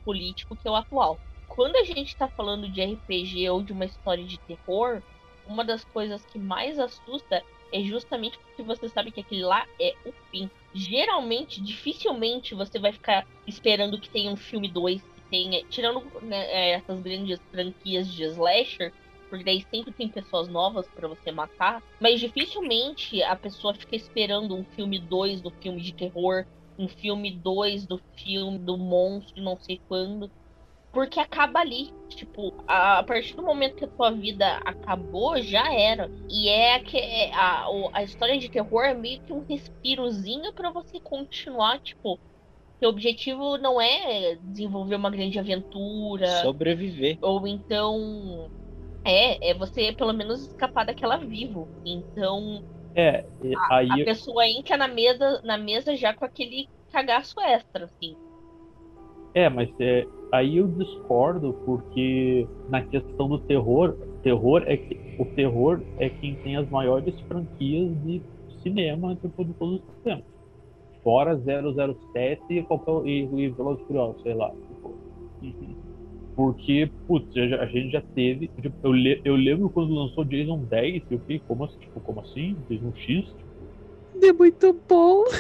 político 0.05 0.57
que 0.57 0.67
é 0.69 0.71
o 0.71 0.75
atual. 0.77 1.21
Quando 1.47 1.77
a 1.77 1.85
gente 1.85 2.17
tá 2.17 2.31
falando 2.37 2.71
de 2.71 2.81
RPG 2.81 3.49
ou 3.51 3.63
de 3.63 3.73
uma 3.73 3.85
história 3.85 4.25
de 4.27 4.41
terror, 4.41 5.03
uma 5.45 5.65
das 5.65 5.85
coisas 5.85 6.25
que 6.27 6.39
mais 6.39 6.79
assusta 6.79 7.45
é 7.73 7.83
justamente 7.83 8.39
porque 8.41 8.63
você 8.63 8.89
sabe 8.89 9.13
que 9.13 9.21
aquele 9.21 9.45
lá 9.45 9.67
é 9.81 9.95
o 10.05 10.13
fim. 10.31 10.51
Geralmente, 10.75 11.63
dificilmente 11.63 12.55
você 12.55 12.79
vai 12.79 12.93
ficar 12.93 13.27
esperando 13.47 14.01
que 14.01 14.11
tenha 14.11 14.31
um 14.31 14.37
filme 14.37 14.71
2, 14.73 15.03
que 15.15 15.23
tem, 15.31 15.65
tirando 15.69 16.11
né, 16.23 16.39
é, 16.51 16.71
essas 16.73 17.01
grandes 17.03 17.41
franquias 17.51 18.11
de 18.13 18.25
slasher, 18.25 18.93
porque 19.29 19.45
daí 19.45 19.65
sempre 19.71 19.93
tem 19.93 20.09
pessoas 20.09 20.49
novas 20.49 20.87
para 20.89 21.09
você 21.09 21.31
matar, 21.31 21.83
mas 22.01 22.21
dificilmente 22.21 23.23
a 23.23 23.37
pessoa 23.37 23.75
fica 23.75 23.95
esperando 23.95 24.55
um 24.55 24.65
filme 24.65 24.99
2 24.99 25.41
do 25.41 25.51
filme 25.51 25.81
de 25.81 25.93
terror, 25.93 26.47
um 26.79 26.89
filme 26.89 27.31
2 27.31 27.87
do 27.87 28.01
filme 28.17 28.59
do 28.59 28.79
monstro, 28.79 29.43
não 29.43 29.59
sei 29.59 29.81
quando. 29.89 30.31
Porque 30.93 31.21
acaba 31.21 31.61
ali. 31.61 31.93
Tipo, 32.09 32.55
a, 32.67 33.03
partir 33.03 33.37
do 33.37 33.43
momento 33.43 33.77
que 33.77 33.85
a 33.85 33.89
tua 33.89 34.11
vida 34.11 34.59
acabou, 34.65 35.41
já 35.41 35.73
era. 35.73 36.11
E 36.29 36.49
é 36.49 36.79
que 36.81 36.97
é, 36.97 37.33
a, 37.35 37.67
a 37.93 38.03
história 38.03 38.39
de 38.39 38.49
terror 38.49 38.85
é 38.85 38.95
meio 38.95 39.21
que 39.21 39.33
um 39.33 39.45
respirozinho 39.45 40.53
para 40.53 40.71
você 40.71 40.99
continuar, 40.99 41.79
tipo. 41.81 42.19
o 42.81 42.87
objetivo 42.87 43.59
não 43.59 43.81
é 43.81 44.39
desenvolver 44.43 44.97
uma 44.97 45.11
grande 45.11 45.39
aventura. 45.39 46.27
Sobreviver. 46.43 47.19
Ou 47.21 47.47
então. 47.47 48.51
É, 49.05 49.51
é 49.51 49.55
você 49.55 49.93
pelo 49.93 50.13
menos 50.13 50.49
escapar 50.49 50.85
daquela 50.85 51.17
vivo. 51.17 51.69
Então. 51.85 52.63
É, 52.95 53.25
a, 53.71 53.77
aí. 53.77 54.03
A 54.03 54.05
pessoa 54.05 54.47
entra 54.47 54.77
na 54.77 54.89
mesa, 54.89 55.41
na 55.45 55.57
mesa 55.57 55.97
já 55.97 56.13
com 56.13 56.25
aquele 56.25 56.69
cagaço 56.91 57.41
extra, 57.41 57.85
assim. 57.85 58.17
É, 59.35 59.49
mas 59.49 59.69
é, 59.79 60.07
aí 60.33 60.57
eu 60.57 60.67
discordo 60.69 61.53
porque 61.65 62.47
na 62.69 62.83
questão 62.83 63.29
do 63.29 63.39
terror, 63.41 63.95
terror 64.23 64.63
é 64.67 64.77
que 64.77 65.17
o 65.19 65.25
terror 65.27 65.83
é 65.99 66.09
quem 66.09 66.35
tem 66.37 66.57
as 66.57 66.69
maiores 66.71 67.19
franquias 67.23 67.91
de 68.03 68.23
cinema 68.63 69.15
tipo, 69.17 69.45
de 69.45 69.53
todos 69.55 69.81
os 69.81 70.03
tempos. 70.03 70.39
Fora 71.03 71.37
007 71.37 72.43
e, 72.51 72.63
qualquer, 72.65 73.07
e, 73.07 73.23
e 73.23 73.49
Velozes 73.51 73.87
Furiosos, 73.87 74.23
sei 74.23 74.35
lá. 74.35 74.51
Tipo. 74.51 74.99
Porque, 76.39 76.89
putz, 77.05 77.37
a 77.37 77.67
gente 77.67 77.91
já 77.91 78.01
teve. 78.15 78.47
Tipo, 78.63 78.77
eu, 78.85 78.93
le, 78.93 79.21
eu 79.25 79.35
lembro 79.35 79.69
quando 79.69 79.93
lançou 79.93 80.25
Jason 80.25 80.59
10, 80.67 81.03
eu 81.11 81.19
fiquei, 81.19 81.41
como 81.41 81.65
assim? 81.65 81.79
Tipo, 81.81 82.01
como 82.01 82.21
assim? 82.21 82.57
Jason 82.71 82.93
X? 82.95 83.27
É 84.23 84.33
muito 84.33 84.81
bom. 84.89 85.25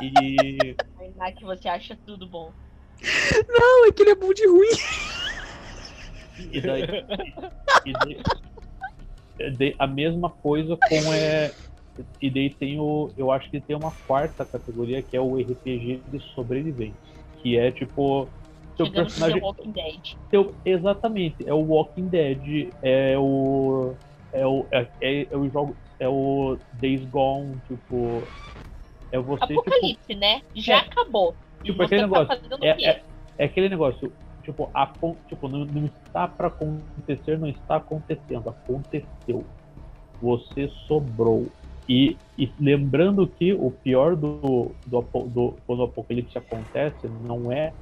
E. 0.00 0.76
que 1.36 1.44
você 1.44 1.68
acha 1.68 1.98
tudo 2.06 2.28
bom. 2.28 2.52
Não, 3.48 3.88
é 3.88 3.92
que 3.92 4.02
ele 4.02 4.10
é 4.10 4.14
bom 4.14 4.32
de 4.32 4.46
ruim. 4.46 4.68
E 6.52 6.60
daí, 6.60 6.82
e 7.84 7.92
daí, 7.92 8.22
e 9.40 9.50
daí, 9.56 9.74
a 9.76 9.88
mesma 9.88 10.30
coisa 10.30 10.76
com 10.76 11.12
é. 11.12 11.52
E 12.22 12.30
daí 12.30 12.50
tem 12.50 12.78
o. 12.78 13.10
Eu 13.16 13.32
acho 13.32 13.50
que 13.50 13.60
tem 13.60 13.74
uma 13.74 13.90
quarta 14.06 14.44
categoria 14.44 15.02
que 15.02 15.16
é 15.16 15.20
o 15.20 15.36
RPG 15.36 16.02
de 16.06 16.20
sobreviventes. 16.32 17.10
Que 17.42 17.58
é 17.58 17.72
tipo. 17.72 18.28
Seu 18.78 18.92
personagem. 18.92 19.42
Walking 19.42 19.72
Dead. 19.72 20.16
Seu, 20.30 20.54
exatamente, 20.64 21.48
é 21.48 21.52
o 21.52 21.58
Walking 21.58 22.06
Dead, 22.06 22.72
é 22.80 23.18
o. 23.18 23.94
É 24.32 24.46
o. 24.46 24.64
É, 24.70 24.86
é, 25.00 25.26
é 25.30 25.36
o 25.36 25.50
jogo. 25.50 25.76
É 25.98 26.08
o 26.08 26.56
Days 26.74 27.04
Gone, 27.06 27.60
tipo. 27.66 28.22
É 29.10 29.18
você, 29.18 29.46
tipo, 29.48 29.60
Apocalipse, 29.60 30.06
tipo, 30.06 30.20
né? 30.20 30.42
Já 30.54 30.74
é, 30.74 30.78
acabou. 30.78 31.34
Tipo, 31.64 31.82
aquele 31.82 32.02
tá 32.02 32.06
negócio. 32.06 32.40
É, 32.62 32.84
é, 32.84 33.02
é, 33.36 33.44
aquele 33.44 33.68
negócio. 33.68 34.12
Tipo, 34.44 34.70
a, 34.72 34.86
tipo 35.28 35.48
não, 35.48 35.64
não 35.64 35.86
está 35.86 36.28
para 36.28 36.46
acontecer, 36.46 37.36
não 37.36 37.48
está 37.48 37.76
acontecendo. 37.76 38.48
Aconteceu. 38.48 39.44
Você 40.22 40.68
sobrou. 40.86 41.48
E, 41.88 42.16
e, 42.36 42.52
lembrando 42.60 43.26
que 43.26 43.52
o 43.54 43.70
pior 43.70 44.14
do, 44.14 44.70
do, 44.86 45.00
do, 45.00 45.54
quando 45.66 45.80
o 45.80 45.84
apocalipse 45.84 46.36
acontece 46.36 47.08
não 47.24 47.50
é 47.50 47.72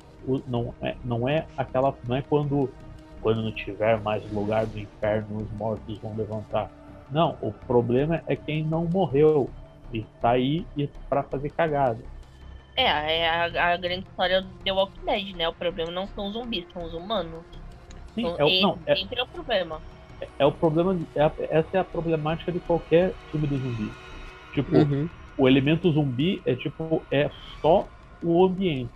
não 0.47 0.74
é 0.83 0.95
não 1.05 1.29
é 1.29 1.47
aquela 1.57 1.95
não 2.07 2.16
é 2.16 2.22
quando 2.22 2.70
quando 3.20 3.43
não 3.43 3.53
tiver 3.53 4.01
mais 4.01 4.22
lugar 4.33 4.66
do 4.66 4.79
inferno 4.79 5.39
os 5.39 5.51
mortos 5.53 5.99
vão 5.99 6.14
levantar 6.16 6.70
não 7.11 7.37
o 7.41 7.53
problema 7.53 8.22
é 8.27 8.37
quem 8.37 8.64
não 8.64 8.85
morreu 8.85 9.51
e 9.93 10.03
tá 10.20 10.31
aí 10.31 10.66
para 11.09 11.22
fazer 11.22 11.51
cagada. 11.51 11.99
É, 12.77 12.85
é 12.85 13.29
a, 13.29 13.72
a, 13.72 13.77
grande 13.77 14.07
história 14.07 14.43
do 14.43 14.49
The 14.62 14.72
Walking 14.72 15.05
Dead, 15.05 15.37
né? 15.37 15.49
O 15.49 15.55
problema 15.55 15.91
não 15.91 16.07
são 16.09 16.27
os 16.27 16.35
zumbis, 16.35 16.66
são 16.72 16.85
os 16.85 16.93
humanos. 16.93 17.43
Sim, 18.14 18.27
então, 18.27 18.37
é 18.39 18.45
o, 18.45 18.62
não, 18.62 18.79
é, 18.87 18.97
sempre 18.97 19.18
é 19.18 19.22
o 19.22 19.27
problema. 19.27 19.81
É, 20.20 20.29
é 20.41 20.47
o 20.47 20.53
problema, 20.53 20.99
é 21.14 21.31
essa 21.51 21.77
é 21.77 21.79
a 21.79 21.85
problemática 21.85 22.53
de 22.53 22.61
qualquer 22.61 23.14
filme 23.31 23.47
do 23.47 23.57
zumbi. 23.57 23.91
Tipo, 24.53 24.77
uhum. 24.77 25.09
o 25.39 25.49
elemento 25.49 25.91
zumbi 25.91 26.43
é 26.45 26.55
tipo, 26.55 27.03
é 27.11 27.31
só 27.62 27.87
o 28.22 28.45
ambiente. 28.45 28.91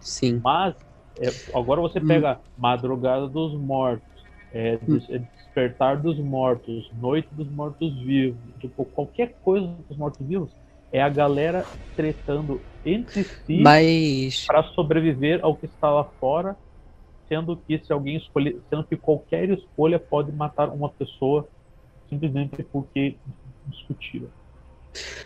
Sim. 0.00 0.40
Mas, 0.42 0.74
é, 1.18 1.28
agora 1.54 1.80
você 1.80 1.98
hum. 1.98 2.06
pega 2.06 2.40
Madrugada 2.56 3.28
dos 3.28 3.54
Mortos, 3.54 4.06
é, 4.52 4.78
hum. 4.88 4.98
Despertar 5.34 6.00
dos 6.02 6.18
Mortos, 6.18 6.90
Noite 6.92 7.28
dos 7.32 7.48
Mortos-Vivos, 7.50 8.38
tipo, 8.60 8.84
qualquer 8.84 9.34
coisa 9.40 9.66
dos 9.88 9.96
mortos-vivos, 9.96 10.52
é 10.92 11.00
a 11.00 11.08
galera 11.08 11.64
tretando 11.94 12.62
entre 12.84 13.24
si 13.24 13.62
Mas... 13.62 14.44
para 14.46 14.62
sobreviver 14.74 15.40
ao 15.42 15.56
que 15.56 15.66
está 15.66 15.90
lá 15.90 16.04
fora, 16.20 16.56
sendo 17.26 17.56
que 17.56 17.78
se 17.78 17.92
alguém 17.92 18.16
escolher, 18.16 18.60
sendo 18.68 18.84
que 18.84 18.96
qualquer 18.96 19.48
escolha 19.50 19.98
pode 19.98 20.30
matar 20.32 20.68
uma 20.68 20.90
pessoa 20.90 21.48
simplesmente 22.08 22.62
porque 22.64 23.18
discutiram. 23.64 24.30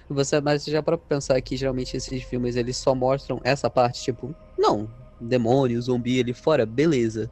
Você, 0.08 0.40
mas 0.40 0.64
já 0.64 0.82
para 0.82 0.98
pensar 0.98 1.40
que 1.40 1.56
geralmente 1.56 1.96
esses 1.96 2.22
filmes 2.24 2.56
eles 2.56 2.76
só 2.78 2.94
mostram 2.94 3.40
essa 3.44 3.70
parte, 3.70 4.02
tipo, 4.02 4.34
não, 4.58 4.90
demônio, 5.20 5.80
zumbi 5.80 6.20
ali 6.20 6.34
fora, 6.34 6.66
beleza. 6.66 7.30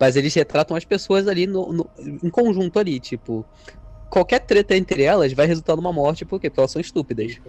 Mas 0.00 0.16
eles 0.16 0.34
retratam 0.34 0.76
as 0.76 0.84
pessoas 0.84 1.28
ali 1.28 1.46
no, 1.46 1.72
no, 1.72 1.90
em 1.98 2.30
conjunto 2.30 2.78
ali, 2.78 3.00
tipo. 3.00 3.46
Qualquer 4.10 4.40
treta 4.40 4.76
entre 4.76 5.02
elas 5.02 5.32
vai 5.32 5.46
resultar 5.46 5.76
numa 5.76 5.92
morte, 5.92 6.24
por 6.24 6.40
quê? 6.40 6.48
Porque 6.50 6.60
elas 6.60 6.70
são 6.72 6.80
estúpidas. 6.80 7.40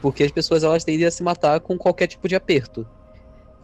Porque 0.00 0.22
as 0.24 0.32
pessoas 0.32 0.62
elas 0.64 0.84
tendem 0.84 1.06
a 1.06 1.10
se 1.10 1.22
matar 1.22 1.60
com 1.60 1.78
qualquer 1.78 2.06
tipo 2.06 2.28
de 2.28 2.34
aperto. 2.34 2.86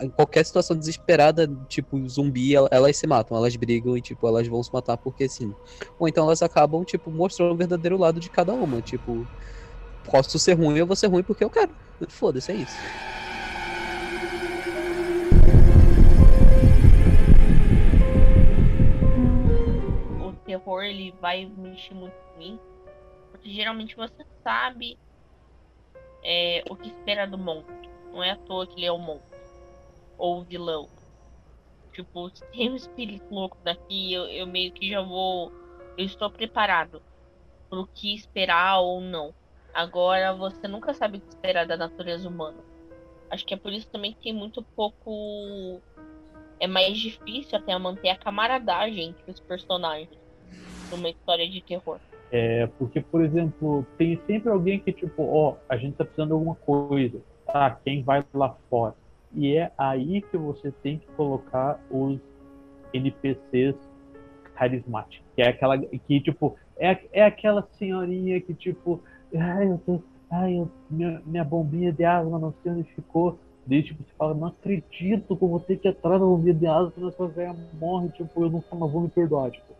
Em 0.00 0.10
qualquer 0.10 0.44
situação 0.44 0.76
desesperada, 0.76 1.48
tipo 1.68 2.06
zumbi, 2.08 2.54
elas 2.70 2.96
se 2.98 3.06
matam, 3.06 3.36
elas 3.36 3.56
brigam 3.56 3.96
e 3.96 4.02
tipo, 4.02 4.28
elas 4.28 4.46
vão 4.46 4.62
se 4.62 4.70
matar 4.72 4.98
porque 4.98 5.28
sim. 5.28 5.54
Ou 5.98 6.06
então 6.06 6.24
elas 6.26 6.42
acabam, 6.42 6.84
tipo, 6.84 7.10
mostrando 7.10 7.54
o 7.54 7.56
verdadeiro 7.56 7.96
lado 7.96 8.20
de 8.20 8.30
cada 8.30 8.54
uma. 8.54 8.82
Tipo, 8.82 9.28
posso 10.10 10.38
ser 10.38 10.54
ruim, 10.54 10.76
eu 10.78 10.86
vou 10.86 10.96
ser 10.96 11.08
ruim 11.08 11.22
porque 11.22 11.44
eu 11.44 11.50
quero. 11.50 11.70
Foda-se, 12.08 12.52
é 12.52 12.54
isso. 12.54 12.76
terror 20.46 20.82
ele 20.84 21.12
vai 21.20 21.44
mexer 21.44 21.94
muito 21.94 22.14
com 22.14 22.38
mim. 22.38 22.58
Porque 23.30 23.52
geralmente 23.52 23.96
você 23.96 24.24
sabe 24.42 24.98
é, 26.22 26.62
o 26.70 26.76
que 26.76 26.88
espera 26.88 27.26
do 27.26 27.36
monstro. 27.36 27.74
Não 28.12 28.22
é 28.22 28.30
à 28.30 28.36
toa 28.36 28.66
que 28.66 28.74
ele 28.74 28.86
é 28.86 28.92
o 28.92 28.98
monstro. 28.98 29.36
Ou 30.16 30.40
o 30.40 30.44
vilão. 30.44 30.88
Tipo, 31.92 32.30
se 32.30 32.44
tem 32.46 32.70
um 32.70 32.76
espírito 32.76 33.26
louco 33.30 33.58
daqui, 33.62 34.12
eu, 34.12 34.26
eu 34.26 34.46
meio 34.46 34.72
que 34.72 34.88
já 34.88 35.02
vou. 35.02 35.52
Eu 35.98 36.04
estou 36.04 36.30
preparado 36.30 37.02
pro 37.68 37.86
que 37.86 38.14
esperar 38.14 38.80
ou 38.80 39.00
não. 39.00 39.34
Agora 39.76 40.32
você 40.32 40.66
nunca 40.66 40.94
sabe 40.94 41.18
o 41.18 41.20
que 41.20 41.28
esperar 41.28 41.66
da 41.66 41.76
natureza 41.76 42.26
humana. 42.26 42.56
Acho 43.30 43.44
que 43.44 43.52
é 43.52 43.58
por 43.58 43.70
isso 43.70 43.86
também 43.90 44.14
que 44.14 44.22
tem 44.22 44.32
muito 44.32 44.62
pouco. 44.74 45.82
É 46.58 46.66
mais 46.66 46.96
difícil 46.96 47.58
até 47.58 47.78
manter 47.78 48.08
a 48.08 48.16
camaradagem 48.16 49.10
entre 49.10 49.30
os 49.30 49.38
personagens 49.38 50.08
numa 50.90 51.10
história 51.10 51.46
de 51.46 51.60
terror. 51.60 51.98
É, 52.32 52.66
porque, 52.78 53.02
por 53.02 53.22
exemplo, 53.22 53.86
tem 53.98 54.18
sempre 54.26 54.48
alguém 54.48 54.80
que, 54.80 54.94
tipo, 54.94 55.22
ó, 55.24 55.50
oh, 55.50 55.56
a 55.68 55.76
gente 55.76 55.94
tá 55.94 56.04
precisando 56.04 56.28
de 56.28 56.32
alguma 56.32 56.54
coisa. 56.54 57.20
Tá, 57.44 57.78
quem 57.84 58.02
vai 58.02 58.24
lá 58.32 58.56
fora? 58.70 58.94
E 59.34 59.58
é 59.58 59.70
aí 59.76 60.22
que 60.22 60.38
você 60.38 60.70
tem 60.70 60.98
que 60.98 61.06
colocar 61.08 61.78
os 61.90 62.18
NPCs 62.94 63.76
carismáticos. 64.54 65.26
Que 65.34 65.42
é 65.42 65.48
aquela 65.48 65.76
que, 65.78 66.20
tipo, 66.20 66.56
é, 66.78 66.98
é 67.12 67.22
aquela 67.22 67.68
senhorinha 67.72 68.40
que, 68.40 68.54
tipo, 68.54 69.02
ai, 69.34 69.70
eu 69.70 69.78
tô, 69.78 70.00
ai, 70.30 70.58
eu, 70.58 70.70
minha, 70.90 71.22
minha 71.24 71.44
bombinha 71.44 71.92
de 71.92 72.04
asma 72.04 72.38
não 72.38 72.54
sei 72.62 72.72
onde 72.72 72.84
ficou. 72.94 73.38
Daí, 73.66 73.82
tipo, 73.82 74.02
você 74.02 74.12
fala, 74.16 74.32
não 74.34 74.48
acredito 74.48 75.36
que 75.36 75.44
eu 75.44 75.48
vou 75.48 75.58
ter 75.58 75.76
que 75.76 75.88
entrar 75.88 76.10
na 76.10 76.18
bombinha 76.18 76.54
de 76.54 76.66
asma 76.66 76.92
quando 76.92 77.08
essa 77.08 77.26
velha 77.26 77.56
morre, 77.80 78.08
tipo, 78.10 78.44
eu 78.44 78.50
nunca 78.50 78.76
mais 78.76 78.92
vou 78.92 79.02
me 79.02 79.08
perdoar, 79.08 79.50
tipo 79.50 79.76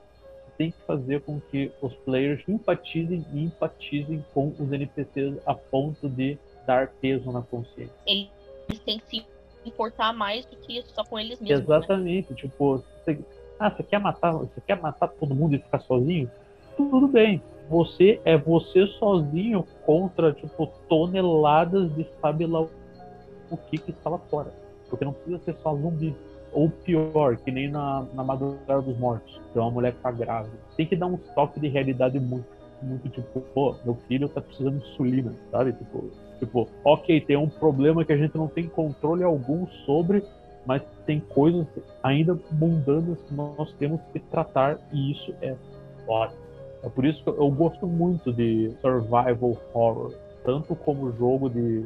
tem 0.57 0.71
que 0.71 0.79
fazer 0.87 1.21
com 1.23 1.41
que 1.41 1.71
os 1.81 1.95
players 1.97 2.43
empatizem 2.49 3.25
e 3.33 3.45
empatizem 3.45 4.25
com 4.33 4.49
os 4.59 4.73
NPCs 4.73 5.37
a 5.47 5.55
ponto 5.55 6.09
de 6.09 6.39
dar 6.67 6.89
peso 7.01 7.31
na 7.31 7.43
consciência. 7.43 7.95
Eles 8.07 8.81
têm 8.85 8.99
que 8.99 9.07
se 9.07 9.27
importar 9.65 10.13
mais 10.13 10.45
do 10.47 10.57
que 10.57 10.83
só 10.83 11.05
com 11.05 11.19
eles 11.19 11.41
mesmos. 11.41 11.59
Né? 11.59 11.65
Exatamente, 11.65 12.31
né? 12.31 12.37
tipo, 12.37 12.77
você, 12.77 13.19
ah, 13.59 13.71
você 13.71 13.83
quer 13.83 14.01
matar, 14.01 14.33
você 14.33 14.61
quer 14.61 14.81
matar 14.81 15.09
todo 15.09 15.35
mundo 15.35 15.55
e 15.55 15.59
ficar 15.59 15.81
sozinho? 15.81 16.31
Tudo 16.77 17.09
bem. 17.09 17.43
Você 17.69 18.21
é 18.25 18.37
você 18.37 18.87
sozinho 18.99 19.67
contra 19.85 20.33
tipo 20.33 20.67
toneladas 20.89 21.93
de 21.95 22.07
sabe 22.21 22.47
lá 22.47 22.67
o 23.51 23.57
que 23.57 23.79
que 23.79 23.91
está 23.91 24.11
lá 24.11 24.19
fora. 24.19 24.53
Porque 24.89 25.05
não 25.05 25.12
precisa 25.12 25.39
ser 25.45 25.57
só 25.62 25.75
zumbi. 25.75 26.14
Ou 26.53 26.71
pior, 26.71 27.37
que 27.37 27.51
nem 27.51 27.69
na, 27.69 28.07
na 28.14 28.25
Madrugada 28.25 28.81
dos 28.81 28.97
Mortos. 28.99 29.41
Tem 29.53 29.61
uma 29.61 29.71
mulher 29.71 29.93
que 29.93 30.01
tá 30.01 30.11
grávida. 30.11 30.57
Tem 30.77 30.87
que 30.87 30.97
dar 30.97 31.07
um 31.07 31.17
toque 31.17 31.61
de 31.61 31.69
realidade 31.69 32.19
muito, 32.19 32.47
muito 32.81 33.09
tipo, 33.09 33.41
pô, 33.53 33.75
meu 33.85 33.97
filho 34.09 34.29
tá 34.29 34.41
precisando 34.41 34.79
de 34.79 34.89
insulina, 34.91 35.35
sabe? 35.51 35.73
Tipo, 35.73 36.11
tipo, 36.39 36.69
ok, 36.85 37.21
tem 37.21 37.37
um 37.37 37.49
problema 37.49 38.05
que 38.05 38.12
a 38.12 38.17
gente 38.17 38.37
não 38.37 38.49
tem 38.49 38.69
controle 38.69 39.23
algum 39.23 39.67
sobre, 39.85 40.25
mas 40.64 40.83
tem 41.05 41.21
coisas 41.21 41.67
ainda 42.03 42.39
mundanas 42.53 43.21
que 43.23 43.35
nós 43.35 43.73
temos 43.75 44.01
que 44.12 44.21
tratar 44.21 44.79
e 44.93 45.12
isso 45.12 45.35
é 45.43 45.55
ótimo. 46.07 46.46
É 46.87 46.89
por 46.89 47.05
isso 47.05 47.20
que 47.24 47.28
eu 47.28 47.51
gosto 47.51 47.84
muito 47.84 48.32
de 48.32 48.70
survival 48.80 49.59
horror, 49.74 50.14
tanto 50.45 50.76
como 50.76 51.12
jogo 51.16 51.51
de 51.51 51.84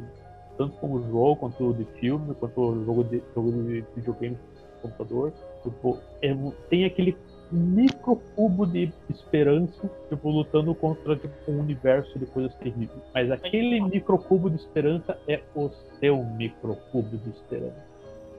tanto 0.57 0.77
como 0.77 1.01
jogo 1.09 1.37
quanto 1.37 1.73
de 1.73 1.85
filme, 1.99 2.35
quanto 2.35 2.85
jogo 2.85 3.03
de 3.05 3.23
jogo 3.35 3.51
de 3.51 3.83
videogame 3.95 4.37
computador. 4.79 5.33
Tipo, 5.63 5.97
é, 6.21 6.35
tem 6.69 6.85
aquele 6.85 7.17
micro 7.51 8.15
cubo 8.35 8.67
de 8.67 8.93
esperança, 9.09 9.89
tipo, 10.07 10.29
lutando 10.29 10.75
contra 10.75 11.15
tipo, 11.15 11.51
um 11.51 11.61
universo 11.61 12.19
de 12.19 12.27
coisas 12.27 12.53
terríveis. 12.55 13.01
Mas 13.11 13.31
aquele 13.31 13.81
micro 13.81 14.19
cubo 14.19 14.51
de 14.51 14.57
esperança 14.57 15.17
é 15.27 15.41
o 15.55 15.71
seu 15.99 16.23
micro 16.23 16.75
cubo 16.91 17.17
de 17.17 17.29
esperança. 17.31 17.83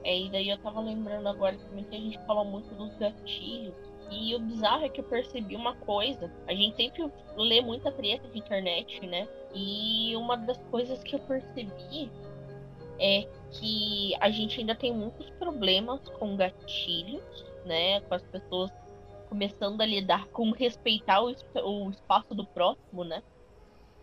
É, 0.05 0.17
e 0.17 0.29
daí 0.29 0.49
eu 0.49 0.57
tava 0.59 0.79
lembrando 0.79 1.27
agora 1.27 1.57
também 1.57 1.83
que 1.83 1.95
a 1.95 1.99
gente 1.99 2.19
fala 2.25 2.45
muito 2.45 2.73
dos 2.75 2.95
gatilhos. 2.97 3.92
E 4.09 4.35
o 4.35 4.39
bizarro 4.39 4.85
é 4.85 4.89
que 4.89 5.01
eu 5.01 5.05
percebi 5.05 5.55
uma 5.55 5.75
coisa. 5.75 6.31
A 6.47 6.53
gente 6.53 6.75
sempre 6.75 7.11
lê 7.35 7.61
muita 7.61 7.91
treta 7.91 8.27
de 8.27 8.37
internet, 8.37 9.05
né? 9.07 9.27
E 9.53 10.15
uma 10.15 10.35
das 10.35 10.57
coisas 10.69 11.03
que 11.03 11.15
eu 11.15 11.19
percebi 11.19 12.11
é 12.99 13.27
que 13.51 14.15
a 14.19 14.29
gente 14.29 14.59
ainda 14.59 14.75
tem 14.75 14.93
muitos 14.93 15.29
problemas 15.31 16.07
com 16.19 16.35
gatilhos, 16.35 17.45
né? 17.65 18.01
Com 18.01 18.15
as 18.15 18.23
pessoas 18.23 18.71
começando 19.29 19.81
a 19.81 19.85
lidar 19.85 20.27
com 20.27 20.51
respeitar 20.51 21.21
o, 21.21 21.33
o 21.63 21.89
espaço 21.89 22.35
do 22.35 22.45
próximo, 22.45 23.03
né? 23.03 23.23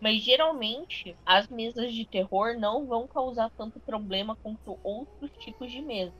Mas 0.01 0.21
geralmente 0.21 1.15
as 1.25 1.47
mesas 1.47 1.93
de 1.93 2.05
terror 2.05 2.59
não 2.59 2.85
vão 2.85 3.07
causar 3.07 3.49
tanto 3.51 3.79
problema 3.79 4.35
quanto 4.35 4.77
outros 4.83 5.31
tipos 5.37 5.71
de 5.71 5.81
mesa. 5.81 6.13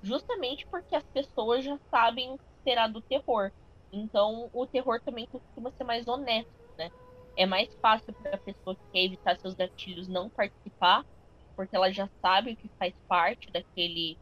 Justamente 0.00 0.66
porque 0.68 0.94
as 0.94 1.02
pessoas 1.02 1.64
já 1.64 1.76
sabem 1.90 2.30
o 2.30 2.38
que 2.68 2.72
esperar 2.72 2.88
do 2.88 3.02
terror. 3.02 3.50
Então 3.92 4.50
o 4.52 4.66
terror 4.66 5.00
também 5.04 5.26
costuma 5.26 5.72
ser 5.72 5.84
mais 5.84 6.06
honesto, 6.06 6.48
né? 6.78 6.88
É 7.36 7.46
mais 7.46 7.68
fácil 7.80 8.14
para 8.14 8.36
a 8.36 8.40
pessoa 8.40 8.76
que 8.76 8.82
quer 8.92 9.04
evitar 9.04 9.38
seus 9.40 9.54
gatilhos 9.54 10.08
não 10.08 10.30
participar, 10.30 11.04
porque 11.56 11.74
ela 11.76 11.90
já 11.92 12.08
sabe 12.20 12.52
o 12.52 12.56
que 12.56 12.70
faz 12.78 12.92
parte 13.08 13.50
daquele 13.52 14.18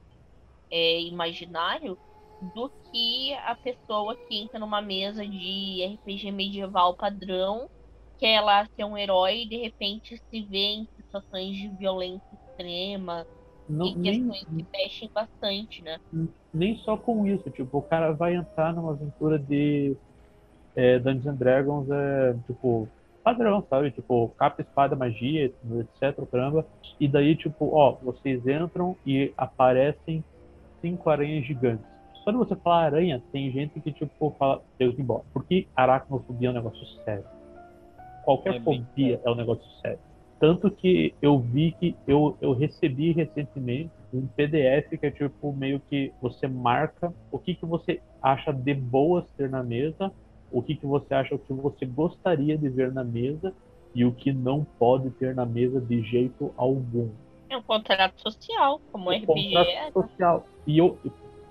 é, 0.70 1.00
imaginário, 1.02 1.98
do 2.40 2.70
que 2.92 3.34
a 3.34 3.56
pessoa 3.56 4.16
que 4.28 4.36
entra 4.36 4.58
numa 4.60 4.82
mesa 4.82 5.26
de 5.26 5.82
RPG 5.84 6.32
medieval 6.32 6.96
padrão 6.96 7.68
quer 8.18 8.40
lá 8.42 8.66
ser 8.76 8.84
um 8.84 8.96
herói 8.96 9.42
e 9.42 9.48
de 9.48 9.56
repente 9.56 10.16
se 10.30 10.42
vê 10.44 10.58
em 10.58 10.86
situações 10.96 11.56
de 11.56 11.68
violência 11.70 12.26
extrema 12.32 13.26
não, 13.68 13.86
e 13.86 13.94
questões 13.94 14.46
nem, 14.50 14.64
que 14.64 14.66
mexem 14.72 15.10
bastante, 15.12 15.82
né? 15.82 15.98
Nem 16.52 16.76
só 16.78 16.96
com 16.96 17.26
isso, 17.26 17.50
tipo, 17.50 17.78
o 17.78 17.82
cara 17.82 18.12
vai 18.12 18.34
entrar 18.34 18.72
numa 18.72 18.92
aventura 18.92 19.38
de 19.38 19.96
é, 20.74 20.98
Dungeons 20.98 21.26
and 21.26 21.34
Dragons, 21.34 21.90
é, 21.90 22.36
tipo, 22.46 22.88
padrão, 23.22 23.64
sabe? 23.68 23.90
Tipo, 23.90 24.28
capa, 24.38 24.62
espada, 24.62 24.94
magia, 24.94 25.46
etc, 25.46 26.24
caramba. 26.30 26.66
E 27.00 27.08
daí, 27.08 27.34
tipo, 27.36 27.74
ó, 27.74 27.92
vocês 28.02 28.46
entram 28.46 28.96
e 29.04 29.32
aparecem 29.36 30.24
cinco 30.80 31.10
aranhas 31.10 31.44
gigantes. 31.44 31.86
Quando 32.24 32.38
você 32.38 32.56
fala 32.56 32.82
aranha, 32.82 33.22
tem 33.30 33.50
gente 33.52 33.80
que, 33.80 33.92
tipo, 33.92 34.34
fala, 34.38 34.62
Deus 34.78 34.98
embora. 34.98 35.22
Porque 35.32 35.68
aracnofobia 35.76 36.48
é 36.48 36.50
um 36.50 36.54
negócio 36.54 36.84
sério 37.04 37.24
qualquer 38.26 38.56
é 38.56 38.60
fobia 38.60 39.20
é 39.24 39.30
um 39.30 39.36
negócio 39.36 39.64
sério. 39.80 40.00
Tanto 40.38 40.70
que 40.70 41.14
eu 41.22 41.38
vi 41.38 41.72
que 41.72 41.96
eu, 42.06 42.36
eu 42.40 42.52
recebi 42.52 43.12
recentemente 43.12 43.90
um 44.12 44.26
PDF 44.26 44.98
que 44.98 45.06
é 45.06 45.10
tipo 45.10 45.52
meio 45.52 45.80
que 45.88 46.12
você 46.20 46.46
marca 46.46 47.12
o 47.32 47.38
que, 47.38 47.54
que 47.54 47.64
você 47.64 48.00
acha 48.22 48.52
de 48.52 48.74
boas 48.74 49.24
ter 49.36 49.48
na 49.48 49.62
mesa, 49.62 50.12
o 50.50 50.62
que, 50.62 50.74
que 50.74 50.86
você 50.86 51.14
acha 51.14 51.38
que 51.38 51.52
você 51.52 51.86
gostaria 51.86 52.56
de 52.56 52.68
ver 52.68 52.92
na 52.92 53.02
mesa 53.02 53.52
e 53.94 54.04
o 54.04 54.12
que 54.12 54.32
não 54.32 54.64
pode 54.78 55.10
ter 55.10 55.34
na 55.34 55.46
mesa 55.46 55.80
de 55.80 56.02
jeito 56.02 56.52
algum. 56.56 57.08
É 57.48 57.56
um 57.56 57.62
contrato 57.62 58.20
social, 58.20 58.80
como 58.92 59.10
um 59.10 59.16
RPG 59.16 59.26
contrato 59.26 59.68
é. 59.68 59.92
social. 59.92 60.46
E 60.66 60.76
eu, 60.76 60.98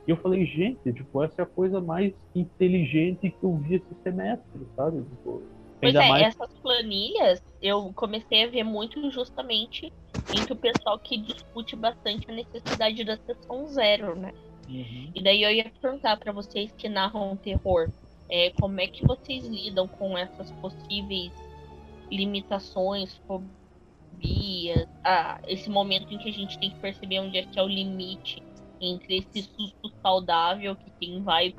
eu 0.07 0.15
falei, 0.17 0.45
gente, 0.45 0.93
tipo, 0.93 1.23
essa 1.23 1.41
é 1.41 1.43
a 1.43 1.47
coisa 1.47 1.81
mais 1.81 2.13
inteligente 2.35 3.31
que 3.31 3.43
eu 3.43 3.55
vi 3.55 3.75
esse 3.75 3.95
semestre, 4.03 4.61
sabe? 4.75 5.01
Tipo, 5.01 5.41
Pois 5.79 5.95
Ainda 5.95 6.05
é, 6.05 6.09
mais... 6.09 6.23
essas 6.27 6.53
planilhas 6.59 7.43
eu 7.61 7.91
comecei 7.93 8.43
a 8.43 8.47
ver 8.47 8.63
muito 8.63 9.09
justamente 9.11 9.91
entre 10.31 10.53
o 10.53 10.55
pessoal 10.55 10.97
que 10.99 11.17
discute 11.17 11.75
bastante 11.75 12.29
a 12.29 12.33
necessidade 12.33 13.03
da 13.03 13.17
sessão 13.17 13.67
zero, 13.67 14.15
né? 14.15 14.33
Uhum. 14.67 15.11
E 15.13 15.23
daí 15.23 15.43
eu 15.43 15.51
ia 15.51 15.71
perguntar 15.81 16.17
para 16.17 16.31
vocês 16.31 16.71
que 16.71 16.89
narram 16.89 17.35
terror, 17.37 17.91
é, 18.29 18.49
como 18.51 18.79
é 18.81 18.87
que 18.87 19.05
vocês 19.05 19.45
lidam 19.45 19.87
com 19.87 20.17
essas 20.17 20.51
possíveis 20.53 21.31
limitações, 22.11 23.15
fobias, 23.27 24.87
ah, 25.03 25.39
esse 25.47 25.69
momento 25.69 26.11
em 26.13 26.17
que 26.17 26.29
a 26.29 26.33
gente 26.33 26.57
tem 26.59 26.71
que 26.71 26.79
perceber 26.79 27.19
onde 27.19 27.37
é 27.37 27.43
que 27.43 27.59
é 27.59 27.63
o 27.63 27.67
limite 27.67 28.41
entre 28.81 29.17
esse 29.17 29.43
susto 29.43 29.91
saudável 30.01 30.75
que 30.75 30.91
quem 30.99 31.21
vai 31.21 31.55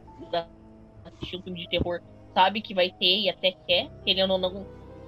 assistir 1.04 1.36
um 1.36 1.42
filme 1.42 1.60
de 1.60 1.68
terror 1.68 2.00
sabe 2.36 2.60
que 2.60 2.74
vai 2.74 2.90
ter 2.90 3.20
e 3.20 3.30
até 3.30 3.52
quer, 3.66 3.88
querendo 4.04 4.34
ou 4.34 4.38
não, 4.38 4.66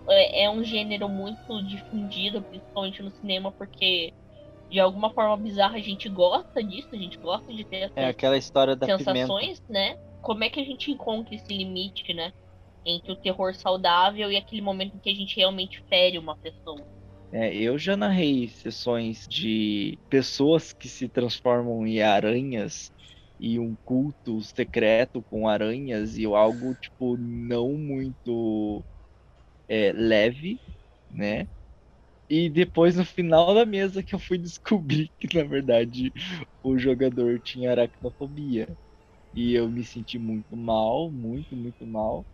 é, 0.09 0.45
é 0.45 0.51
um 0.51 0.65
gênero 0.65 1.11
muito 1.11 1.63
difundido, 1.63 2.41
principalmente 2.41 3.03
no 3.03 3.11
cinema, 3.11 3.53
porque 3.53 4.15
de 4.71 4.81
alguma 4.81 5.11
forma 5.11 5.37
bizarra 5.37 5.77
a 5.77 5.81
gente 5.81 6.09
gosta 6.09 6.65
disso, 6.65 6.89
a 6.91 6.97
gente 6.97 7.19
gosta 7.19 7.53
de 7.53 7.65
ter 7.65 7.81
essas 7.81 7.97
é 7.97 8.07
aquela 8.07 8.39
história 8.39 8.75
da 8.75 8.87
sensações, 8.87 9.61
pimenta. 9.61 9.65
né? 9.69 9.99
Como 10.23 10.43
é 10.43 10.49
que 10.49 10.59
a 10.59 10.65
gente 10.65 10.91
encontra 10.91 11.35
esse 11.35 11.55
limite, 11.55 12.15
né? 12.15 12.33
Entre 12.83 13.13
o 13.13 13.17
terror 13.17 13.55
saudável 13.55 14.33
e 14.33 14.37
aquele 14.37 14.63
momento 14.63 14.97
em 14.97 14.99
que 14.99 15.11
a 15.11 15.15
gente 15.15 15.37
realmente 15.37 15.83
fere 15.87 16.17
uma 16.17 16.35
pessoa. 16.35 16.81
É, 17.31 17.55
eu 17.55 17.79
já 17.79 17.95
narrei 17.95 18.49
sessões 18.49 19.29
de 19.29 19.99
pessoas 20.09 20.73
que 20.73 20.89
se 20.89 21.07
transformam 21.09 21.87
em 21.87 22.01
aranhas 22.01 22.91
e 23.39 23.59
um 23.59 23.77
culto 23.85 24.41
secreto 24.43 25.23
com 25.25 25.49
aranhas 25.49 26.17
e 26.19 26.25
algo 26.27 26.75
tipo 26.77 27.17
não 27.19 27.75
muito 27.75 28.85
é, 29.69 29.93
leve, 29.93 30.61
né? 31.11 31.49
E 32.29 32.51
depois 32.51 32.97
no 32.97 33.05
final 33.05 33.55
da 33.55 33.67
mesa 33.67 34.03
que 34.03 34.15
eu 34.15 34.19
fui 34.19 34.39
descobrir 34.39 35.11
que 35.21 35.37
na 35.37 35.45
verdade 35.45 36.13
o 36.63 36.79
jogador 36.79 37.41
tinha 37.43 37.71
aracnofobia. 37.73 38.69
E 39.35 39.55
eu 39.55 39.71
me 39.71 39.85
senti 39.85 40.19
muito 40.19 40.57
mal, 40.57 41.13
muito, 41.13 41.57
muito 41.57 41.87
mal. 41.87 42.27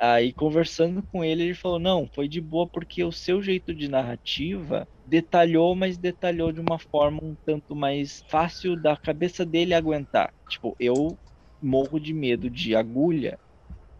Aí 0.00 0.32
conversando 0.32 1.02
com 1.12 1.24
ele, 1.24 1.44
ele 1.44 1.54
falou: 1.54 1.78
"Não, 1.78 2.08
foi 2.14 2.26
de 2.28 2.40
boa 2.40 2.68
porque 2.68 3.04
o 3.04 3.12
seu 3.12 3.42
jeito 3.42 3.74
de 3.74 3.88
narrativa 3.88 4.88
detalhou, 5.04 5.74
mas 5.76 5.98
detalhou 5.98 6.52
de 6.52 6.60
uma 6.60 6.78
forma 6.78 7.20
um 7.22 7.36
tanto 7.44 7.76
mais 7.76 8.22
fácil 8.28 8.76
da 8.76 8.96
cabeça 8.96 9.44
dele 9.44 9.74
aguentar. 9.74 10.32
Tipo, 10.48 10.74
eu 10.78 11.18
morro 11.60 11.98
de 12.00 12.14
medo 12.14 12.48
de 12.50 12.74
agulha, 12.74 13.38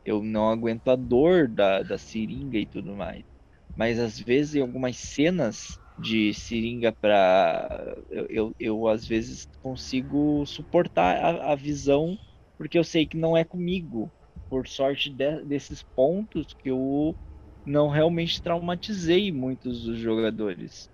eu 0.04 0.22
não 0.22 0.50
aguento 0.50 0.88
a 0.88 0.96
dor 0.96 1.48
da, 1.48 1.82
da 1.82 1.98
seringa 1.98 2.58
e 2.58 2.66
tudo 2.66 2.96
mais. 2.96 3.24
Mas 3.76 3.98
às 3.98 4.18
vezes 4.18 4.56
em 4.56 4.60
algumas 4.62 4.98
cenas 4.98 5.78
de 5.98 6.34
seringa 6.34 6.92
para 7.00 7.96
eu, 8.10 8.26
eu, 8.30 8.54
eu, 8.58 8.88
às 8.88 9.06
vezes 9.06 9.46
consigo 9.62 10.44
suportar 10.46 11.16
a, 11.18 11.52
a, 11.52 11.54
visão 11.56 12.18
porque 12.58 12.78
eu 12.78 12.84
sei 12.84 13.06
que 13.06 13.16
não 13.16 13.36
é 13.36 13.44
comigo. 13.44 14.12
Por 14.50 14.68
sorte 14.68 15.10
de, 15.10 15.44
desses 15.46 15.84
pontos 15.96 16.54
que 16.54 16.70
eu 16.70 17.18
não 17.66 17.88
realmente 17.90 18.42
traumatizei 18.42 19.32
muitos 19.32 19.84
dos 19.84 19.98
jogadores. 20.00 20.90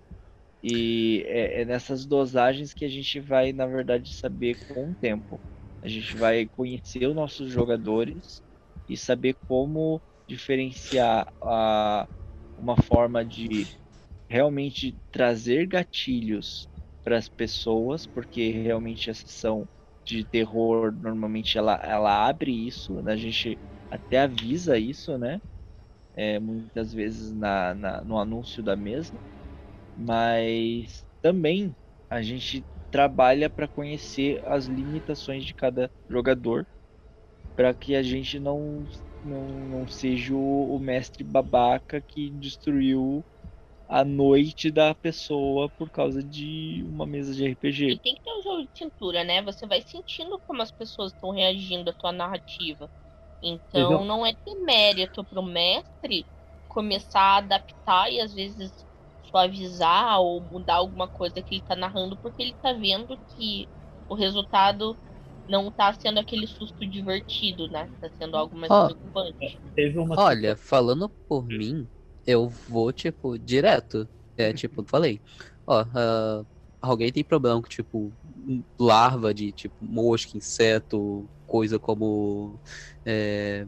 E 0.63 1.23
é, 1.27 1.61
é, 1.61 1.65
nessas 1.65 2.05
dosagens 2.05 2.73
que 2.73 2.85
a 2.85 2.89
gente 2.89 3.19
vai, 3.19 3.53
na 3.53 3.65
verdade, 3.67 4.13
saber 4.13 4.59
com 4.67 4.91
o 4.91 4.95
tempo. 4.95 5.41
A 5.81 5.87
gente 5.87 6.17
vai 6.17 6.47
conhecer 6.49 7.07
os 7.07 7.15
nossos 7.15 7.51
jogadores 7.51 8.41
e 8.87 8.97
saber 8.97 9.37
como 9.47 10.03
diferenciar 10.27 11.31
a, 11.41 12.09
uma 12.57 12.75
forma 12.81 13.23
de 13.25 13.69
realmente 14.29 14.97
trazer 15.11 15.67
gatilhos 15.67 16.69
para 17.03 17.17
as 17.17 17.29
pessoas, 17.29 18.05
porque 18.07 18.51
realmente 18.51 19.09
a 19.09 19.13
sessão 19.13 19.69
de 20.07 20.25
terror 20.25 20.91
normalmente 20.93 21.57
ela, 21.57 21.75
ela 21.83 22.27
abre 22.27 22.51
isso, 22.67 23.01
né? 23.01 23.13
a 23.13 23.17
gente 23.17 23.59
até 23.91 24.19
avisa 24.21 24.77
isso, 24.79 25.17
né? 25.17 25.41
É, 26.13 26.39
muitas 26.39 26.93
vezes 26.93 27.33
na, 27.33 27.73
na, 27.75 28.03
no 28.03 28.19
anúncio 28.19 28.63
da 28.63 28.75
mesa 28.75 29.19
mas 29.95 31.05
também 31.21 31.75
a 32.09 32.21
gente 32.21 32.65
trabalha 32.91 33.49
para 33.49 33.67
conhecer 33.67 34.41
as 34.45 34.65
limitações 34.67 35.45
de 35.45 35.53
cada 35.53 35.91
jogador, 36.09 36.67
para 37.55 37.73
que 37.75 37.95
a 37.95 38.03
gente 38.03 38.39
não, 38.39 38.85
não, 39.23 39.67
não 39.67 39.87
seja 39.87 40.35
o 40.35 40.79
mestre 40.79 41.23
babaca 41.23 42.01
que 42.01 42.29
destruiu 42.31 43.25
a 43.87 44.03
noite 44.05 44.71
da 44.71 44.93
pessoa 44.95 45.69
por 45.71 45.89
causa 45.91 46.23
de 46.23 46.83
uma 46.87 47.05
mesa 47.07 47.33
de 47.33 47.45
E 47.87 47.95
RPG. 47.95 47.99
tem 47.99 48.15
que 48.15 48.21
ter 48.21 48.31
um 48.31 48.41
jogo 48.43 48.63
de 48.63 48.71
cintura, 48.77 49.23
né? 49.23 49.41
Você 49.41 49.65
vai 49.67 49.81
sentindo 49.81 50.39
como 50.45 50.61
as 50.61 50.71
pessoas 50.71 51.13
estão 51.13 51.31
reagindo 51.31 51.89
à 51.89 51.93
tua 51.93 52.11
narrativa. 52.11 52.91
Então 53.41 54.05
não 54.05 54.25
é 54.25 54.33
demérito 54.45 55.25
pro 55.25 55.43
mestre 55.43 56.27
começar 56.67 57.21
a 57.21 57.37
adaptar 57.37 58.11
e 58.11 58.19
às 58.21 58.33
vezes 58.33 58.85
suavizar 59.23 60.19
ou 60.21 60.41
mudar 60.41 60.75
alguma 60.77 61.09
coisa 61.09 61.43
que 61.43 61.55
ele 61.55 61.63
tá 61.63 61.75
narrando, 61.75 62.17
porque 62.19 62.41
ele 62.41 62.55
tá 62.61 62.73
vendo 62.73 63.17
que 63.29 63.69
o 64.07 64.15
resultado 64.15 64.99
não 65.47 65.71
tá 65.71 65.93
sendo 65.93 66.19
aquele 66.19 66.47
susto 66.47 66.87
divertido, 66.89 67.69
né? 67.69 67.89
Tá 68.01 68.09
sendo 68.11 68.37
algo 68.37 68.55
mais 68.57 68.75
Ó. 68.77 68.77
preocupante. 68.77 69.61
Olha, 70.15 70.55
falando 70.57 71.09
por 71.27 71.45
mim, 71.45 71.89
eu 72.27 72.49
vou, 72.67 72.91
tipo, 72.91 73.39
direto. 73.39 74.07
É, 74.35 74.53
tipo, 74.53 74.83
falei, 74.85 75.19
ó, 75.65 75.85
ah, 75.95 76.45
alguém 76.81 77.11
tem 77.11 77.23
problema 77.23 77.61
com, 77.61 77.67
tipo, 77.67 78.13
larva 78.79 79.33
de, 79.33 79.51
tipo, 79.51 79.75
mosca, 79.81 80.37
inseto, 80.37 81.27
coisa 81.47 81.79
como. 81.79 82.59
É, 83.05 83.65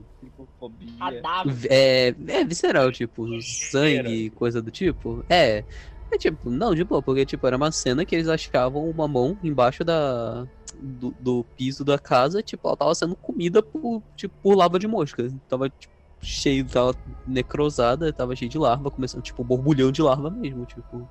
é, 1.69 2.15
é 2.27 2.45
visceral, 2.45 2.91
tipo, 2.91 3.25
sangue, 3.41 4.29
coisa 4.31 4.61
do 4.61 4.69
tipo. 4.69 5.23
É. 5.29 5.63
É 6.11 6.17
tipo, 6.17 6.49
não, 6.49 6.73
de 6.73 6.83
boa, 6.83 7.03
porque, 7.03 7.23
tipo, 7.23 7.45
era 7.45 7.55
uma 7.55 7.71
cena 7.71 8.03
que 8.03 8.15
eles 8.15 8.27
achavam 8.27 8.89
uma 8.89 9.07
mão 9.07 9.37
embaixo 9.43 9.83
da. 9.83 10.45
Do, 10.81 11.11
do 11.19 11.43
piso 11.57 11.83
da 11.83 11.97
casa, 11.99 12.41
tipo, 12.41 12.67
ela 12.67 12.77
tava 12.77 12.95
sendo 12.95 13.15
comida 13.15 13.61
por, 13.61 14.03
tipo, 14.15 14.33
por 14.41 14.55
larva 14.55 14.79
de 14.79 14.87
mosca. 14.87 15.27
Tava, 15.47 15.69
tipo, 15.69 15.93
cheio, 16.21 16.65
tava 16.65 16.95
necrosada, 17.27 18.11
tava 18.11 18.35
cheio 18.35 18.49
de 18.49 18.57
larva, 18.57 18.91
começando, 18.91 19.21
tipo, 19.21 19.43
borbulhão 19.43 19.91
de 19.91 20.01
larva 20.01 20.29
mesmo, 20.29 20.65
tipo. 20.65 21.09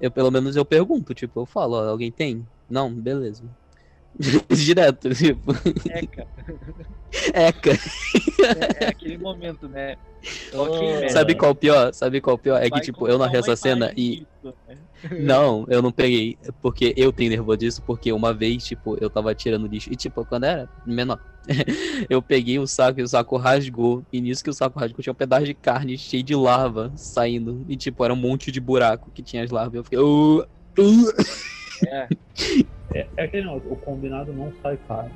Eu, 0.00 0.10
pelo 0.10 0.30
menos, 0.30 0.56
eu 0.56 0.64
pergunto, 0.64 1.14
tipo, 1.14 1.40
eu 1.40 1.46
falo, 1.46 1.76
ó, 1.76 1.88
alguém 1.88 2.10
tem? 2.10 2.46
Não, 2.68 2.92
beleza. 2.92 3.44
Direto, 4.48 5.14
tipo, 5.14 5.52
Eca. 5.88 6.26
eca. 7.34 7.70
É, 7.70 8.84
é 8.84 8.88
aquele 8.88 9.18
momento, 9.18 9.68
né? 9.68 9.96
Oh. 10.52 11.08
Sabe 11.08 11.34
qual 11.34 11.52
o 11.52 11.54
pior? 11.54 11.92
Sabe 11.94 12.20
qual 12.20 12.36
o 12.36 12.38
pior? 12.38 12.62
É 12.62 12.70
que, 12.70 12.80
tipo, 12.80 13.08
eu 13.08 13.18
narrei 13.18 13.40
essa 13.40 13.56
cena 13.56 13.92
e. 13.96 14.26
disso, 14.42 14.54
né? 14.66 14.78
Não, 15.20 15.64
eu 15.68 15.80
não 15.80 15.90
peguei. 15.90 16.36
Porque 16.60 16.92
eu 16.96 17.12
tenho 17.12 17.30
nervoso 17.30 17.58
disso, 17.58 17.82
porque 17.86 18.12
uma 18.12 18.32
vez, 18.32 18.64
tipo, 18.64 18.96
eu 19.00 19.08
tava 19.08 19.34
tirando 19.34 19.66
lixo. 19.66 19.90
E, 19.92 19.96
tipo, 19.96 20.24
quando 20.24 20.44
era 20.44 20.68
menor, 20.84 21.18
eu 22.08 22.20
peguei 22.20 22.58
o 22.58 22.66
saco 22.66 23.00
e 23.00 23.02
o 23.02 23.08
saco 23.08 23.36
rasgou. 23.36 24.02
E 24.12 24.20
nisso 24.20 24.44
que 24.44 24.50
o 24.50 24.54
saco 24.54 24.78
rasgou, 24.78 25.02
tinha 25.02 25.12
um 25.12 25.16
pedaço 25.16 25.44
de 25.44 25.54
carne 25.54 25.96
cheio 25.96 26.22
de 26.22 26.34
larva 26.34 26.92
saindo. 26.96 27.64
E, 27.68 27.76
tipo, 27.76 28.04
era 28.04 28.12
um 28.12 28.16
monte 28.16 28.52
de 28.52 28.60
buraco 28.60 29.10
que 29.10 29.22
tinha 29.22 29.42
as 29.42 29.50
larvas. 29.50 29.74
Eu 29.74 29.84
fiquei. 29.84 29.98
"Uh, 29.98 30.40
uh". 30.40 31.12
É, 31.86 32.08
É, 32.92 33.06
é 33.16 33.24
aquele 33.24 33.46
negócio, 33.46 33.72
o 33.72 33.76
combinado 33.76 34.32
não 34.32 34.52
sai 34.62 34.76
caro. 34.88 35.10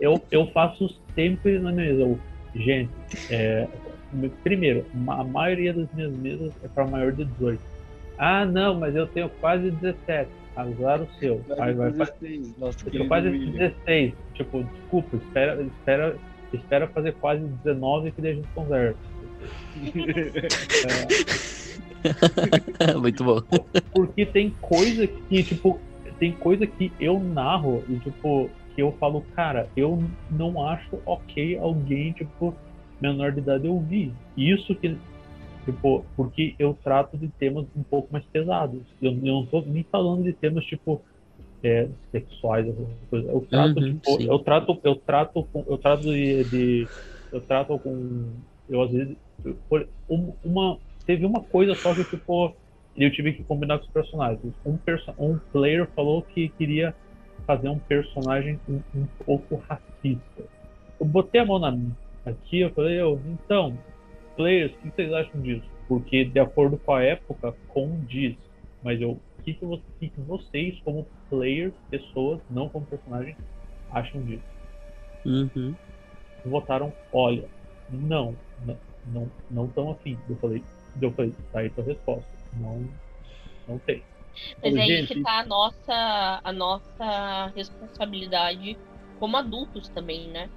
Eu 0.00 0.12
não 0.12 0.22
Eu, 0.30 0.46
faço 0.52 0.88
sempre 1.14 1.58
na 1.58 1.72
mesa. 1.72 2.00
Eu, 2.00 2.18
gente, 2.54 2.90
é, 3.30 3.68
primeiro, 4.42 4.84
a 5.08 5.24
maioria 5.24 5.72
das 5.72 5.88
minhas 5.92 6.12
mesas 6.12 6.52
é 6.62 6.68
para 6.68 6.86
maior 6.86 7.12
de 7.12 7.24
18. 7.24 7.71
Ah, 8.18 8.44
não, 8.44 8.78
mas 8.78 8.94
eu 8.94 9.06
tenho 9.06 9.28
quase 9.28 9.70
17. 9.70 10.30
Azar 10.54 11.02
o 11.02 11.08
seu. 11.12 11.42
Aí 11.58 11.72
vai 11.72 11.90
fa- 11.92 12.04
16, 12.04 12.58
nosso 12.58 12.78
eu 12.84 12.92
tenho 12.92 13.08
quase 13.08 13.28
William. 13.28 13.52
16. 13.52 14.14
Tipo, 14.34 14.62
desculpa, 14.64 15.16
espera, 15.16 15.62
espera, 15.62 16.18
espera 16.52 16.86
fazer 16.88 17.12
quase 17.12 17.42
19 17.64 18.12
que 18.12 18.20
daí 18.20 18.32
a 18.32 18.34
gente 18.34 18.48
conversa. 18.54 18.98
É, 20.84 21.32
Muito 22.98 23.24
bom. 23.24 23.40
Porque 23.92 24.26
tem 24.26 24.50
coisa 24.60 25.06
que, 25.06 25.42
tipo, 25.42 25.80
tem 26.18 26.32
coisa 26.32 26.66
que 26.66 26.92
eu 27.00 27.18
narro 27.18 27.84
e, 27.88 27.98
tipo, 27.98 28.50
que 28.74 28.82
eu 28.82 28.92
falo, 28.98 29.22
cara, 29.34 29.68
eu 29.76 30.02
não 30.30 30.66
acho 30.66 31.00
ok 31.06 31.58
alguém, 31.58 32.12
tipo, 32.12 32.56
menor 33.00 33.32
de 33.32 33.40
idade 33.40 33.68
ouvir. 33.68 34.12
Isso 34.36 34.74
que, 34.76 34.96
tipo, 35.64 36.06
porque 36.16 36.54
eu 36.58 36.74
trato 36.74 37.16
de 37.18 37.28
temas 37.30 37.66
um 37.76 37.82
pouco 37.84 38.12
mais 38.12 38.24
pesados. 38.26 38.82
Eu, 39.00 39.12
eu 39.12 39.18
não 39.20 39.46
tô 39.46 39.62
nem 39.62 39.84
falando 39.84 40.24
de 40.24 40.32
temas, 40.34 40.64
tipo, 40.64 41.04
é, 41.62 41.88
sexuais, 42.10 42.66
essas 42.68 43.08
coisas. 43.10 43.30
Eu 43.30 43.46
trato, 43.50 43.80
Uhum, 43.80 43.94
tipo, 43.94 44.22
eu 44.22 44.38
trato, 44.40 44.80
eu 44.84 44.96
trato, 44.96 45.44
com, 45.52 45.64
eu 45.68 45.78
trato 45.78 46.04
de, 46.04 46.44
de- 46.44 46.90
eu 47.32 47.40
trato 47.42 47.78
com, 47.78 48.40
eu 48.68 48.82
às 48.82 48.90
vezes, 48.92 49.16
um- 50.08 50.34
uma, 50.44 50.78
teve 51.06 51.24
uma 51.26 51.42
coisa 51.44 51.76
só 51.82 51.94
que, 51.94 52.04
tipo, 52.04 52.54
eu 52.94 53.10
tive 53.12 53.32
que 53.32 53.44
combinar 53.44 53.78
com 53.78 53.84
os 53.86 53.90
personagens. 53.90 54.54
Um, 54.64 54.76
perso 54.76 55.12
um 55.18 55.38
player 55.52 55.90
falou 55.94 56.22
que 56.22 56.50
queria 56.50 56.94
fazer 57.46 57.68
um 57.68 57.78
personagem 57.78 58.60
um, 58.68 58.82
um 58.94 59.06
pouco 59.24 59.56
racista. 59.56 60.44
Eu 61.00 61.06
botei 61.06 61.40
a 61.40 61.46
mão 61.46 61.58
na 61.58 61.76
aqui, 62.24 62.60
eu 62.60 62.72
falei, 62.72 63.00
eu, 63.00 63.20
então, 63.26 63.78
players, 64.36 64.72
o 64.72 64.78
que 64.78 64.90
vocês 64.90 65.12
acham 65.12 65.40
disso? 65.40 65.66
Porque 65.88 66.24
de 66.24 66.40
acordo 66.40 66.78
com 66.78 66.92
a 66.92 67.02
época, 67.02 67.54
condiz. 67.68 68.36
Mas 68.82 69.00
eu, 69.00 69.12
o 69.12 69.20
que, 69.44 69.54
que, 69.54 69.64
o 69.64 69.80
que 69.98 70.08
que 70.08 70.20
vocês, 70.20 70.78
como 70.84 71.06
players, 71.28 71.74
pessoas, 71.90 72.40
não 72.50 72.68
como 72.68 72.86
personagem, 72.86 73.36
acham 73.90 74.22
disso? 74.22 74.42
Uhum. 75.24 75.74
votaram, 76.44 76.92
olha, 77.12 77.48
não, 77.88 78.36
não, 78.64 78.78
não, 79.06 79.30
não 79.50 79.68
tão 79.68 79.90
afim. 79.92 80.18
Eu 80.28 80.36
falei, 80.36 80.62
eu 81.00 81.12
falei, 81.12 81.32
tá 81.52 81.60
aí 81.60 81.70
tua 81.70 81.84
resposta. 81.84 82.28
Não, 82.54 82.88
não 83.68 83.78
tem. 83.78 84.02
Mas 84.62 84.74
é 84.74 84.80
aí 84.80 85.06
que 85.06 85.22
tá 85.22 85.40
a 85.40 85.44
nossa, 85.44 86.40
a 86.42 86.52
nossa 86.52 87.52
responsabilidade 87.54 88.76
como 89.18 89.36
adultos 89.36 89.88
também, 89.88 90.28
né? 90.28 90.48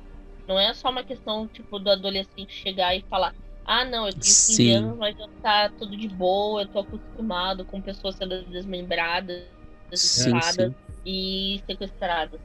Não 0.47 0.59
é 0.59 0.73
só 0.73 0.89
uma 0.89 1.03
questão, 1.03 1.47
tipo, 1.47 1.77
do 1.79 1.89
adolescente 1.89 2.53
chegar 2.53 2.95
e 2.95 3.01
falar, 3.03 3.33
ah, 3.65 3.83
não, 3.83 4.07
eu 4.07 4.13
tenho 4.13 4.23
15 4.23 4.55
Sim. 4.55 4.71
anos, 4.71 4.97
mas 4.97 5.17
eu 5.17 5.27
tá 5.41 5.69
tudo 5.69 5.97
de 5.97 6.07
boa, 6.07 6.61
eu 6.61 6.67
tô 6.67 6.79
acostumado 6.79 7.65
com 7.65 7.81
pessoas 7.81 8.15
sendo 8.15 8.43
desmembradas, 8.45 9.43
desmembradas 9.89 10.73
e 11.05 11.61
sequestradas. 11.65 12.39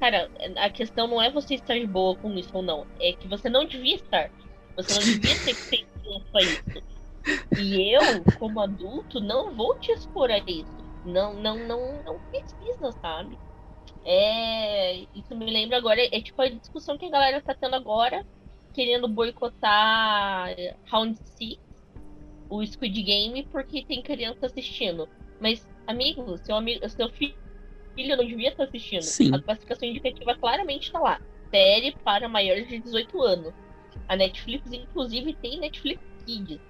Cara, 0.00 0.30
a 0.56 0.70
questão 0.70 1.06
não 1.06 1.20
é 1.20 1.30
você 1.30 1.54
estar 1.54 1.78
de 1.78 1.86
boa 1.86 2.16
com 2.16 2.32
isso 2.32 2.50
ou 2.56 2.62
não, 2.62 2.86
é 2.98 3.12
que 3.12 3.28
você 3.28 3.48
não 3.48 3.66
devia 3.66 3.96
estar. 3.96 4.30
Você 4.76 4.94
não 4.94 5.00
devia 5.00 5.38
ter 5.44 5.54
feito 5.54 5.88
a 6.34 6.42
isso. 6.42 6.82
E 7.58 7.94
eu, 7.94 8.24
como 8.38 8.60
adulto, 8.60 9.20
não 9.20 9.54
vou 9.54 9.78
te 9.78 9.92
expor 9.92 10.30
a 10.30 10.38
isso. 10.38 10.72
Não, 11.04 11.34
não, 11.34 11.56
não, 11.56 12.02
não 12.02 12.18
precisa, 12.30 12.92
sabe? 12.92 13.38
É, 14.04 15.06
isso 15.14 15.36
me 15.36 15.50
lembra 15.50 15.76
agora, 15.76 16.00
é 16.00 16.20
tipo 16.20 16.40
a 16.42 16.48
discussão 16.48 16.98
que 16.98 17.06
a 17.06 17.10
galera 17.10 17.40
tá 17.40 17.54
tendo 17.54 17.76
agora, 17.76 18.24
querendo 18.72 19.08
boicotar 19.08 20.54
Round 20.86 21.18
6, 21.36 21.58
o 22.48 22.64
Squid 22.64 23.02
Game, 23.02 23.46
porque 23.50 23.84
tem 23.84 24.02
criança 24.02 24.46
assistindo. 24.46 25.08
Mas, 25.40 25.66
amigo, 25.86 26.36
seu, 26.38 26.56
amigo, 26.56 26.88
seu 26.88 27.08
filho 27.08 27.36
não 28.16 28.24
devia 28.24 28.50
estar 28.50 28.64
assistindo. 28.64 29.02
Sim. 29.02 29.34
A 29.34 29.42
classificação 29.42 29.88
indicativa 29.88 30.34
claramente 30.34 30.92
tá 30.92 30.98
lá. 30.98 31.20
Série 31.50 31.92
para 32.04 32.28
maiores 32.28 32.68
de 32.68 32.78
18 32.78 33.22
anos. 33.22 33.54
A 34.08 34.16
Netflix, 34.16 34.72
inclusive, 34.72 35.34
tem 35.34 35.60
Netflix 35.60 36.02
Kids. 36.24 36.60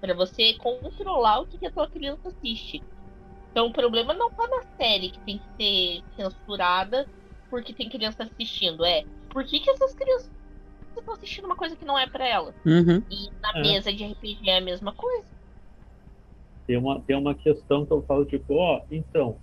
Pra 0.00 0.14
você 0.14 0.54
controlar 0.54 1.40
o 1.40 1.46
que 1.46 1.64
a 1.66 1.70
tua 1.70 1.88
criança 1.88 2.28
assiste. 2.28 2.82
Então 3.50 3.66
o 3.66 3.72
problema 3.72 4.14
não 4.14 4.30
tá 4.30 4.46
na 4.46 4.62
série 4.76 5.10
que 5.10 5.18
tem 5.20 5.38
que 5.38 5.56
ser 5.56 6.04
censurada 6.14 7.08
porque 7.50 7.72
tem 7.72 7.88
criança 7.88 8.22
assistindo. 8.22 8.84
É, 8.84 9.04
por 9.30 9.44
que, 9.44 9.58
que 9.58 9.70
essas 9.70 9.94
crianças 9.94 10.30
estão 11.00 11.14
assistindo 11.14 11.44
uma 11.46 11.56
coisa 11.56 11.76
que 11.76 11.84
não 11.84 11.98
é 11.98 12.06
pra 12.06 12.26
ela? 12.26 12.54
Uhum. 12.64 13.02
E 13.10 13.30
na 13.40 13.58
É. 13.58 13.62
mesa 13.62 13.92
de 13.92 14.04
RPG 14.04 14.48
é 14.50 14.58
a 14.58 14.60
mesma 14.60 14.92
coisa. 14.92 15.26
tem 16.66 16.76
uma, 16.76 17.00
tem 17.00 17.16
uma 17.16 17.34
questão 17.34 17.86
que 17.86 17.92
eu 17.92 18.02
falo, 18.02 18.26
tipo, 18.26 18.52
ó, 18.54 18.82
então, 18.90 19.36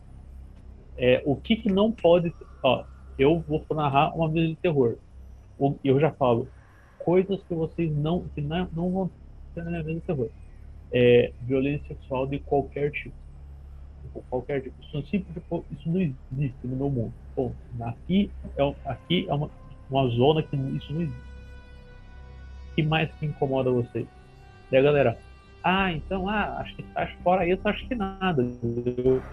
é, 0.95 1.23
o 1.25 1.35
que 1.35 1.55
que 1.55 1.71
não 1.71 1.91
pode, 1.91 2.31
ó, 2.61 2.83
eu 3.17 3.39
vou 3.47 3.65
narrar 3.71 4.15
uma 4.15 4.29
mesa 4.29 4.49
de 4.49 4.55
terror. 4.57 4.95
Eu 5.83 5.99
já 5.99 6.11
falo, 6.11 6.47
coisas 6.99 7.41
que 7.47 7.53
vocês 7.55 7.91
não, 7.95 8.27
que 8.29 8.41
não, 8.41 8.69
não 8.73 8.91
vão 8.91 9.11
ter 9.55 9.63
na 9.63 9.71
mesa 9.71 9.91
de 9.95 10.01
terror. 10.01 10.29
É, 10.91 11.33
violência 11.41 11.87
sexual 11.87 12.27
de 12.27 12.37
qualquer 12.39 12.91
tipo. 12.91 13.15
Tipo, 14.03 14.23
Qualquer 14.29 14.61
tipo. 14.61 14.75
Isso, 14.83 15.01
tipo, 15.03 15.65
isso 15.71 15.89
não 15.89 15.99
existe 15.99 16.57
no 16.63 16.75
meu 16.75 16.89
mundo. 16.91 17.13
Bom, 17.35 17.51
aqui 17.81 18.29
é, 18.55 18.75
aqui 18.85 19.25
é 19.27 19.33
uma, 19.33 19.49
uma 19.89 20.07
zona 20.09 20.43
que 20.43 20.55
isso 20.55 20.93
não 20.93 21.01
existe. 21.01 21.34
Que 22.75 22.83
mais 22.83 23.09
que 23.13 23.25
incomoda 23.25 23.71
vocês? 23.71 24.07
E 24.71 24.77
a 24.77 24.81
galera, 24.81 25.17
ah, 25.63 25.91
então, 25.91 26.29
ah, 26.29 26.59
acho 26.59 26.75
que 26.75 26.85
acho, 26.93 27.17
fora 27.23 27.47
isso, 27.47 27.61
acho 27.65 27.87
que 27.87 27.95
nada. 27.95 28.45
Eu, 28.97 29.23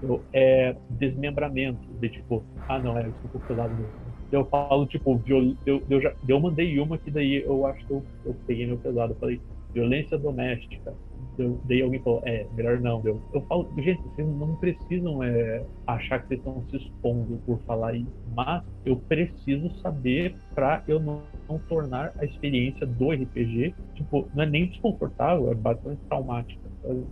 eu, 0.00 0.24
é 0.32 0.76
desmembramento, 0.88 1.80
de 1.98 2.08
tipo, 2.08 2.44
ah, 2.68 2.78
não, 2.78 2.96
é, 2.96 3.08
um 3.08 3.12
pouco 3.12 3.40
pesado 3.40 3.74
mesmo. 3.74 3.92
Eu 4.30 4.44
falo, 4.44 4.86
tipo, 4.86 5.16
viol, 5.18 5.52
eu, 5.66 5.82
eu, 5.90 6.00
já, 6.00 6.12
eu 6.28 6.38
mandei 6.38 6.78
uma 6.78 6.96
que 6.96 7.10
daí 7.10 7.42
eu 7.42 7.66
acho 7.66 7.84
que 7.84 7.92
eu, 7.92 8.04
eu 8.24 8.36
peguei 8.46 8.66
meu 8.66 8.78
pesado. 8.78 9.14
Eu 9.14 9.16
falei, 9.18 9.40
violência 9.72 10.18
doméstica 10.18 10.94
eu, 11.40 11.60
daí 11.64 11.82
alguém 11.82 12.00
falou, 12.00 12.22
é, 12.24 12.46
melhor 12.54 12.80
não. 12.80 13.00
Eu, 13.04 13.20
eu 13.32 13.40
falo, 13.42 13.70
gente, 13.78 14.02
vocês 14.02 14.28
não 14.28 14.54
precisam 14.56 15.22
é, 15.22 15.64
achar 15.86 16.20
que 16.20 16.28
vocês 16.28 16.40
estão 16.40 16.64
se 16.70 16.76
expondo 16.76 17.40
por 17.46 17.58
falar 17.60 17.94
isso, 17.94 18.12
mas 18.34 18.62
eu 18.84 18.96
preciso 18.96 19.70
saber 19.80 20.34
para 20.54 20.82
eu 20.86 21.00
não, 21.00 21.22
não, 21.48 21.58
tornar 21.60 22.12
a 22.18 22.24
experiência 22.24 22.86
do 22.86 23.10
RPG, 23.10 23.74
tipo, 23.94 24.28
não 24.34 24.42
é 24.42 24.46
nem 24.46 24.66
desconfortável, 24.66 25.50
é 25.50 25.54
bastante 25.54 26.00
traumática. 26.08 26.68
Sabe? 26.82 27.04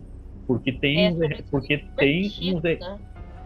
Porque 0.47 0.73
tem, 0.73 1.07
é, 1.07 1.11
uns, 1.11 1.41
porque 1.51 1.85
tem 1.97 2.27
uns, 2.27 2.63
né? 2.63 2.79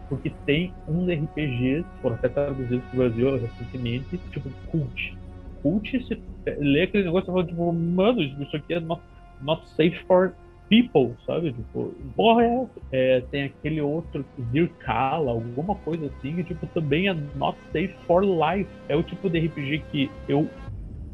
porque 0.09 0.29
tem 0.45 0.73
uns 0.87 1.07
RPGs, 1.07 1.85
foram 2.01 2.15
até 2.15 2.29
traduzidos 2.29 2.83
para 2.85 2.93
o 2.93 2.97
Brasil 2.97 3.37
recentemente, 3.37 4.17
tipo, 4.31 4.49
cult. 4.69 5.17
Cult, 5.63 5.91
você 5.91 6.21
lê 6.59 6.83
aquele 6.83 7.05
negócio 7.05 7.31
e 7.31 7.33
fala, 7.33 7.45
tipo, 7.45 7.73
mano, 7.73 8.21
isso 8.21 8.55
aqui 8.55 8.73
é 8.73 8.79
not, 8.79 9.01
not 9.41 9.67
safe 9.69 9.97
for 10.05 10.35
People, 10.69 11.15
sabe? 11.25 11.53
Tipo, 11.53 11.93
porra, 12.15 12.43
é, 12.43 12.67
é, 12.91 13.21
tem 13.21 13.43
aquele 13.43 13.79
outro, 13.81 14.25
Zirkala, 14.51 15.29
alguma 15.29 15.75
coisa 15.75 16.07
assim, 16.07 16.35
que 16.35 16.43
tipo, 16.43 16.65
também 16.67 17.09
é 17.09 17.13
not 17.35 17.57
safe 17.71 17.93
for 18.07 18.23
life. 18.23 18.69
É 18.87 18.95
o 18.95 19.03
tipo 19.03 19.29
de 19.29 19.45
RPG 19.45 19.83
que 19.91 20.09
eu 20.27 20.49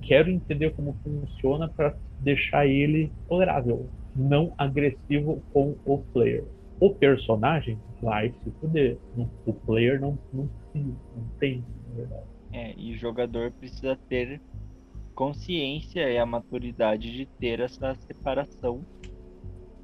quero 0.03 0.29
entender 0.29 0.71
como 0.71 0.95
funciona 1.03 1.67
para 1.67 1.93
deixar 2.21 2.67
ele 2.67 3.11
tolerável, 3.27 3.89
não 4.15 4.53
agressivo 4.57 5.43
com 5.51 5.75
o 5.85 5.97
player. 6.13 6.45
O 6.79 6.91
personagem 6.91 7.77
vai 8.01 8.29
se 8.29 8.51
fuder. 8.61 8.97
O 9.45 9.53
player 9.53 9.99
não, 9.99 10.17
não, 10.31 10.49
não 10.73 11.29
tem, 11.37 11.61
na 11.89 11.95
verdade. 11.95 12.38
É, 12.51 12.73
e 12.77 12.93
o 12.93 12.97
jogador 12.97 13.51
precisa 13.51 13.97
ter 14.07 14.41
consciência 15.13 16.09
e 16.09 16.17
a 16.17 16.25
maturidade 16.25 17.11
de 17.11 17.25
ter 17.25 17.59
essa 17.59 17.93
separação 18.07 18.85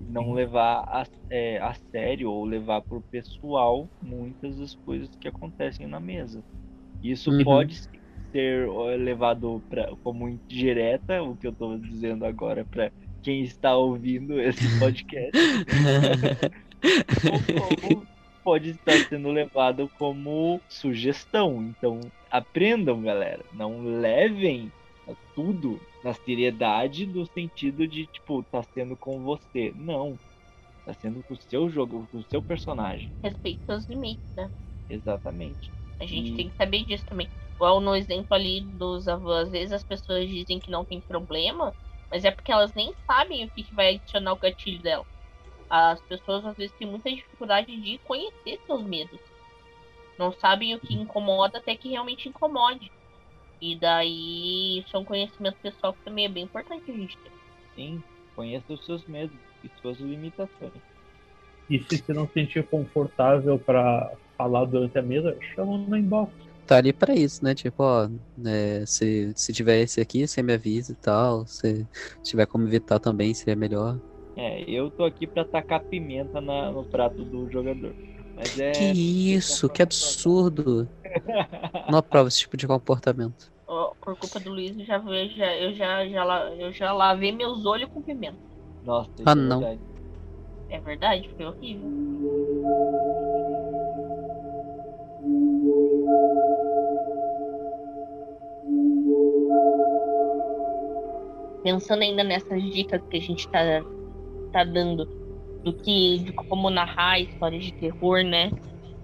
não 0.09 0.34
levar 0.34 0.84
a, 0.88 1.05
é, 1.30 1.57
a 1.57 1.74
sério 1.91 2.32
ou 2.32 2.45
levar 2.45 2.82
pro 2.82 3.01
pessoal 3.01 3.88
muitas 4.01 4.57
das 4.57 4.76
coisas 4.76 5.09
que 5.16 5.28
acontecem 5.28 5.88
na 5.88 5.99
mesa. 5.99 6.43
Isso 7.03 7.32
uhum. 7.32 7.43
pode 7.43 7.82
ser 8.32 8.70
levado 8.97 9.61
pra, 9.70 9.91
como 10.03 10.28
indireta, 10.28 11.24
o 11.24 11.36
que 11.36 11.47
eu 11.47 11.51
estou 11.51 11.78
dizendo 11.78 12.26
agora 12.26 12.66
para 12.66 12.91
quem 13.22 13.41
está 13.41 13.76
ouvindo 13.76 14.39
esse 14.39 14.80
podcast. 14.80 15.32
ou 17.91 18.03
pode 18.43 18.72
estar 18.72 18.97
sendo 19.09 19.30
levado 19.30 19.89
como 19.97 20.59
sugestão. 20.70 21.63
Então, 21.63 21.99
aprendam, 22.38 23.02
galera. 23.02 23.44
Não 23.54 23.84
levem 23.84 24.72
tudo 25.36 25.80
na 26.04 26.14
seriedade 26.14 27.06
do 27.06 27.26
sentido 27.26 27.88
de, 27.88 28.08
tipo, 28.08 28.44
tá 28.44 28.64
sendo 28.64 28.96
com 28.96 29.22
você. 29.22 29.74
Não. 29.76 30.18
Tá 30.86 30.94
sendo 30.94 31.24
com 31.24 31.34
o 31.34 31.38
seu 31.38 31.70
jogo, 31.70 32.08
com 32.12 32.20
o 32.20 32.24
seu 32.24 32.42
personagem. 32.42 33.12
Respeito 33.24 33.66
seus 33.66 33.86
limites, 33.86 34.36
né? 34.36 34.50
Exatamente. 34.90 35.72
A 36.00 36.06
gente 36.06 36.32
e... 36.32 36.36
tem 36.36 36.50
que 36.50 36.56
saber 36.56 36.86
disso 36.86 37.06
também. 37.06 37.28
Igual 37.56 37.80
no 37.80 37.96
exemplo 37.96 38.28
ali 38.32 38.62
dos 38.62 39.08
avós, 39.08 39.46
às 39.46 39.50
vezes 39.50 39.72
as 39.72 39.84
pessoas 39.84 40.28
dizem 40.28 40.60
que 40.60 40.70
não 40.70 40.84
tem 40.84 41.00
problema, 41.00 41.74
mas 42.12 42.26
é 42.26 42.32
porque 42.32 42.52
elas 42.52 42.74
nem 42.74 42.94
sabem 43.08 43.46
o 43.46 43.50
que, 43.50 43.64
que 43.64 43.74
vai 43.74 43.96
adicionar 43.96 44.34
o 44.34 44.38
gatilho 44.38 44.82
dela. 44.82 45.06
As 45.70 46.00
pessoas 46.02 46.46
às 46.46 46.56
vezes 46.56 46.76
têm 46.78 46.88
muita 46.88 47.10
dificuldade 47.10 47.76
de 47.82 47.98
conhecer 48.00 48.60
seus 48.68 48.84
medos. 48.84 49.20
Não 50.18 50.32
sabem 50.34 50.76
o 50.76 50.80
que 50.80 50.93
incomoda 50.93 51.57
até 51.57 51.76
que 51.76 51.89
realmente 51.89 52.30
incomode. 52.30 52.91
E 53.61 53.78
daí 53.80 54.80
isso 54.80 54.95
é 54.95 54.99
um 54.99 55.05
conhecimento 55.05 55.57
pessoal 55.61 55.93
que 55.93 56.03
também 56.03 56.26
é 56.26 56.30
bem 56.30 56.43
importante 56.43 56.89
a 56.89 56.93
gente 56.93 57.18
ter. 57.18 57.32
Sim, 57.76 58.01
conheça 58.36 58.74
os 58.74 58.86
seus 58.86 59.05
medos 59.05 59.38
e 59.63 59.70
suas 59.82 59.97
limitações. 59.97 60.74
E 61.70 61.80
se 61.80 61.97
você 61.97 62.13
não 62.13 62.28
se 62.28 62.34
sentir 62.34 62.68
confortável 62.68 63.57
para 63.57 64.11
falar 64.38 64.66
durante 64.66 64.97
a 64.97 65.01
mesa, 65.01 65.36
chama 65.55 65.78
no 65.78 65.97
inbox. 65.97 66.32
Tá 66.68 66.78
ali 66.78 66.93
pra 66.93 67.13
isso, 67.13 67.43
né? 67.43 67.53
Tipo, 67.53 67.84
ó, 67.84 68.09
é, 68.45 68.86
se, 68.86 69.34
se 69.36 69.53
tiver 69.53 69.82
esse 69.82 70.01
aqui, 70.01 70.28
você 70.28 70.41
me 70.41 70.53
avisa 70.53 70.93
e 70.93 70.95
tal. 70.95 71.45
Se, 71.47 71.86
se 72.24 72.32
tiver 72.32 72.45
como 72.47 72.68
evitar 72.68 72.99
também, 72.99 73.34
seria 73.34 73.55
melhor. 73.55 73.99
É, 74.36 74.70
eu 74.70 74.91
tô 74.91 75.05
aqui 75.05 75.26
pra 75.28 75.45
tacar 75.45 75.84
pimenta 75.89 76.41
na, 76.41 76.72
no 76.72 76.84
prato 76.86 77.24
do 77.24 77.49
jogador. 77.49 77.95
Mas 78.36 78.60
é. 78.60 78.72
Que 78.72 78.86
isso, 78.86 79.70
que 79.70 79.82
absurdo. 79.82 80.88
Não 81.90 82.00
aprovo 82.00 82.28
esse 82.28 82.40
tipo 82.40 82.58
de 82.58 82.68
comportamento. 82.68 83.54
Por 84.02 84.16
culpa 84.18 84.40
do 84.40 84.52
Luiz, 84.52 84.78
eu 84.78 84.86
já, 84.86 85.00
já, 85.00 85.56
eu 85.56 85.74
já, 85.74 86.08
já, 86.08 86.26
eu 86.60 86.72
já 86.72 86.94
lavei 86.94 87.32
meus 87.32 87.66
olhos 87.66 87.90
com 87.92 88.02
pimenta. 88.02 88.38
Nossa, 88.84 89.10
ah, 89.26 89.32
é 89.32 89.36
não. 89.36 89.60
Verdade. 89.62 89.82
É 90.70 90.80
verdade, 90.80 91.30
foi 91.36 91.46
horrível. 91.46 91.90
Pensando 101.64 102.04
ainda 102.04 102.24
nessas 102.24 102.62
dicas 102.62 103.02
que 103.10 103.18
a 103.18 103.22
gente 103.22 103.48
tá, 103.48 103.60
tá 104.52 104.64
dando 104.64 105.08
do 105.66 105.74
que 105.74 106.20
de 106.20 106.32
como 106.32 106.70
narrar 106.70 107.20
histórias 107.20 107.63
de 107.63 107.74
terror, 107.74 108.24
né? 108.24 108.51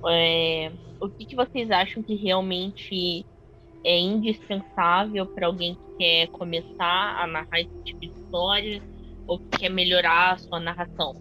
É, 0.08 0.72
o 1.02 1.10
que, 1.10 1.26
que 1.26 1.36
vocês 1.36 1.72
acham 1.72 2.04
que 2.04 2.14
realmente 2.14 3.26
é 3.84 4.00
indispensável 4.00 5.26
para 5.26 5.48
alguém 5.48 5.74
que 5.74 5.98
quer 5.98 6.28
começar 6.28 7.20
a 7.20 7.26
narrar 7.26 7.60
esse 7.60 7.84
tipo 7.84 8.00
de 8.00 8.08
história 8.10 8.82
ou 9.26 9.40
que 9.40 9.58
quer 9.58 9.70
melhorar 9.70 10.34
a 10.34 10.38
sua 10.38 10.60
narração? 10.60 11.16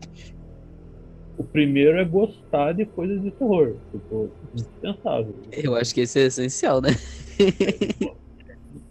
O 1.38 1.44
primeiro 1.44 1.98
é 1.98 2.04
gostar 2.04 2.74
de 2.74 2.84
coisas 2.84 3.22
de 3.22 3.30
terror, 3.30 3.74
tipo, 3.90 4.30
indispensável. 4.52 5.34
Eu 5.50 5.74
acho 5.74 5.94
que 5.94 6.02
esse 6.02 6.20
é 6.20 6.24
essencial, 6.24 6.82
né? 6.82 6.90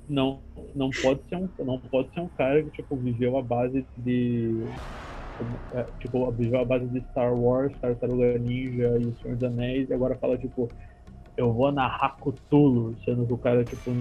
não, 0.10 0.42
não 0.74 0.90
pode 0.90 1.22
ser 1.30 1.36
um, 1.36 1.48
não 1.60 1.80
pode 1.80 2.12
ser 2.12 2.22
um 2.22 2.30
cara 2.30 2.64
que 2.64 2.72
tipo 2.72 2.98
viveu 2.98 3.38
a 3.38 3.44
base 3.44 3.86
de 3.96 4.64
é, 5.72 5.84
tipo, 6.00 6.26
a 6.26 6.66
base 6.66 6.88
de 6.88 7.02
Star 7.10 7.34
Wars, 7.34 7.74
Tartaruga 7.80 8.38
Ninja 8.38 8.98
e 9.00 9.06
o 9.06 9.16
Senhor 9.18 9.36
dos 9.36 9.44
Anéis, 9.44 9.90
e 9.90 9.94
agora 9.94 10.18
fala, 10.18 10.38
tipo, 10.38 10.70
eu 11.38 11.54
vou 11.54 11.72
narrar 11.72 12.18
Cthulhu, 12.20 12.98
sendo 13.06 13.26
que 13.26 13.34
o 13.34 13.38
cara, 13.38 13.64
tipo, 13.64 13.96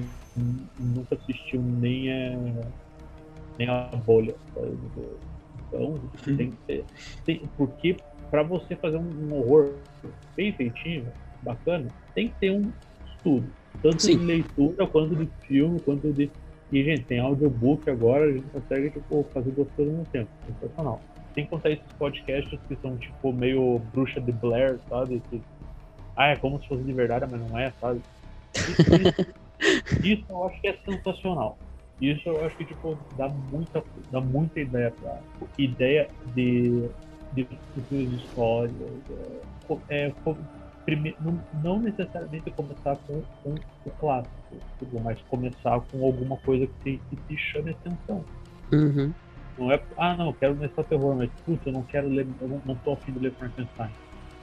nunca 0.77 1.15
assistiu 1.15 1.63
nem 1.63 2.11
a, 2.13 2.71
nem 3.57 3.69
a 3.69 3.91
bolha. 4.05 4.35
Sabe? 4.55 4.77
Então, 5.69 6.01
tem 6.37 6.51
que 6.51 6.59
ter. 6.67 6.85
Tem, 7.25 7.49
porque 7.57 7.97
para 8.31 8.43
você 8.43 8.75
fazer 8.77 8.97
um, 8.97 9.33
horror 9.33 9.75
bem 10.37 10.53
feitinho, 10.53 11.13
bacana, 11.43 11.93
tem 12.15 12.29
que 12.29 12.35
ter 12.41 12.51
um 12.51 12.73
estudo. 13.07 13.53
Tanto 13.83 14.03
Sim. 14.03 14.19
de 14.19 14.25
leitura, 14.25 14.87
quanto 14.89 15.15
de 15.15 15.29
filme, 15.47 15.79
quanto 15.81 16.13
de. 16.13 16.31
E, 16.73 16.85
gente, 16.85 17.05
tem 17.05 17.21
audiobook 17.21 17.89
agora, 17.89 18.25
a 18.25 18.33
gente 18.33 18.49
consegue, 18.49 18.91
tipo, 18.91 19.25
fazer 19.33 19.53
duas 19.53 19.69
coisas 19.71 19.95
ao 19.95 20.01
mesmo 20.01 20.13
tempo. 20.13 20.31
Sensacional 20.45 21.01
sem 21.35 21.47
contar 21.47 21.71
esses 21.71 21.93
podcasts 21.99 22.59
que 22.69 22.77
são 22.77 22.97
tipo 22.97 23.33
meio 23.33 23.79
bruxa 23.93 24.21
de 24.21 24.33
Blair, 24.33 24.81
sabe? 24.89 25.23
Que, 25.31 25.43
ah, 26.17 26.29
é 26.29 26.37
como 26.37 26.61
se 26.61 26.69
fosse 26.69 26.83
de 26.83 26.93
verdade, 26.93 27.27
mas 27.31 27.41
não 27.41 27.59
é, 27.59 27.73
sabe? 27.81 28.01
Isso, 28.55 30.05
isso, 30.05 30.25
eu 30.29 30.45
acho 30.45 30.61
que 30.61 30.69
é 30.69 30.77
sensacional. 30.85 31.59
Isso 32.01 32.29
eu 32.29 32.45
acho 32.45 32.57
que 32.57 32.65
tipo 32.65 32.99
dá 33.17 33.29
muita, 33.29 33.83
dá 34.11 34.21
muita 34.21 34.61
ideia 34.61 34.93
pra 34.93 35.21
ideia 35.59 36.09
de 36.35 36.89
de 37.33 37.47
futuras 37.75 38.09
histórias. 38.13 38.75
É, 39.91 40.07
é, 40.07 40.15
prime, 40.85 41.15
não, 41.21 41.39
não, 41.63 41.81
necessariamente 41.81 42.51
começar 42.53 42.97
com, 43.07 43.23
com 43.43 43.55
o 43.85 43.91
clássico, 43.99 44.57
tipo, 44.79 45.01
mas 45.01 45.21
começar 45.23 45.81
com 45.81 46.05
alguma 46.05 46.37
coisa 46.39 46.67
que 46.67 46.99
te, 46.99 47.03
que 47.11 47.17
te 47.17 47.37
chame 47.37 47.71
atenção. 47.71 48.25
Uhum. 48.73 49.13
Não 49.59 49.73
é, 49.73 49.85
ah, 49.97 50.17
não, 50.17 50.29
eu 50.29 50.35
quero 50.35 50.57
ler 50.57 50.73
só 50.75 50.85
terror, 50.85 51.17
mas, 51.17 51.31
putz, 51.45 51.67
eu 51.67 51.73
não 51.73 51.85
quero 51.85 52.09
ler, 52.09 52.29
eu 52.41 52.63
não, 52.65 52.79
tô 52.79 52.93
afim 52.93 53.13
de 53.13 53.19
ler 53.19 53.37
Frankenstein. 53.37 53.93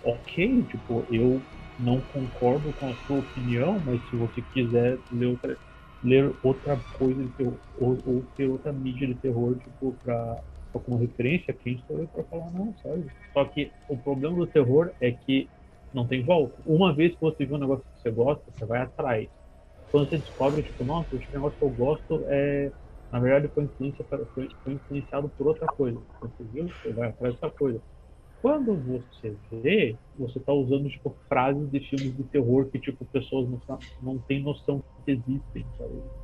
Ok, 0.04 0.66
tipo, 0.66 1.08
eu 1.10 1.46
não 1.78 2.02
concordo 2.02 2.74
com 2.74 2.90
a 2.92 2.98
sua 2.98 3.18
opinião, 3.18 3.82
mas 3.84 4.08
se 4.10 4.16
você 4.16 4.42
quiser 4.42 5.02
ler 5.10 5.28
outra, 5.28 5.60
ler 6.04 6.36
outra 6.44 6.84
coisa 6.92 7.24
de 7.24 7.32
terror, 7.34 7.60
ou, 7.78 8.02
ou 8.06 8.28
ter 8.36 8.48
outra 8.48 8.74
mídia 8.74 9.08
de 9.08 9.16
terror, 9.16 9.58
tipo, 9.58 9.98
pra, 10.04 10.44
pra 10.74 10.82
como 10.82 10.98
referência, 10.98 11.54
quem 11.54 11.76
estou 11.76 12.00
eu 12.00 12.08
pra 12.10 12.24
falar 12.26 12.52
não, 12.52 12.76
sabe? 12.78 13.10
Só 13.34 13.46
que 13.46 13.74
o 13.88 13.98
problema 13.98 14.36
do 14.38 14.48
terror 14.48 14.94
é 15.00 15.12
que 15.14 15.50
não 15.94 16.08
tem 16.08 16.24
volta. 16.26 16.62
Uma 16.66 16.94
vez 16.94 17.14
que 17.14 17.22
você 17.22 17.46
viu 17.46 17.56
um 17.56 17.60
negócio 17.60 17.86
que 17.86 18.02
você 18.02 18.12
gosta, 18.12 18.44
você 18.52 18.66
vai 18.66 18.82
atrás. 18.82 19.30
Quando 19.92 20.10
você 20.10 20.18
descobre, 20.20 20.64
tipo, 20.64 20.84
nossa, 20.84 21.16
esse 21.16 21.32
negócio 21.34 21.58
que 21.58 21.64
eu 21.66 21.70
gosto 21.70 22.26
é 22.30 22.72
Na 23.16 23.22
verdade, 23.22 23.48
foi, 23.54 23.66
foi, 24.34 24.50
foi 24.62 24.74
influenciado 24.74 25.30
por 25.30 25.48
outra 25.48 25.66
coisa. 25.68 25.98
Você 26.22 26.44
viu? 26.52 26.68
Você 26.68 26.92
vai 26.92 27.08
atrás 27.08 27.34
dessa 27.34 27.50
coisa. 27.50 27.82
Quando 28.42 28.76
você 28.76 29.34
vê, 29.50 29.96
você 30.20 30.38
tá 30.42 30.52
usando 30.52 30.90
tipo, 30.90 31.16
frases 31.30 31.72
de 31.72 31.80
filmes 31.80 32.14
de 32.18 32.26
terror 32.26 32.70
que 32.70 32.78
tipo, 32.78 33.06
pessoas 33.06 33.48
não, 33.50 33.80
não 34.02 34.20
têm 34.20 34.44
noção 34.44 34.84
que 35.06 35.12
existem. 35.12 35.66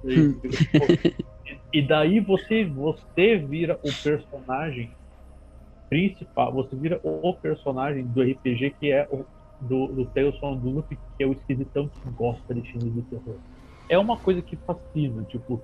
E, 0.04 1.80
e 1.80 1.88
daí 1.88 2.20
você, 2.20 2.66
você 2.66 3.38
vira 3.38 3.80
o 3.82 4.04
personagem 4.04 4.94
principal, 5.90 6.52
você 6.52 6.76
vira 6.76 7.00
o 7.04 7.34
personagem 7.36 8.06
do 8.06 8.22
RPG 8.22 8.72
que 8.72 8.92
é 8.92 9.08
o 9.10 9.26
do, 9.62 9.88
do 9.88 10.06
Tales 10.08 10.38
from 10.40 10.60
the 10.60 10.68
Loop, 10.68 10.90
que 10.90 11.24
é 11.24 11.26
o 11.26 11.32
esquisitão 11.32 11.88
que 11.88 12.10
gosta 12.10 12.54
de 12.54 12.70
filmes 12.70 12.94
de 12.96 13.02
terror. 13.04 13.38
É 13.88 13.98
uma 13.98 14.18
coisa 14.18 14.42
que 14.42 14.58
fascina, 14.58 15.24
tipo, 15.24 15.62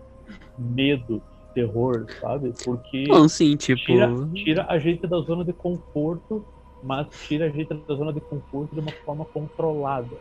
medo, 0.58 1.22
terror, 1.54 2.06
sabe? 2.20 2.54
Porque 2.64 3.06
Não, 3.08 3.28
sim, 3.28 3.56
tipo... 3.56 3.86
tira, 3.86 4.10
tira 4.34 4.66
a 4.70 4.80
gente 4.80 5.08
da 5.08 5.20
zona 5.20 5.44
de 5.44 5.54
conforto, 5.54 6.46
mas 6.84 7.08
tira 7.28 7.46
a 7.46 7.50
gente 7.50 7.74
da 7.74 7.96
zona 7.96 8.14
de 8.14 8.22
conforto 8.22 8.74
de 8.74 8.80
uma 8.80 8.92
forma 9.06 9.26
controlada. 9.26 10.16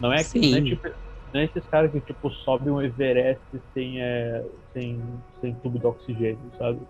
Não 0.00 0.12
é 0.12 0.18
que 0.18 0.24
Sim. 0.24 0.50
não 0.50 0.58
é, 0.58 0.62
tipo, 0.62 0.88
não 1.32 1.40
é 1.40 1.44
esses 1.44 1.64
caras 1.66 1.92
que 1.92 2.00
tipo 2.00 2.30
sobem 2.30 2.72
um 2.72 2.82
Everest 2.82 3.40
sem, 3.72 4.00
é, 4.00 4.44
sem, 4.72 5.00
sem 5.40 5.54
tubo 5.56 5.78
de 5.78 5.86
oxigênio, 5.86 6.38
sabe? 6.58 6.80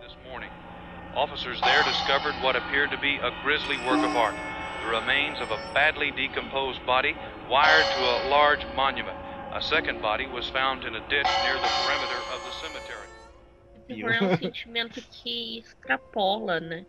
This 0.00 0.16
morning, 0.30 0.50
officers 1.16 1.60
there 1.62 1.82
discovered 1.84 2.34
what 2.42 2.56
appeared 2.56 2.90
to 2.90 2.98
be 2.98 3.18
a 3.18 3.30
grisly 3.42 3.76
work 3.86 4.04
of 4.04 4.16
art 4.16 4.36
the 4.82 4.90
remains 4.90 5.40
of 5.40 5.50
a 5.50 5.58
badly 5.74 6.10
decomposed 6.10 6.84
body 6.84 7.14
wired 7.48 7.86
to 7.94 8.00
a 8.00 8.28
large 8.28 8.64
monument. 8.74 9.16
A 9.52 9.60
second 9.60 10.00
body 10.00 10.26
was 10.28 10.48
found 10.48 10.82
in 10.86 10.94
a 10.94 11.00
ditch 11.10 11.26
near 11.44 11.60
the 11.60 11.68
perimeter 11.84 12.20
of 12.32 12.40
the 12.42 12.52
cemetery. 12.52 13.08
Terror 13.86 14.10
é 14.10 14.22
um 14.22 14.38
sentimento 14.38 15.02
que 15.02 15.58
extrapola, 15.58 16.58
né? 16.58 16.86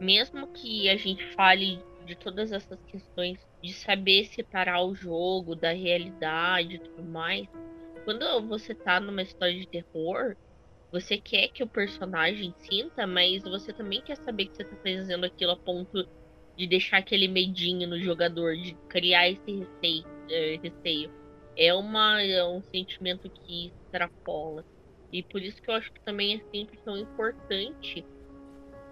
Mesmo 0.00 0.46
que 0.52 0.88
a 0.88 0.96
gente 0.96 1.24
fale 1.34 1.82
de 2.04 2.14
todas 2.14 2.52
essas 2.52 2.78
questões 2.84 3.44
de 3.60 3.72
saber 3.72 4.26
separar 4.26 4.84
o 4.84 4.94
jogo 4.94 5.56
da 5.56 5.72
realidade 5.72 6.76
e 6.76 6.78
tudo 6.78 7.02
mais, 7.02 7.48
quando 8.04 8.46
você 8.46 8.76
tá 8.76 9.00
numa 9.00 9.22
história 9.22 9.58
de 9.58 9.66
terror, 9.66 10.36
você 10.92 11.18
quer 11.18 11.48
que 11.48 11.64
o 11.64 11.68
personagem 11.68 12.54
sinta, 12.58 13.08
mas 13.08 13.42
você 13.42 13.72
também 13.72 14.00
quer 14.02 14.16
saber 14.18 14.46
que 14.46 14.54
você 14.54 14.64
tá 14.64 14.76
fazendo 14.76 15.26
aquilo 15.26 15.50
a 15.50 15.56
ponto 15.56 16.08
de 16.56 16.66
deixar 16.68 16.98
aquele 16.98 17.26
medinho 17.26 17.88
no 17.88 17.98
jogador, 17.98 18.54
de 18.54 18.74
criar 18.88 19.28
esse 19.28 19.50
receio. 19.50 20.04
eh, 20.30 20.60
receio. 20.62 21.17
É, 21.58 21.74
uma, 21.74 22.22
é 22.22 22.44
um 22.44 22.62
sentimento 22.62 23.28
que 23.28 23.66
extrapola. 23.66 24.64
E 25.12 25.22
por 25.24 25.42
isso 25.42 25.60
que 25.60 25.70
eu 25.70 25.74
acho 25.74 25.92
que 25.92 26.00
também 26.04 26.36
é 26.36 26.40
sempre 26.50 26.78
tão 26.84 26.96
importante 26.96 28.04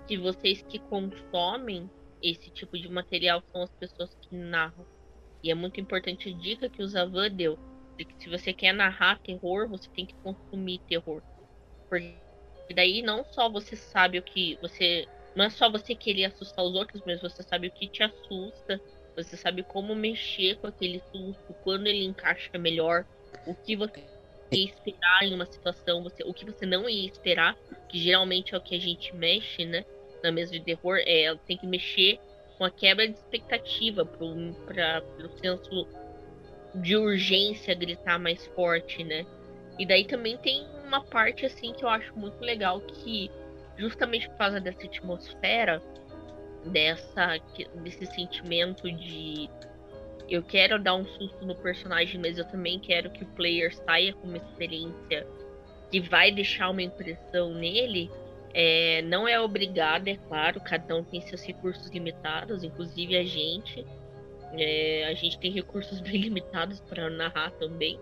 que 0.09 0.19
vocês 0.19 0.63
que 0.63 0.79
consomem 0.81 1.89
esse 2.23 2.51
tipo 2.51 2.77
de 2.77 2.89
material 2.89 3.43
são 3.53 3.63
as 3.63 3.71
pessoas 3.79 4.11
que 4.23 4.35
narram. 4.37 4.85
E 5.43 5.51
é 5.51 5.55
muito 5.55 5.81
importante 5.81 6.29
a 6.29 6.33
dica 6.33 6.69
que 6.69 6.83
o 6.83 6.89
Zavan 6.89 7.31
deu. 7.31 7.59
De 7.97 8.05
que 8.05 8.15
se 8.23 8.29
você 8.29 8.53
quer 8.53 8.73
narrar 8.73 9.21
terror, 9.21 9.69
você 9.69 9.89
tem 9.91 10.05
que 10.05 10.15
consumir 10.17 10.81
terror. 10.89 11.23
Porque 11.89 12.17
daí 12.75 13.01
não 13.01 13.25
só 13.25 13.49
você 13.49 13.77
sabe 13.77 14.19
o 14.19 14.23
que 14.23 14.59
você. 14.61 15.07
Não 15.37 15.45
é 15.45 15.51
só 15.51 15.71
você 15.71 15.95
querer 15.95 16.27
assustar 16.27 16.65
os 16.65 16.75
outros, 16.75 17.03
mas 17.07 17.21
você 17.21 17.43
sabe 17.43 17.69
o 17.69 17.73
que 17.73 17.89
te 17.89 18.03
assusta. 18.03 18.81
Você 19.17 19.37
sabe 19.37 19.63
como 19.63 19.95
mexer 19.95 20.57
com 20.57 20.67
aquele 20.67 21.03
susto, 21.11 21.55
quando 21.65 21.87
ele 21.87 22.05
encaixa 22.05 22.59
melhor, 22.59 23.07
o 23.47 23.55
que 23.55 23.75
você 23.75 24.05
esperar 24.53 25.23
em 25.23 25.35
uma 25.35 25.47
situação, 25.47 26.03
você, 26.03 26.23
o 26.23 26.35
que 26.35 26.45
você 26.45 26.67
não 26.67 26.89
ia 26.89 27.09
esperar, 27.09 27.57
que 27.89 27.99
geralmente 27.99 28.55
é 28.55 28.59
o 28.59 28.61
que 28.61 28.75
a 28.75 28.81
gente 28.81 29.15
mexe, 29.17 29.65
né? 29.65 29.85
Na 30.23 30.31
mesa 30.31 30.53
de 30.53 30.61
terror, 30.61 30.99
é 30.99 31.35
tem 31.47 31.57
que 31.57 31.67
mexer 31.67 32.21
com 32.59 32.65
a 32.65 32.71
quebra 32.71 33.07
de 33.09 33.15
expectativa 33.15 34.05
para 34.05 35.03
o 35.25 35.39
senso 35.39 35.89
de 36.75 36.97
urgência 36.97 37.75
gritar 37.75 38.19
mais 38.19 38.47
forte, 38.49 39.03
né? 39.03 39.25
E 39.79 39.87
daí 39.87 40.05
também 40.05 40.37
tem 40.39 40.67
uma 40.87 41.03
parte 41.05 41.47
assim 41.47 41.73
que 41.73 41.85
eu 41.85 41.89
acho 41.89 42.17
muito 42.19 42.41
legal 42.41 42.81
que 42.81 43.31
justamente 43.77 44.29
por 44.31 44.39
causa 44.39 44.61
dessa 44.61 44.85
atmosfera, 44.87 45.83
dessa 46.67 47.39
desse 47.83 48.07
sentimento 48.07 48.91
de 48.91 49.49
eu 50.29 50.43
quero 50.43 50.79
dar 50.79 50.95
um 50.95 51.05
susto 51.05 51.45
no 51.47 51.55
personagem, 51.55 52.21
mas 52.21 52.37
eu 52.37 52.45
também 52.45 52.79
quero 52.79 53.11
que 53.11 53.23
o 53.23 53.27
player 53.29 53.75
saia 53.75 54.13
com 54.13 54.27
uma 54.27 54.37
experiência 54.37 55.27
que 55.91 56.01
vai 56.01 56.33
deixar 56.33 56.71
uma 56.71 56.83
impressão 56.83 57.55
nele. 57.55 58.11
É, 58.53 59.03
não 59.03 59.29
é 59.29 59.39
obrigado, 59.41 60.09
é 60.09 60.17
claro, 60.17 60.61
cada 60.61 60.97
um 60.97 61.05
tem 61.05 61.21
seus 61.21 61.45
recursos 61.45 61.89
limitados, 61.91 62.65
inclusive 62.65 63.17
a 63.17 63.25
gente. 63.25 63.87
É, 64.53 65.07
a 65.07 65.15
gente 65.15 65.39
tem 65.39 65.53
recursos 65.53 66.01
bem 66.03 66.23
limitados 66.23 66.81
para 66.81 67.09
narrar 67.09 67.53
também. 67.53 67.99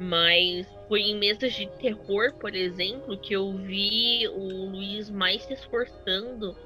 Mas 0.00 0.66
foi 0.88 1.02
em 1.02 1.16
mesas 1.16 1.52
de 1.52 1.66
terror, 1.78 2.32
por 2.34 2.56
exemplo, 2.56 3.16
que 3.16 3.34
eu 3.34 3.52
vi 3.52 4.26
o 4.26 4.70
Luiz 4.70 5.08
mais 5.08 5.42
se 5.42 5.52
esforçando 5.52 6.56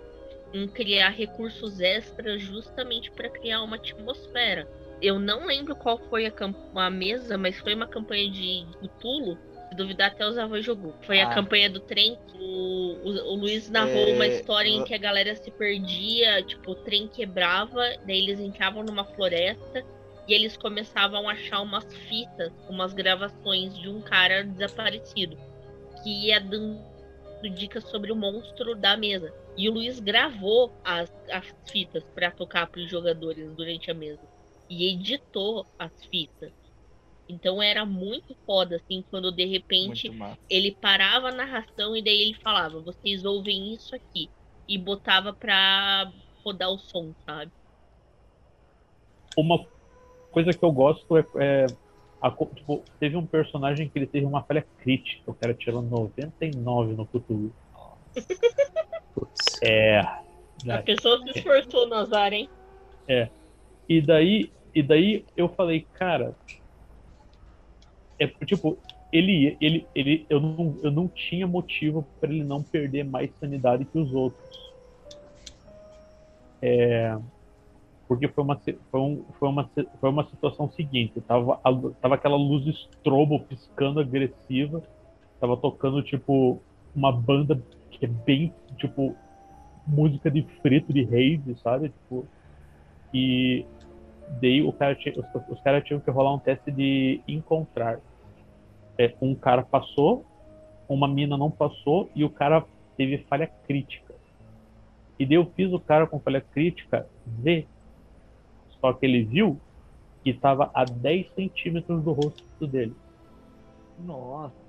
em 0.53 0.67
criar 0.69 1.11
recursos 1.11 1.81
extras 1.81 2.41
justamente 2.43 3.11
para 3.11 3.29
criar 3.29 3.63
uma 3.63 3.77
atmosfera. 3.77 4.69
Eu 5.01 5.19
não 5.19 5.47
lembro 5.47 5.77
qual 5.77 5.99
foi 5.99 6.27
a, 6.27 6.33
a, 6.75 6.91
mesa, 6.91 7.37
mas 7.37 7.59
foi 7.59 7.75
uma 7.75 7.87
campanha 7.87 8.31
de 8.31 8.67
Cthulhu. 8.81 9.39
Se 9.69 9.75
duvidar, 9.75 10.13
até 10.13 10.27
os 10.27 10.39
avós 10.39 10.65
jogou. 10.65 10.95
Foi 11.03 11.21
ah. 11.21 11.29
a 11.29 11.35
campanha 11.35 11.69
do 11.69 11.81
trem. 11.81 12.17
O, 12.39 12.97
o, 13.05 13.33
o 13.33 13.35
Luiz 13.35 13.69
narrou 13.69 14.09
é... 14.09 14.15
uma 14.15 14.27
história 14.27 14.69
em 14.69 14.85
que 14.85 14.95
a 14.95 14.99
galera 14.99 15.35
se 15.35 15.51
perdia, 15.51 16.43
tipo, 16.43 16.71
o 16.71 16.75
trem 16.75 17.09
quebrava, 17.09 17.83
daí 18.07 18.19
eles 18.19 18.41
entravam 18.41 18.83
numa 18.83 19.05
floresta 19.05 19.85
e 20.29 20.35
eles 20.35 20.57
começavam 20.57 21.29
a 21.29 21.33
achar 21.33 21.61
umas 21.61 21.85
fitas, 22.09 22.53
umas 22.69 22.93
gravações 22.93 23.77
de 23.79 23.89
um 23.89 24.01
cara 24.01 24.45
desaparecido, 24.45 25.37
que 26.03 26.27
ia 26.27 26.41
dando 26.41 26.81
dicas 27.55 27.85
sobre 27.85 28.11
o 28.11 28.17
monstro 28.17 28.75
da 28.75 28.97
mesa. 28.97 29.33
E 29.57 29.69
o 29.69 29.73
Luiz 29.73 29.99
gravou 29.99 30.71
as, 30.85 31.11
as 31.33 31.47
fitas 31.71 32.05
para 32.15 32.31
tocar 32.31 32.67
para 32.67 32.81
os 32.81 32.91
jogadores 32.91 33.51
durante 33.55 33.91
a 33.91 33.95
mesa. 33.95 34.21
E 34.69 34.93
editou 34.93 35.67
as 35.79 35.93
fitas. 36.07 36.53
Então 37.29 37.63
era 37.63 37.85
muito 37.85 38.37
foda, 38.45 38.77
assim, 38.77 39.03
quando 39.11 39.33
de 39.33 39.45
repente 39.45 40.13
ele 40.49 40.77
parava 40.81 41.29
a 41.29 41.33
narração 41.33 41.97
e 41.97 42.03
daí 42.03 42.23
ele 42.23 42.35
falava, 42.35 42.81
vocês 42.81 43.25
ouvem 43.25 43.73
isso 43.75 43.95
aqui. 43.97 44.29
E 44.69 44.77
botava 44.77 45.33
pra 45.33 46.13
rodar 46.45 46.71
o 46.71 46.79
som, 46.79 47.15
sabe? 47.25 47.51
Uma 49.37 49.65
coisa 50.31 50.53
que 50.53 50.63
eu 50.63 50.73
gosto 50.73 51.17
é. 51.17 51.25
é 51.37 51.67
a, 52.21 52.31
tipo, 52.31 52.83
teve 52.99 53.17
um 53.17 53.27
personagem 53.27 53.89
que 53.89 53.99
ele 53.99 54.07
teve 54.07 54.27
uma 54.27 54.43
falha 54.43 54.67
crítica. 54.79 55.31
O 55.31 55.35
cara 55.35 55.55
tirou 55.55 55.83
99 55.83 56.95
no 56.95 57.07
futuro. 57.07 57.53
é. 59.63 60.01
A 60.69 60.83
pessoa 60.83 61.19
se 61.23 61.39
esforçou 61.39 61.87
no 61.87 61.95
azar, 61.95 62.33
hein? 62.33 62.49
É. 63.09 63.29
E 63.89 64.01
daí, 64.01 64.51
e 64.75 64.83
daí 64.83 65.25
eu 65.37 65.49
falei, 65.49 65.87
cara. 65.95 66.35
É 68.19 68.27
tipo, 68.27 68.79
ele, 69.13 69.57
ele, 69.61 69.87
ele, 69.95 70.27
eu 70.29 70.41
não, 70.41 70.79
eu 70.83 70.91
não 70.91 71.09
tinha 71.09 71.47
motivo 71.47 72.07
para 72.21 72.31
ele 72.31 72.45
não 72.45 72.63
perder 72.63 73.05
mais 73.05 73.31
sanidade 73.39 73.85
que 73.85 73.99
os 73.99 74.13
outros. 74.15 74.75
É, 76.63 77.17
porque 78.09 78.29
foi 78.29 78.45
uma, 78.45 78.61
foi, 78.91 79.01
um, 79.01 79.25
foi, 79.39 79.49
uma, 79.49 79.71
foi 80.01 80.11
uma 80.11 80.25
situação 80.29 80.71
seguinte, 80.71 81.21
tava, 81.21 81.61
tava 82.01 82.15
aquela 82.15 82.37
luz 82.37 82.67
estrobo 82.67 83.41
piscando 83.41 84.01
agressiva, 84.01 84.83
tava 85.41 85.57
tocando 85.57 86.03
tipo 86.03 86.61
uma 86.95 87.13
banda 87.13 87.61
que 87.99 88.05
é 88.05 88.09
bem 88.09 88.53
tipo 88.77 89.17
música 89.87 90.31
de 90.31 90.43
frito 90.61 90.93
de 90.93 91.05
rave, 91.05 91.57
sabe? 91.63 91.91
Tipo, 91.91 92.27
e 93.15 93.65
daí 94.41 94.63
o 94.63 94.73
cara 94.73 94.95
tinha, 94.95 95.15
os, 95.19 95.27
os 95.49 95.61
caras 95.63 95.85
tinham 95.85 96.01
que 96.01 96.11
rolar 96.11 96.35
um 96.35 96.39
teste 96.39 96.71
de 96.71 97.21
encontrar. 97.27 98.01
É, 98.99 99.15
um 99.21 99.35
cara 99.35 99.63
passou, 99.63 100.25
uma 100.89 101.07
mina 101.07 101.37
não 101.37 101.51
passou 101.51 102.11
e 102.15 102.25
o 102.25 102.31
cara 102.31 102.65
teve 102.97 103.19
falha 103.29 103.47
crítica. 103.67 104.15
E 105.19 105.25
daí 105.25 105.37
eu 105.37 105.47
fiz 105.55 105.73
o 105.73 105.81
cara 105.81 106.07
com 106.07 106.19
falha 106.19 106.41
crítica 106.41 107.07
ver 107.27 107.67
só 108.81 108.93
que 108.93 109.07
ele 109.07 109.25
viu 109.25 109.61
que 110.23 110.31
estava 110.31 110.71
a 110.75 110.85
10 110.85 111.33
centímetros 111.35 112.03
do 112.03 112.13
rosto 112.13 112.67
dele. 112.67 112.95
Nossa. 113.99 114.66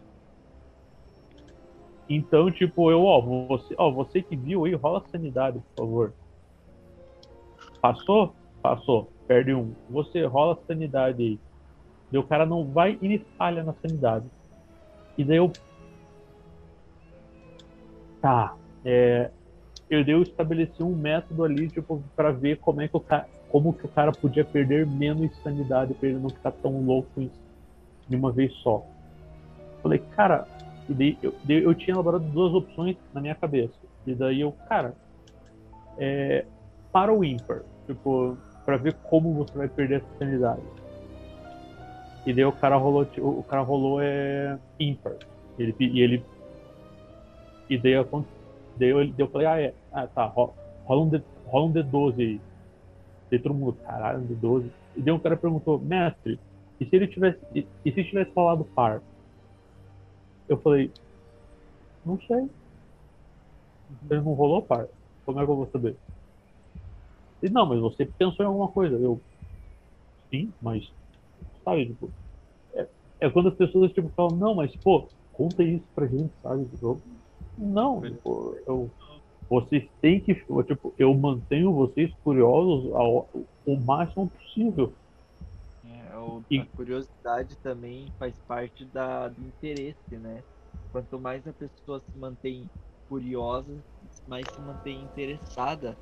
Então, 2.10 2.50
tipo, 2.50 2.90
eu, 2.90 3.04
ó, 3.04 3.20
você, 3.22 3.76
ó, 3.78 3.92
você 3.92 4.22
que 4.22 4.36
viu 4.36 4.66
aí, 4.66 4.74
rola 4.74 5.04
sanidade, 5.12 5.60
por 5.76 5.84
favor. 5.84 6.14
Passou? 7.82 8.34
Passou. 8.62 9.12
Perde 9.28 9.54
um. 9.54 9.74
Você 9.90 10.24
rola 10.26 10.58
sanidade 10.66 11.22
aí. 11.22 11.40
E 12.12 12.18
o 12.18 12.24
cara 12.24 12.46
não 12.46 12.66
vai 12.66 12.98
e 13.02 13.20
falha 13.38 13.64
na 13.64 13.74
sanidade. 13.74 14.26
E 15.18 15.24
daí 15.24 15.38
eu 15.38 15.52
tá, 18.22 18.56
é, 18.86 19.30
eu 19.90 20.04
deu 20.04 20.22
estabeleci 20.22 20.82
um 20.82 20.96
método 20.96 21.44
ali, 21.44 21.70
tipo, 21.70 22.04
para 22.16 22.32
ver 22.32 22.58
como 22.60 22.82
é 22.82 22.88
que 22.88 22.96
o 22.96 23.00
cara, 23.00 23.28
como 23.50 23.74
que 23.74 23.86
o 23.86 23.90
cara 23.90 24.12
podia 24.12 24.46
perder 24.46 24.86
menos 24.86 25.36
sanidade 25.42 25.94
para 25.94 26.10
ele 26.10 26.20
não 26.20 26.30
ficar 26.30 26.52
tão 26.52 26.82
louco 26.82 27.30
de 28.08 28.16
uma 28.16 28.32
vez 28.32 28.54
só. 28.56 28.86
Falei, 29.82 30.00
cara, 30.16 30.48
e 30.90 30.94
daí 30.94 31.18
eu, 31.22 31.36
daí 31.44 31.64
eu 31.64 31.76
tinha 31.76 31.94
elaborado 31.94 32.24
duas 32.26 32.54
opções 32.54 32.98
na 33.14 33.22
minha 33.22 33.36
cabeça. 33.36 33.74
E 34.06 34.14
daí 34.14 34.42
eu, 34.42 34.52
cara, 34.70 34.94
é, 35.98 36.46
para 36.92 37.14
o 37.14 37.24
ímpar, 37.24 37.64
tipo, 37.86 38.38
para 38.66 38.78
ver 38.78 38.96
como 39.04 39.34
você 39.34 39.58
vai 39.58 39.68
perder 39.68 40.02
essa 40.02 40.18
sanidade. 40.18 40.62
E 42.26 42.34
daí 42.34 42.46
o 42.46 42.52
cara 42.52 42.76
rolou, 42.78 43.08
o 43.18 43.44
cara 43.44 43.62
rolou 43.62 44.02
é 44.02 44.58
ímpar. 44.80 45.16
Ele, 45.58 45.76
e 45.80 46.02
ele 46.02 46.24
e 47.70 47.78
daí 47.78 47.94
eu, 47.94 48.26
daí 48.78 48.90
eu, 48.90 48.98
daí 48.98 49.14
eu 49.18 49.28
falei, 49.28 49.48
ah, 49.48 49.62
é, 49.62 49.74
ah, 49.92 50.08
tá, 50.08 50.26
rola, 50.26 50.54
um, 50.90 51.10
D, 51.10 51.22
rola 51.46 51.66
um 51.66 51.74
D12 51.74 52.20
aí. 52.20 52.42
Daí 53.30 53.40
todo 53.40 53.54
mundo, 53.54 53.78
caralho, 53.86 54.20
um 54.20 54.28
D12. 54.28 54.70
E 54.96 55.02
daí 55.02 55.14
o 55.14 55.20
cara 55.20 55.36
perguntou, 55.36 55.80
mestre, 55.80 56.40
e 56.80 56.86
se 56.86 56.96
ele 56.96 57.08
tivesse, 57.08 57.40
e, 57.54 57.68
e 57.84 57.92
se 57.92 58.04
tivesse 58.04 58.32
falado 58.32 58.64
par? 58.64 59.02
Eu 60.50 60.62
falei, 60.62 60.92
não 62.04 62.20
sei. 62.22 62.50
Ele 64.10 64.22
não 64.22 64.34
rolou 64.34 64.66
par. 64.66 64.88
Como 65.26 65.40
é 65.40 65.46
que 65.46 65.52
eu 65.52 65.56
vou 65.56 65.70
saber? 65.72 65.98
E 67.42 67.50
não, 67.50 67.66
mas 67.68 67.80
você 67.80 68.06
pensou 68.06 68.44
em 68.46 68.48
alguma 68.48 68.72
coisa. 68.72 68.96
Eu, 68.98 69.24
sim, 70.34 70.54
mas, 70.62 70.84
sabe, 71.64 71.88
tipo, 71.88 72.14
é, 72.76 72.90
é 73.22 73.30
quando 73.32 73.50
as 73.50 73.56
pessoas, 73.58 73.92
tipo, 73.94 74.12
falam, 74.16 74.38
não, 74.38 74.56
mas, 74.56 74.76
pô, 74.78 75.10
conta 75.32 75.64
isso 75.64 75.88
pra 75.96 76.08
gente, 76.08 76.34
sabe? 76.42 76.68
Tipo, 76.70 77.04
não, 77.58 78.02
tipo, 78.02 78.56
eu, 78.68 78.94
vocês 79.50 79.90
têm 80.02 80.24
que, 80.24 80.36
tipo, 80.36 80.96
eu 80.98 81.14
mantenho 81.16 81.74
vocês 81.74 82.14
curiosos 82.24 82.94
ao, 82.94 83.30
o 83.66 83.78
máximo 83.82 84.30
possível. 84.32 84.96
É, 86.28 86.30
o, 86.30 86.44
e... 86.52 86.60
A 86.60 86.66
curiosidade 86.76 87.56
também 87.58 88.12
faz 88.20 88.38
parte 88.48 88.86
da, 88.86 89.28
do 89.30 89.42
interesse, 89.46 90.18
né? 90.18 90.44
Quanto 90.92 91.20
mais 91.20 91.46
a 91.48 91.54
pessoa 91.54 92.00
se 92.00 92.18
mantém 92.18 92.70
curiosa, 93.08 93.84
mais 94.28 94.46
se 94.52 94.60
mantém 94.62 95.02
interessada 95.04 95.98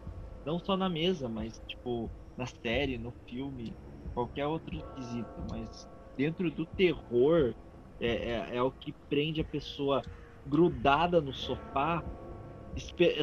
não 0.45 0.59
só 0.59 0.77
na 0.77 0.89
mesa, 0.89 1.27
mas 1.27 1.59
tipo 1.67 2.09
na 2.37 2.45
série, 2.45 2.97
no 2.97 3.13
filme, 3.27 3.75
qualquer 4.13 4.45
outro 4.45 4.83
quesito. 4.95 5.29
Mas 5.49 5.87
dentro 6.17 6.51
do 6.51 6.65
terror 6.65 7.53
é, 7.99 8.07
é, 8.07 8.55
é 8.57 8.61
o 8.61 8.71
que 8.71 8.93
prende 9.09 9.41
a 9.41 9.45
pessoa 9.45 10.01
grudada 10.45 11.21
no 11.21 11.33
sofá, 11.33 12.03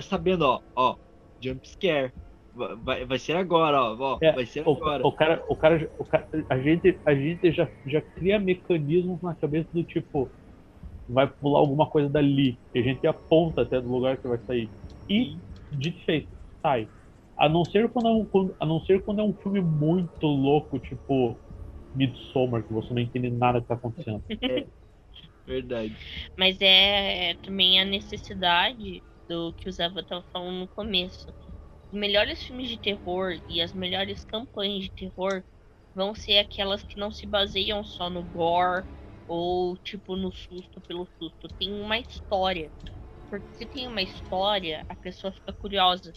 sabendo, 0.03 0.45
ó, 0.45 0.61
ó, 0.75 0.97
jump 1.41 1.67
scare. 1.69 2.13
Vai, 2.55 3.07
vai 3.07 3.19
ser 3.19 3.37
agora, 3.37 3.81
ó, 3.81 3.97
ó 3.99 4.19
é, 4.21 4.33
vai 4.33 4.45
ser 4.45 4.67
o, 4.67 4.73
agora. 4.73 5.07
O 5.07 5.13
cara, 5.13 5.43
o 5.49 5.57
cara, 5.57 5.91
o 5.99 6.05
cara, 6.05 6.29
a 6.51 6.59
gente, 6.59 7.01
a 7.07 7.15
gente 7.15 7.51
já, 7.51 7.69
já 7.87 8.03
cria 8.03 8.39
mecanismos 8.39 9.23
na 9.23 9.35
cabeça 9.35 9.69
do 9.73 9.83
tipo, 9.85 10.31
vai 11.09 11.27
pular 11.27 11.61
alguma 11.61 11.89
coisa 11.89 12.11
dali, 12.11 12.59
e 12.75 12.79
a 12.79 12.83
gente 12.83 13.07
aponta 13.07 13.63
até 13.63 13.81
do 13.81 13.89
lugar 13.89 14.19
que 14.19 14.29
vai 14.29 14.39
sair. 14.45 14.71
E, 15.09 15.39
dito 15.71 16.05
feito, 16.05 16.29
sai. 16.61 16.89
A 17.39 17.49
não 17.49 17.65
ser 17.65 17.91
quando 17.91 18.09
é 18.09 18.13
um, 18.13 18.55
a 18.61 18.67
não 18.67 18.81
ser 18.85 19.03
quando 19.03 19.21
é 19.21 19.25
um 19.25 19.35
filme 19.35 19.61
muito 19.63 20.27
louco, 20.27 20.79
tipo 20.79 21.41
Midsommar, 21.95 22.63
que 22.63 22.73
você 22.73 22.93
não 22.93 23.01
entende 23.01 23.31
nada 23.31 23.61
que 23.61 23.67
tá 23.67 23.75
acontecendo. 23.75 24.23
É, 25.45 25.51
verdade. 25.51 25.97
Mas 26.39 26.61
é, 26.61 27.35
também 27.35 27.81
a 27.81 27.85
necessidade 27.85 29.03
do 29.29 29.53
que 29.55 29.69
o 29.69 29.73
Zava 29.73 30.01
estava 30.01 30.25
falando 30.33 30.61
no 30.61 30.69
começo. 30.69 31.33
Melhores 31.93 32.43
filmes 32.43 32.69
de 32.69 32.79
terror 32.79 33.39
e 33.49 33.61
as 33.61 33.73
melhores 33.73 34.25
campanhas 34.25 34.85
de 34.85 34.91
terror 34.91 35.45
vão 35.95 36.15
ser 36.15 36.39
aquelas 36.39 36.83
que 36.83 36.99
não 36.99 37.13
se 37.13 37.27
baseiam 37.27 37.85
só 37.85 38.09
no 38.11 38.25
gore 38.25 38.87
ou 39.27 39.77
tipo 39.79 40.17
no 40.17 40.33
susto 40.33 40.81
pelo 40.83 41.07
susto. 41.19 41.49
Tem 41.59 41.73
uma 41.73 41.99
história. 41.99 42.73
Porque 43.31 43.47
se 43.53 43.67
tem 43.67 43.87
uma 43.87 44.03
história, 44.03 44.85
a 44.89 44.97
pessoa 44.97 45.33
fica 45.33 45.53
curiosa 45.55 46.13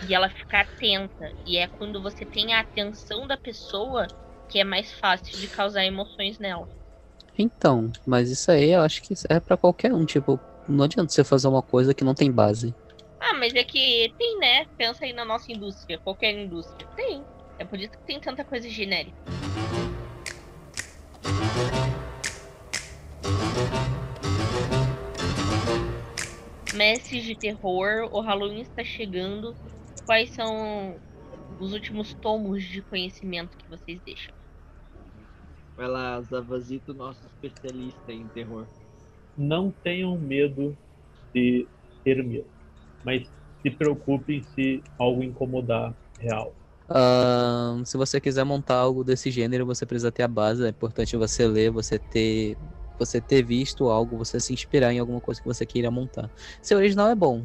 e 0.00 0.14
ela 0.14 0.30
fica 0.30 0.60
atenta. 0.60 1.32
E 1.46 1.56
é 1.58 1.68
quando 1.68 2.02
você 2.02 2.26
tem 2.26 2.52
a 2.54 2.60
atenção 2.60 3.26
da 3.26 3.36
pessoa 3.36 4.06
que 4.48 4.58
é 4.58 4.64
mais 4.64 4.92
fácil 4.92 5.38
de 5.38 5.48
causar 5.48 5.84
emoções 5.84 6.38
nela. 6.38 6.68
Então, 7.38 7.90
mas 8.04 8.30
isso 8.30 8.50
aí 8.50 8.70
eu 8.70 8.82
acho 8.82 9.02
que 9.02 9.14
é 9.30 9.40
para 9.40 9.56
qualquer 9.56 9.94
um, 9.94 10.04
tipo, 10.04 10.42
não 10.66 10.84
adianta 10.84 11.12
você 11.12 11.24
fazer 11.24 11.48
uma 11.48 11.62
coisa 11.62 11.94
que 11.94 12.04
não 12.04 12.14
tem 12.14 12.30
base. 12.32 12.76
Ah, 13.20 13.34
mas 13.34 13.54
é 13.54 13.64
que 13.64 14.12
tem, 14.16 14.38
né? 14.38 14.64
Pensa 14.76 15.04
aí 15.04 15.12
na 15.12 15.24
nossa 15.24 15.50
indústria, 15.50 15.98
qualquer 15.98 16.32
indústria. 16.32 16.88
Tem. 16.96 17.22
É 17.58 17.64
por 17.64 17.78
isso 17.78 17.90
que 17.90 18.06
tem 18.06 18.20
tanta 18.20 18.44
coisa 18.44 18.68
genérica. 18.68 19.16
Mestres 26.74 27.24
de 27.24 27.34
terror, 27.34 28.08
o 28.12 28.20
Halloween 28.20 28.60
está 28.60 28.84
chegando 28.84 29.52
quais 30.06 30.30
são 30.30 30.96
os 31.58 31.72
últimos 31.72 32.14
tomos 32.14 32.62
de 32.62 32.80
conhecimento 32.82 33.56
que 33.56 33.68
vocês 33.68 34.00
deixam? 34.02 34.34
Vai 35.76 35.88
lá, 35.88 36.20
Zavazito, 36.22 36.94
nosso 36.94 37.26
especialista 37.26 38.12
em 38.12 38.26
terror. 38.28 38.66
Não 39.36 39.70
tenham 39.70 40.16
medo 40.18 40.76
de 41.34 41.66
ter 42.04 42.22
medo, 42.22 42.46
mas 43.04 43.28
se 43.62 43.70
preocupem 43.70 44.42
se 44.42 44.82
algo 44.98 45.22
incomodar 45.22 45.94
real. 46.18 46.54
Uh, 46.88 47.84
se 47.84 47.98
você 47.98 48.18
quiser 48.20 48.44
montar 48.44 48.76
algo 48.76 49.04
desse 49.04 49.30
gênero, 49.30 49.66
você 49.66 49.84
precisa 49.84 50.10
ter 50.10 50.22
a 50.22 50.28
base. 50.28 50.64
É 50.64 50.68
importante 50.68 51.16
você 51.16 51.46
ler, 51.46 51.70
você 51.70 51.98
ter, 51.98 52.56
você 52.98 53.20
ter 53.20 53.44
visto 53.44 53.90
algo, 53.90 54.16
você 54.16 54.40
se 54.40 54.54
inspirar 54.54 54.92
em 54.92 54.98
alguma 54.98 55.20
coisa 55.20 55.40
que 55.40 55.46
você 55.46 55.66
queira 55.66 55.90
montar. 55.90 56.30
Seu 56.62 56.78
original 56.78 57.08
é 57.08 57.14
bom, 57.14 57.44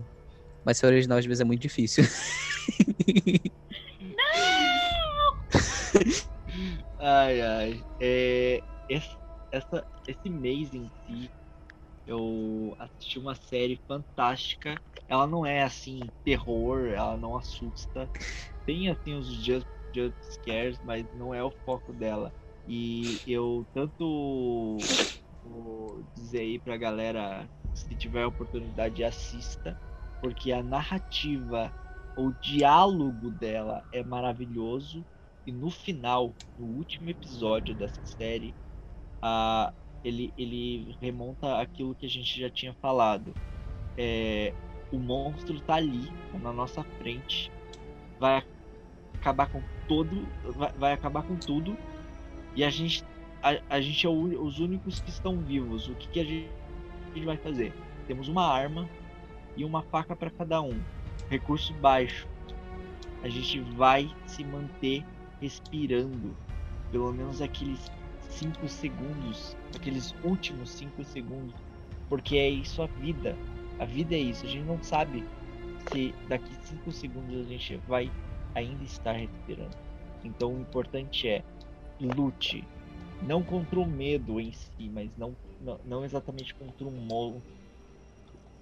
mas 0.64 0.78
ser 0.78 0.86
original 0.88 1.18
às 1.18 1.26
vezes 1.26 1.42
é 1.42 1.44
muito 1.44 1.62
difícil. 1.62 2.06
ai, 7.00 7.42
ai. 7.42 7.84
É, 8.00 8.64
esse, 8.88 9.18
essa, 9.52 9.86
esse 10.08 10.30
mês 10.30 10.74
em 10.74 10.90
si, 11.06 11.30
eu 12.08 12.76
assisti 12.80 13.20
uma 13.20 13.36
série 13.36 13.82
fantástica. 13.88 14.82
Ela 15.08 15.28
não 15.28 15.46
é 15.46 15.64
assim, 15.64 16.00
terror, 16.24 16.88
ela 16.88 17.18
não 17.18 17.36
assusta. 17.36 18.10
Tem 18.66 18.90
assim 18.90 19.16
os 19.16 19.28
jump, 19.28 19.66
jump 19.94 20.16
scares, 20.22 20.80
mas 20.84 21.06
não 21.14 21.34
é 21.34 21.44
o 21.44 21.52
foco 21.66 21.94
dela. 21.94 22.34
E 22.68 23.20
eu 23.28 23.66
tanto 23.74 24.78
vou 25.44 26.04
dizer 26.16 26.40
aí 26.40 26.60
pra 26.60 26.78
galera, 26.78 27.48
se 27.74 27.94
tiver 27.96 28.26
oportunidade, 28.26 29.04
assista 29.04 29.78
porque 30.24 30.54
a 30.54 30.64
narrativa, 30.64 31.70
o 32.16 32.32
diálogo 32.42 33.30
dela 33.30 33.86
é 33.92 34.02
maravilhoso 34.02 35.06
e 35.46 35.52
no 35.52 35.70
final, 35.70 36.34
no 36.58 36.66
último 36.66 37.10
episódio 37.10 37.76
dessa 37.76 38.02
série, 38.06 38.56
a, 39.22 39.74
ele, 40.02 40.34
ele 40.38 40.96
remonta 41.02 41.60
aquilo 41.60 41.94
que 41.94 42.06
a 42.06 42.10
gente 42.10 42.40
já 42.40 42.50
tinha 42.50 42.74
falado. 42.76 43.34
É, 43.98 44.54
o 44.94 45.00
monstro 45.00 45.60
tá 45.62 45.76
ali, 45.76 46.08
tá 46.32 46.38
na 46.40 46.54
nossa 46.54 46.84
frente, 47.00 47.52
vai 48.20 48.44
acabar 49.16 49.50
com 49.50 49.62
todo, 49.88 50.28
vai, 50.52 50.72
vai 50.74 50.94
acabar 50.94 51.24
com 51.24 51.36
tudo 51.36 51.78
e 52.56 52.64
a 52.64 52.70
gente 52.70 53.04
a, 53.42 53.60
a 53.70 53.82
gente 53.82 54.06
é 54.06 54.10
o, 54.10 54.42
os 54.42 54.60
únicos 54.60 55.02
que 55.02 55.10
estão 55.10 55.38
vivos. 55.38 55.90
O 55.90 55.96
que, 55.96 56.08
que 56.08 56.20
a, 56.20 56.24
gente, 56.24 56.50
a 57.12 57.16
gente 57.16 57.26
vai 57.26 57.36
fazer? 57.36 57.74
Temos 58.08 58.30
uma 58.30 58.48
arma, 58.48 58.88
e 59.56 59.64
uma 59.64 59.82
faca 59.84 60.16
para 60.16 60.30
cada 60.30 60.62
um. 60.62 60.80
Recurso 61.30 61.74
baixo. 61.76 62.28
A 63.24 63.30
gente 63.30 63.60
vai 63.76 64.10
se 64.26 64.44
manter 64.44 65.06
respirando 65.40 66.36
pelo 66.92 67.12
menos 67.12 67.42
aqueles 67.42 67.92
5 68.30 68.68
segundos, 68.68 69.56
aqueles 69.76 70.14
últimos 70.24 70.70
5 70.72 71.04
segundos, 71.04 71.56
porque 72.10 72.38
é 72.38 72.50
isso 72.50 72.82
a 72.82 72.88
vida. 72.88 73.36
A 73.80 73.86
vida 73.86 74.16
é 74.16 74.20
isso. 74.20 74.46
A 74.46 74.50
gente 74.50 74.66
não 74.66 74.82
sabe 74.84 75.24
se 75.92 76.14
daqui 76.28 76.54
5 76.66 76.92
segundos 76.92 77.40
a 77.40 77.44
gente 77.44 77.78
vai 77.88 78.12
ainda 78.56 78.84
estar 78.84 79.14
respirando. 79.14 79.76
Então 80.24 80.54
o 80.54 80.62
importante 80.62 81.28
é 81.28 81.44
lute, 82.00 82.64
não 83.22 83.44
contra 83.44 83.80
o 83.80 83.86
medo 83.86 84.40
em 84.40 84.52
si, 84.52 84.90
mas 84.92 85.10
não, 85.18 85.36
não, 85.62 85.80
não 85.86 86.06
exatamente 86.06 86.54
contra 86.56 86.86
o 86.86 86.92
monstro, 86.92 87.42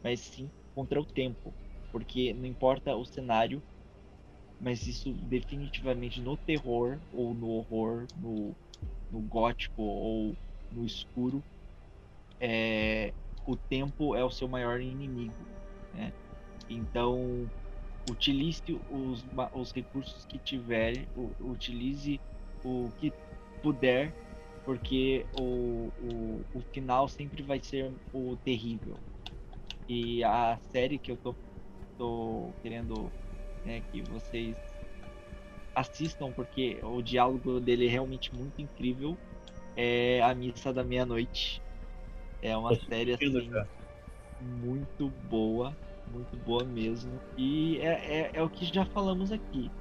mas 0.03 0.19
sim 0.19 0.49
contra 0.73 0.99
o 0.99 1.05
tempo, 1.05 1.53
porque 1.91 2.33
não 2.33 2.45
importa 2.45 2.95
o 2.95 3.05
cenário, 3.05 3.61
mas 4.59 4.85
isso 4.87 5.11
definitivamente 5.11 6.21
no 6.21 6.37
terror 6.37 6.99
ou 7.13 7.33
no 7.33 7.49
horror, 7.49 8.07
no, 8.19 8.55
no 9.11 9.19
gótico 9.21 9.81
ou 9.81 10.35
no 10.71 10.85
escuro, 10.85 11.43
é, 12.39 13.13
o 13.45 13.55
tempo 13.55 14.15
é 14.15 14.23
o 14.23 14.31
seu 14.31 14.47
maior 14.47 14.81
inimigo. 14.81 15.33
né? 15.93 16.11
Então, 16.69 17.47
utilize 18.09 18.61
os, 18.89 19.23
os 19.53 19.71
recursos 19.71 20.25
que 20.25 20.37
tiver, 20.39 21.05
utilize 21.39 22.19
o 22.63 22.89
que 22.99 23.11
puder, 23.61 24.13
porque 24.63 25.25
o, 25.39 25.91
o, 26.01 26.41
o 26.53 26.61
final 26.71 27.07
sempre 27.07 27.41
vai 27.43 27.59
ser 27.59 27.91
o 28.13 28.35
terrível. 28.37 28.97
E 29.87 30.23
a 30.23 30.57
série 30.71 30.97
que 30.97 31.11
eu 31.11 31.17
tô, 31.17 31.35
tô 31.97 32.49
querendo 32.61 33.11
né, 33.65 33.81
que 33.91 34.01
vocês 34.03 34.55
assistam, 35.75 36.31
porque 36.31 36.79
o 36.83 37.01
diálogo 37.01 37.59
dele 37.59 37.87
é 37.87 37.89
realmente 37.89 38.33
muito 38.33 38.61
incrível, 38.61 39.17
é 39.75 40.21
A 40.21 40.33
Missa 40.33 40.71
da 40.73 40.83
Meia-Noite. 40.83 41.61
É 42.41 42.55
uma 42.57 42.69
Tô 42.75 42.81
série 42.85 43.13
assim, 43.13 43.49
já. 43.49 43.67
muito 44.39 45.09
boa, 45.09 45.75
muito 46.07 46.35
boa 46.37 46.63
mesmo. 46.65 47.21
E 47.37 47.77
é, 47.77 48.19
é, 48.21 48.31
é 48.33 48.41
o 48.43 48.49
que 48.49 48.65
já 48.65 48.85
falamos 48.85 49.31
aqui. 49.31 49.71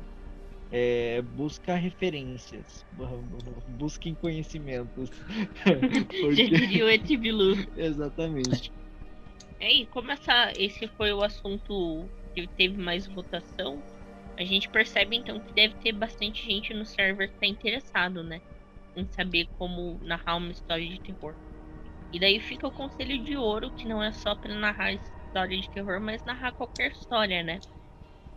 É, 0.72 1.20
busca 1.22 1.74
referências, 1.74 2.84
bu- 2.92 3.62
busquem 3.66 4.14
conhecimentos. 4.14 5.10
Já 5.66 5.74
Porque- 6.20 6.48
diria 6.48 6.84
o 6.84 6.88
Etibilu. 6.88 7.56
Exatamente. 7.76 8.70
É, 9.58 9.72
e 9.72 9.86
como 9.86 10.12
essa, 10.12 10.52
esse 10.56 10.86
foi 10.88 11.12
o 11.12 11.22
assunto 11.22 12.08
que 12.34 12.46
teve 12.46 12.76
mais 12.80 13.06
votação, 13.08 13.82
a 14.38 14.44
gente 14.44 14.68
percebe 14.68 15.16
então 15.16 15.40
que 15.40 15.52
deve 15.52 15.74
ter 15.74 15.92
bastante 15.92 16.44
gente 16.46 16.72
no 16.72 16.86
server 16.86 17.28
que 17.30 17.40
tá 17.40 17.46
interessado, 17.46 18.22
né? 18.22 18.40
Em 18.96 19.04
saber 19.08 19.48
como 19.58 19.98
narrar 20.02 20.36
uma 20.36 20.52
história 20.52 20.86
de 20.88 20.98
terror. 21.00 21.34
E 22.12 22.18
daí 22.18 22.40
fica 22.40 22.66
o 22.66 22.72
conselho 22.72 23.22
de 23.22 23.36
ouro, 23.36 23.70
que 23.70 23.86
não 23.86 24.02
é 24.02 24.12
só 24.12 24.34
pra 24.34 24.54
narrar 24.54 24.94
história 24.94 25.60
de 25.60 25.70
terror, 25.70 26.00
mas 26.00 26.24
narrar 26.24 26.52
qualquer 26.52 26.90
história, 26.90 27.42
né? 27.42 27.60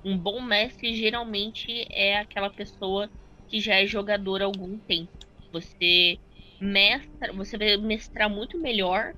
Um 0.05 0.17
bom 0.17 0.41
mestre 0.41 0.95
geralmente 0.95 1.85
é 1.89 2.17
aquela 2.19 2.49
pessoa 2.49 3.09
que 3.47 3.59
já 3.59 3.75
é 3.75 3.87
jogador 3.87 4.41
há 4.41 4.45
algum 4.45 4.77
tempo. 4.79 5.11
Você 5.51 6.19
mestra, 6.59 7.33
você 7.33 7.57
vai 7.57 7.77
mestrar 7.77 8.29
muito 8.29 8.59
melhor 8.59 9.13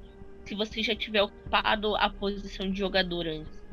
se 0.45 0.55
você 0.55 0.83
já 0.83 0.95
tiver 0.95 1.23
ocupado 1.23 1.95
a 1.95 2.09
posição 2.09 2.69
de 2.69 2.77
jogador 2.77 3.27
antes. 3.27 3.65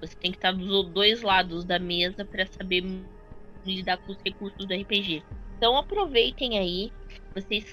Você 0.00 0.14
tem 0.16 0.30
que 0.30 0.38
estar 0.38 0.52
dos 0.52 0.90
dois 0.92 1.22
lados 1.22 1.64
da 1.64 1.78
mesa 1.78 2.24
para 2.24 2.46
saber 2.46 2.82
lidar 3.64 3.98
com 3.98 4.12
os 4.12 4.18
recursos 4.24 4.66
do 4.66 4.72
RPG. 4.72 5.22
Então 5.56 5.76
aproveitem 5.76 6.58
aí. 6.58 6.90
Vocês 7.34 7.64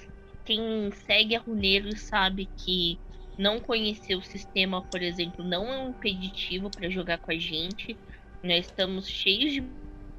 quem 0.48 0.90
segue 1.06 1.36
a 1.36 1.40
Runeiro 1.40 1.94
sabe 1.94 2.48
que 2.56 2.98
não 3.36 3.60
conhecer 3.60 4.14
o 4.16 4.22
sistema, 4.22 4.82
por 4.82 5.02
exemplo, 5.02 5.44
não 5.44 5.70
é 5.70 5.78
um 5.78 5.90
impeditivo 5.90 6.70
para 6.70 6.88
jogar 6.88 7.18
com 7.18 7.30
a 7.30 7.38
gente. 7.38 7.98
Nós 8.42 8.64
estamos 8.66 9.06
cheios 9.06 9.52
de 9.52 9.60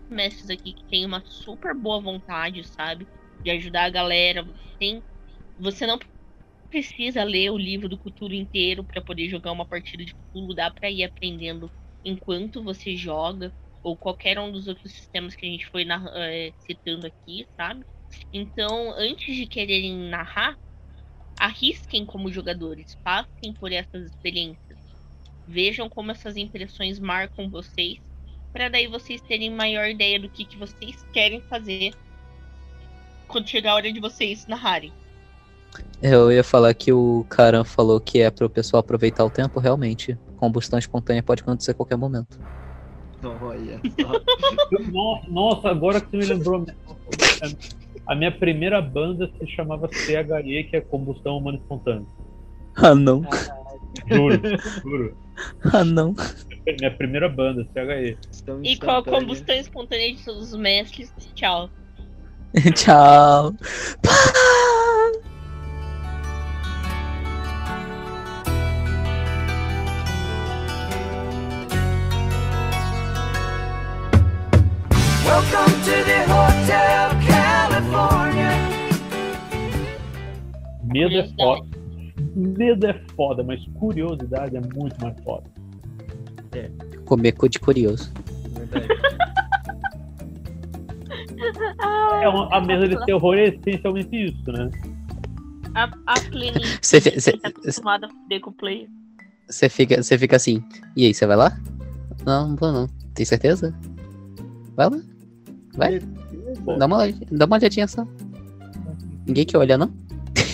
mestres 0.07 0.51
aqui 0.51 0.73
que 0.73 0.85
têm 0.85 1.03
uma 1.03 1.23
super 1.25 1.73
boa 1.73 1.99
vontade, 1.99 2.63
sabe? 2.63 3.07
De 3.43 3.49
ajudar 3.49 3.85
a 3.85 3.89
galera. 3.89 4.45
Tem... 4.77 5.01
Você 5.57 5.87
não 5.87 5.97
precisa 6.69 7.23
ler 7.23 7.49
o 7.51 7.57
livro 7.57 7.89
do 7.89 7.97
Cthulhu 7.97 8.35
inteiro 8.35 8.83
para 8.83 9.01
poder 9.01 9.27
jogar 9.29 9.51
uma 9.51 9.65
partida 9.65 10.05
de 10.05 10.13
Cthulhu. 10.13 10.53
Dá 10.53 10.69
para 10.69 10.91
ir 10.91 11.03
aprendendo 11.05 11.71
enquanto 12.05 12.63
você 12.63 12.95
joga. 12.95 13.51
Ou 13.81 13.97
qualquer 13.97 14.37
um 14.37 14.51
dos 14.51 14.67
outros 14.67 14.91
sistemas 14.93 15.35
que 15.35 15.47
a 15.47 15.49
gente 15.49 15.65
foi 15.67 15.85
narra- 15.85 16.11
eh, 16.15 16.53
citando 16.59 17.07
aqui, 17.07 17.47
sabe? 17.55 17.83
Então, 18.31 18.91
antes 18.97 19.35
de 19.35 19.45
quererem 19.45 20.09
narrar, 20.09 20.57
arrisquem 21.39 22.05
como 22.05 22.31
jogadores. 22.31 22.95
Passem 23.03 23.53
por 23.53 23.71
essas 23.71 24.07
experiências. 24.07 24.77
Vejam 25.47 25.89
como 25.89 26.11
essas 26.11 26.37
impressões 26.37 26.99
marcam 26.99 27.49
vocês. 27.49 27.99
Para 28.51 28.69
daí 28.69 28.87
vocês 28.87 29.21
terem 29.21 29.49
maior 29.49 29.87
ideia 29.87 30.19
do 30.19 30.29
que, 30.29 30.45
que 30.45 30.57
vocês 30.57 31.05
querem 31.13 31.41
fazer 31.41 31.93
quando 33.27 33.47
chegar 33.47 33.71
a 33.71 33.75
hora 33.75 33.91
de 33.91 33.99
vocês 33.99 34.45
narrarem. 34.47 34.91
Eu 36.01 36.31
ia 36.31 36.43
falar 36.43 36.73
que 36.73 36.91
o 36.91 37.25
Karan 37.29 37.63
falou 37.63 37.99
que 37.99 38.19
é 38.19 38.31
pro 38.31 38.49
pessoal 38.49 38.79
aproveitar 38.79 39.23
o 39.23 39.29
tempo, 39.29 39.59
realmente. 39.59 40.17
Combustão 40.37 40.79
espontânea 40.79 41.21
pode 41.21 41.41
acontecer 41.41 41.71
a 41.71 41.73
qualquer 41.73 41.95
momento. 41.95 42.39
Olha 43.23 43.79
só. 44.01 44.11
Nossa, 44.91 45.29
nossa, 45.29 45.69
agora 45.69 45.99
que 45.99 46.09
você 46.09 46.17
me 46.17 46.25
lembrou. 46.25 46.65
A 48.09 48.15
minha 48.15 48.31
primeira 48.31 48.81
banda 48.81 49.29
se 49.37 49.45
chamava 49.51 49.87
CHE, 49.87 50.63
que 50.63 50.77
é 50.77 50.81
Combustão 50.81 51.37
Humana 51.37 51.59
Espontânea. 51.59 52.07
Ah 52.75 52.95
não, 52.95 53.21
Juro, 54.09 54.41
juro. 54.81 55.17
ah 55.71 55.85
não. 55.85 56.15
Minha 56.65 56.89
primeira 56.89 57.29
banda, 57.29 57.67
CHE. 57.71 58.17
E 58.63 58.77
com 58.77 58.89
a 58.89 59.03
combustão 59.03 59.55
espontânea 59.55 60.15
de 60.15 60.25
todos 60.25 60.51
os 60.51 60.59
mestres, 60.59 61.13
tchau. 61.35 61.69
Tchau. 62.73 63.53
Welcome 75.23 75.73
to 75.83 76.03
the 76.03 76.25
Hotel 76.27 77.08
Medo 80.89 81.15
é 81.15 81.27
foda. 81.35 81.67
Medo 82.35 82.85
é 82.87 82.93
foda, 83.15 83.43
mas 83.43 83.63
curiosidade 83.75 84.55
é 84.57 84.61
muito 84.61 84.95
mais 85.01 85.15
foda. 85.23 85.43
Comer 87.05 87.31
cu 87.33 87.47
de 87.49 87.59
curioso. 87.59 88.11
Verdade. 88.53 88.87
É 92.21 92.27
uma- 92.27 92.53
a 92.53 92.59
mesa 92.61 92.87
de 92.87 93.05
terror 93.05 93.33
é 93.35 93.45
essencialmente 93.47 94.09
isso, 94.25 94.51
né? 94.51 94.69
A, 95.73 95.85
a 96.05 96.15
Cê 96.81 96.99
cê- 96.99 97.37
tá 97.37 97.47
acostumada 97.47 98.07
a 98.07 98.09
fuder 98.09 98.41
com 98.41 98.49
o 98.49 98.53
player. 98.53 98.87
Você 99.47 99.69
fica, 99.69 100.01
você 100.03 100.17
fica 100.17 100.35
assim. 100.35 100.61
E 100.97 101.05
aí, 101.05 101.13
você 101.13 101.25
vai 101.25 101.37
lá? 101.37 101.57
Não, 102.25 102.49
não 102.49 102.55
vou 102.57 102.71
não. 102.73 102.87
Tem 103.13 103.25
certeza? 103.25 103.73
Vai 104.75 104.89
lá. 104.89 104.99
Vai. 105.75 105.99
Dá 106.77 106.85
uma, 106.85 106.97
olhadinha- 106.97 107.27
dá 107.31 107.45
uma 107.45 107.55
olhadinha 107.57 107.87
só. 107.87 108.05
Ninguém 109.25 109.45
quer 109.45 109.57
olhar, 109.57 109.77
não? 109.77 109.91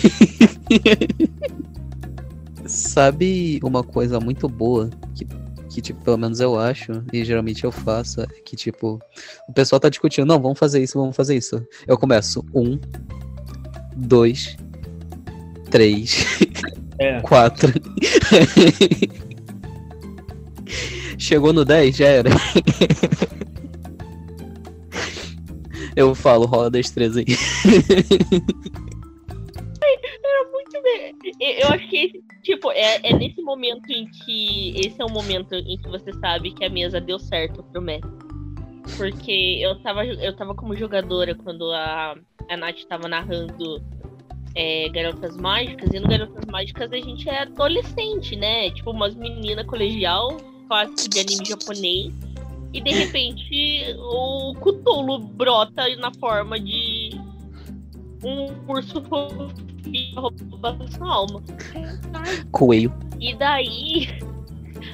Sabe 2.66 3.60
uma 3.62 3.84
coisa 3.84 4.18
muito 4.18 4.48
boa 4.48 4.90
que, 5.14 5.24
que, 5.70 5.80
tipo, 5.80 6.02
pelo 6.02 6.18
menos 6.18 6.40
eu 6.40 6.58
acho, 6.58 7.04
e 7.12 7.24
geralmente 7.24 7.62
eu 7.64 7.70
faço, 7.70 8.22
é 8.22 8.26
que, 8.44 8.56
tipo, 8.56 8.98
o 9.48 9.52
pessoal 9.52 9.78
tá 9.78 9.88
discutindo, 9.88 10.26
não, 10.26 10.40
vamos 10.40 10.58
fazer 10.58 10.82
isso, 10.82 10.98
vamos 10.98 11.14
fazer 11.14 11.36
isso. 11.36 11.64
Eu 11.86 11.96
começo, 11.96 12.44
um, 12.54 12.78
dois, 13.96 14.56
três, 15.70 16.26
É. 16.98 17.20
quatro. 17.20 17.72
Chegou 21.18 21.52
no 21.52 21.64
10, 21.64 21.96
já 21.96 22.06
era. 22.06 22.30
Eu 25.94 26.14
falo, 26.14 26.46
rola 26.46 26.70
destreza 26.70 27.20
aí. 27.20 27.26
Muito 30.76 30.82
bem. 30.82 31.60
Eu 31.60 31.68
acho 31.68 31.88
que 31.88 32.22
tipo, 32.42 32.70
é, 32.70 33.00
é 33.02 33.12
nesse 33.12 33.42
momento 33.42 33.90
em 33.90 34.06
que. 34.10 34.78
Esse 34.78 35.00
é 35.00 35.04
o 35.04 35.10
momento 35.10 35.54
em 35.54 35.76
que 35.78 35.88
você 35.88 36.12
sabe 36.14 36.52
que 36.52 36.64
a 36.64 36.70
mesa 36.70 37.00
deu 37.00 37.18
certo 37.18 37.62
pro 37.64 37.82
mestre. 37.82 38.10
Porque 38.96 39.58
eu 39.60 39.80
tava, 39.82 40.04
eu 40.04 40.34
tava 40.36 40.54
como 40.54 40.76
jogadora 40.76 41.34
quando 41.34 41.72
a, 41.72 42.16
a 42.48 42.56
Nath 42.56 42.84
tava 42.88 43.08
narrando 43.08 43.82
é, 44.54 44.88
Garotas 44.88 45.36
Mágicas, 45.36 45.92
e 45.92 45.98
no 45.98 46.08
Garotas 46.08 46.44
Mágicas 46.46 46.92
a 46.92 46.96
gente 46.96 47.28
é 47.28 47.42
adolescente, 47.42 48.36
né? 48.36 48.70
Tipo, 48.70 48.92
umas 48.92 49.14
meninas 49.14 49.66
colegial, 49.66 50.36
clássico 50.68 51.10
de 51.10 51.20
anime 51.20 51.44
japonês. 51.44 52.12
E 52.72 52.80
de 52.80 52.90
repente 52.90 53.96
o 53.98 54.54
Cthulhu 54.54 55.18
brota 55.18 55.88
na 55.96 56.12
forma 56.14 56.60
de 56.60 56.95
um 58.26 58.52
urso 58.68 59.00
roubando 60.16 60.92
sua 60.92 61.14
alma. 61.14 61.42
Coelho. 62.50 62.92
E 63.20 63.34
daí 63.36 64.08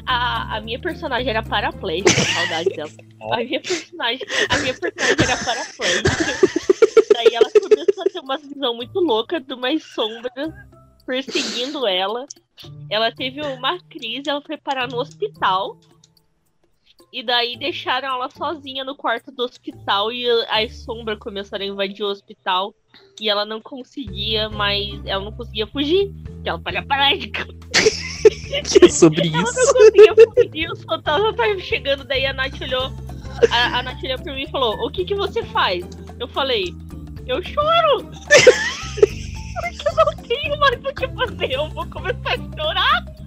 a, 0.07 0.57
a 0.57 0.61
minha 0.61 0.79
personagem 0.79 1.31
era 1.31 1.43
paraplégica, 1.43 2.11
saudade 2.21 2.69
dela. 2.71 2.91
A 3.33 3.37
minha 3.39 3.61
personagem, 3.61 4.27
a 4.51 4.59
minha 4.59 4.75
personagem 4.75 5.25
era 5.25 5.45
paraplégica. 5.45 7.15
Daí 7.15 7.35
ela 7.35 7.51
começou 7.51 8.03
a 8.03 8.11
ter 8.11 8.21
uma 8.21 8.39
visão 8.39 8.75
muito 8.75 9.01
louca 9.01 9.41
de 9.41 9.55
umas 9.55 9.83
sombras 9.83 10.53
perseguindo 11.07 11.87
ela. 11.87 12.27
Ela 12.91 13.11
teve 13.13 13.41
uma 13.41 13.79
crise, 13.89 14.29
ela 14.29 14.43
foi 14.43 14.57
parar 14.57 14.89
no 14.89 14.99
hospital. 14.99 15.79
E 17.13 17.23
daí 17.23 17.57
deixaram 17.57 18.09
ela 18.09 18.31
sozinha 18.31 18.85
no 18.85 18.97
quarto 18.97 19.31
do 19.31 19.43
hospital 19.43 20.11
e 20.11 20.27
as 20.49 20.77
sombras 20.79 21.19
começaram 21.19 21.65
a 21.65 21.69
invadir 21.69 22.03
o 22.03 22.09
hospital. 22.09 22.75
E 23.21 23.29
ela 23.29 23.45
não 23.45 23.61
conseguia 23.61 24.49
mais. 24.49 25.01
Ela 25.05 25.25
não 25.25 25.33
conseguia 25.33 25.67
fugir. 25.67 26.13
Que 26.43 26.49
ela 26.49 26.61
falha 26.61 26.85
parádica. 26.85 27.47
que 27.73 28.85
é 28.85 28.89
sobre 28.89 29.29
ela 29.29 29.43
isso? 29.43 29.61
Ela 29.61 29.67
não 29.67 29.75
conseguia 29.75 30.15
fugir, 30.35 30.73
os 30.73 30.83
fantasmas 30.83 31.31
estavam 31.31 31.61
chegando. 31.61 32.05
Daí 32.05 32.27
a 32.27 32.33
Nath 32.33 32.61
olhou. 32.61 32.93
A, 33.49 33.79
a 33.79 33.83
Nath 33.85 34.03
olhou 34.03 34.19
pra 34.19 34.35
mim 34.35 34.43
e 34.43 34.51
falou: 34.51 34.75
O 34.85 34.91
que, 34.91 35.05
que 35.05 35.15
você 35.15 35.45
faz? 35.45 35.87
Eu 36.19 36.27
falei: 36.27 36.75
Eu 37.29 37.41
choro! 37.45 38.11
Porque 39.63 39.89
eu 39.89 40.05
não 40.05 40.17
tenho 40.17 40.59
mais 40.59 40.85
o 40.85 40.95
que 40.95 41.09
fazer. 41.09 41.53
Eu 41.53 41.69
vou 41.71 41.87
começar 41.87 42.33
a 42.33 42.57
chorar. 42.61 43.22